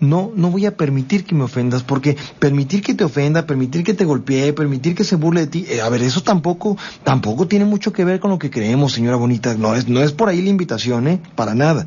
no, 0.00 0.30
no 0.34 0.50
voy 0.50 0.66
a 0.66 0.76
permitir 0.76 1.24
que 1.24 1.34
me 1.34 1.44
ofendas, 1.44 1.82
porque 1.82 2.16
permitir 2.38 2.82
que 2.82 2.94
te 2.94 3.04
ofenda, 3.04 3.46
permitir 3.46 3.82
que 3.84 3.94
te 3.94 4.04
golpee, 4.04 4.52
permitir 4.52 4.94
que 4.94 5.04
se 5.04 5.16
burle 5.16 5.40
de 5.42 5.46
ti, 5.46 5.66
eh, 5.68 5.80
a 5.80 5.88
ver, 5.88 6.02
eso 6.02 6.22
tampoco, 6.22 6.76
tampoco 7.02 7.48
tiene 7.48 7.64
mucho 7.64 7.92
que 7.92 8.04
ver 8.04 8.20
con 8.20 8.30
lo 8.30 8.38
que 8.38 8.50
creemos, 8.50 8.92
señora 8.92 9.16
bonita, 9.16 9.54
no 9.54 9.74
es, 9.74 9.88
no 9.88 10.02
es 10.02 10.12
por 10.12 10.28
ahí 10.28 10.42
la 10.42 10.50
invitación, 10.50 11.08
¿eh? 11.08 11.20
Para 11.34 11.54
nada. 11.54 11.86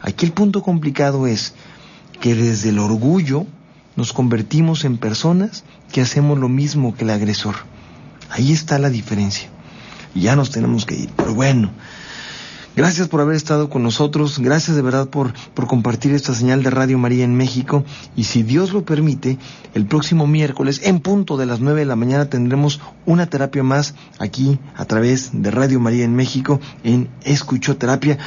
Aquí 0.00 0.26
el 0.26 0.32
punto 0.32 0.62
complicado 0.62 1.26
es 1.26 1.54
que 2.20 2.34
desde 2.34 2.70
el 2.70 2.78
orgullo 2.78 3.46
nos 3.96 4.12
convertimos 4.12 4.84
en 4.84 4.96
personas 4.96 5.64
que 5.92 6.00
hacemos 6.00 6.38
lo 6.38 6.48
mismo 6.48 6.94
que 6.94 7.04
el 7.04 7.10
agresor. 7.10 7.56
Ahí 8.30 8.52
está 8.52 8.78
la 8.78 8.90
diferencia. 8.90 9.48
Y 10.14 10.22
ya 10.22 10.36
nos 10.36 10.50
tenemos 10.50 10.86
que 10.86 10.94
ir. 10.94 11.10
Pero 11.16 11.34
bueno, 11.34 11.70
gracias 12.76 13.08
por 13.08 13.20
haber 13.20 13.36
estado 13.36 13.68
con 13.68 13.82
nosotros. 13.82 14.38
Gracias 14.38 14.76
de 14.76 14.82
verdad 14.82 15.08
por, 15.08 15.32
por 15.54 15.66
compartir 15.66 16.12
esta 16.12 16.34
señal 16.34 16.62
de 16.62 16.70
Radio 16.70 16.98
María 16.98 17.24
en 17.24 17.34
México. 17.34 17.84
Y 18.16 18.24
si 18.24 18.42
Dios 18.42 18.72
lo 18.72 18.84
permite, 18.84 19.38
el 19.74 19.86
próximo 19.86 20.26
miércoles, 20.26 20.80
en 20.84 21.00
punto 21.00 21.36
de 21.36 21.46
las 21.46 21.60
nueve 21.60 21.80
de 21.80 21.86
la 21.86 21.96
mañana, 21.96 22.28
tendremos 22.28 22.80
una 23.06 23.26
terapia 23.26 23.62
más 23.62 23.94
aquí 24.18 24.58
a 24.76 24.84
través 24.84 25.30
de 25.32 25.50
Radio 25.50 25.80
María 25.80 26.04
en 26.04 26.14
México 26.14 26.60
en 26.84 27.08
Escuchoterapia. 27.24 28.18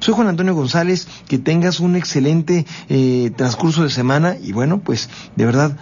Soy 0.00 0.14
Juan 0.14 0.28
Antonio 0.28 0.54
González, 0.54 1.06
que 1.28 1.38
tengas 1.38 1.78
un 1.78 1.94
excelente 1.94 2.64
eh, 2.88 3.30
transcurso 3.36 3.82
de 3.82 3.90
semana 3.90 4.34
y 4.42 4.52
bueno, 4.52 4.80
pues 4.80 5.10
de 5.36 5.44
verdad 5.44 5.76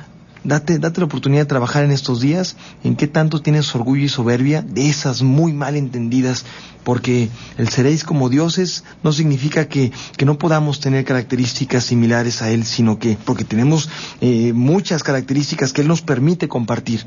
Date, 0.45 0.79
date 0.79 1.01
la 1.01 1.07
oportunidad 1.07 1.43
de 1.43 1.49
trabajar 1.49 1.85
en 1.85 1.91
estos 1.91 2.21
días, 2.21 2.57
en 2.85 2.97
qué 2.97 3.07
tanto 3.07 3.41
tienes 3.41 3.75
orgullo 3.75 4.05
y 4.05 4.09
soberbia 4.09 4.63
de 4.63 4.89
esas 4.89 5.23
muy 5.23 5.53
mal 5.53 5.77
entendidas, 5.77 6.45
porque 6.85 7.29
el 7.57 7.69
seréis 7.69 8.05
como 8.05 8.29
dioses 8.29 8.85
no 9.03 9.13
significa 9.13 9.69
que, 9.69 9.93
que 10.17 10.25
no 10.25 10.39
podamos 10.39 10.81
tener 10.81 11.05
características 11.05 11.85
similares 11.85 12.41
a 12.41 12.51
Él, 12.51 12.65
sino 12.65 12.99
que, 12.99 13.19
porque 13.25 13.45
tenemos 13.45 13.91
eh, 14.21 14.53
muchas 14.53 15.03
características 15.03 15.73
que 15.73 15.83
Él 15.83 15.89
nos 15.89 16.03
permite 16.03 16.49
compartir. 16.49 17.05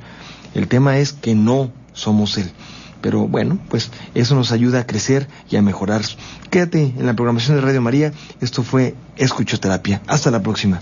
El 0.53 0.67
tema 0.67 0.97
es 0.97 1.13
que 1.13 1.33
no 1.33 1.71
somos 1.93 2.37
Él. 2.37 2.51
Pero 3.01 3.27
bueno, 3.27 3.59
pues 3.69 3.89
eso 4.13 4.35
nos 4.35 4.51
ayuda 4.51 4.81
a 4.81 4.85
crecer 4.85 5.27
y 5.49 5.55
a 5.55 5.61
mejorar. 5.61 6.03
Quédate 6.49 6.93
en 6.97 7.05
la 7.05 7.15
programación 7.15 7.57
de 7.57 7.61
Radio 7.61 7.81
María. 7.81 8.13
Esto 8.41 8.61
fue 8.61 8.95
Escuchoterapia. 9.17 10.01
Hasta 10.05 10.29
la 10.29 10.43
próxima. 10.43 10.81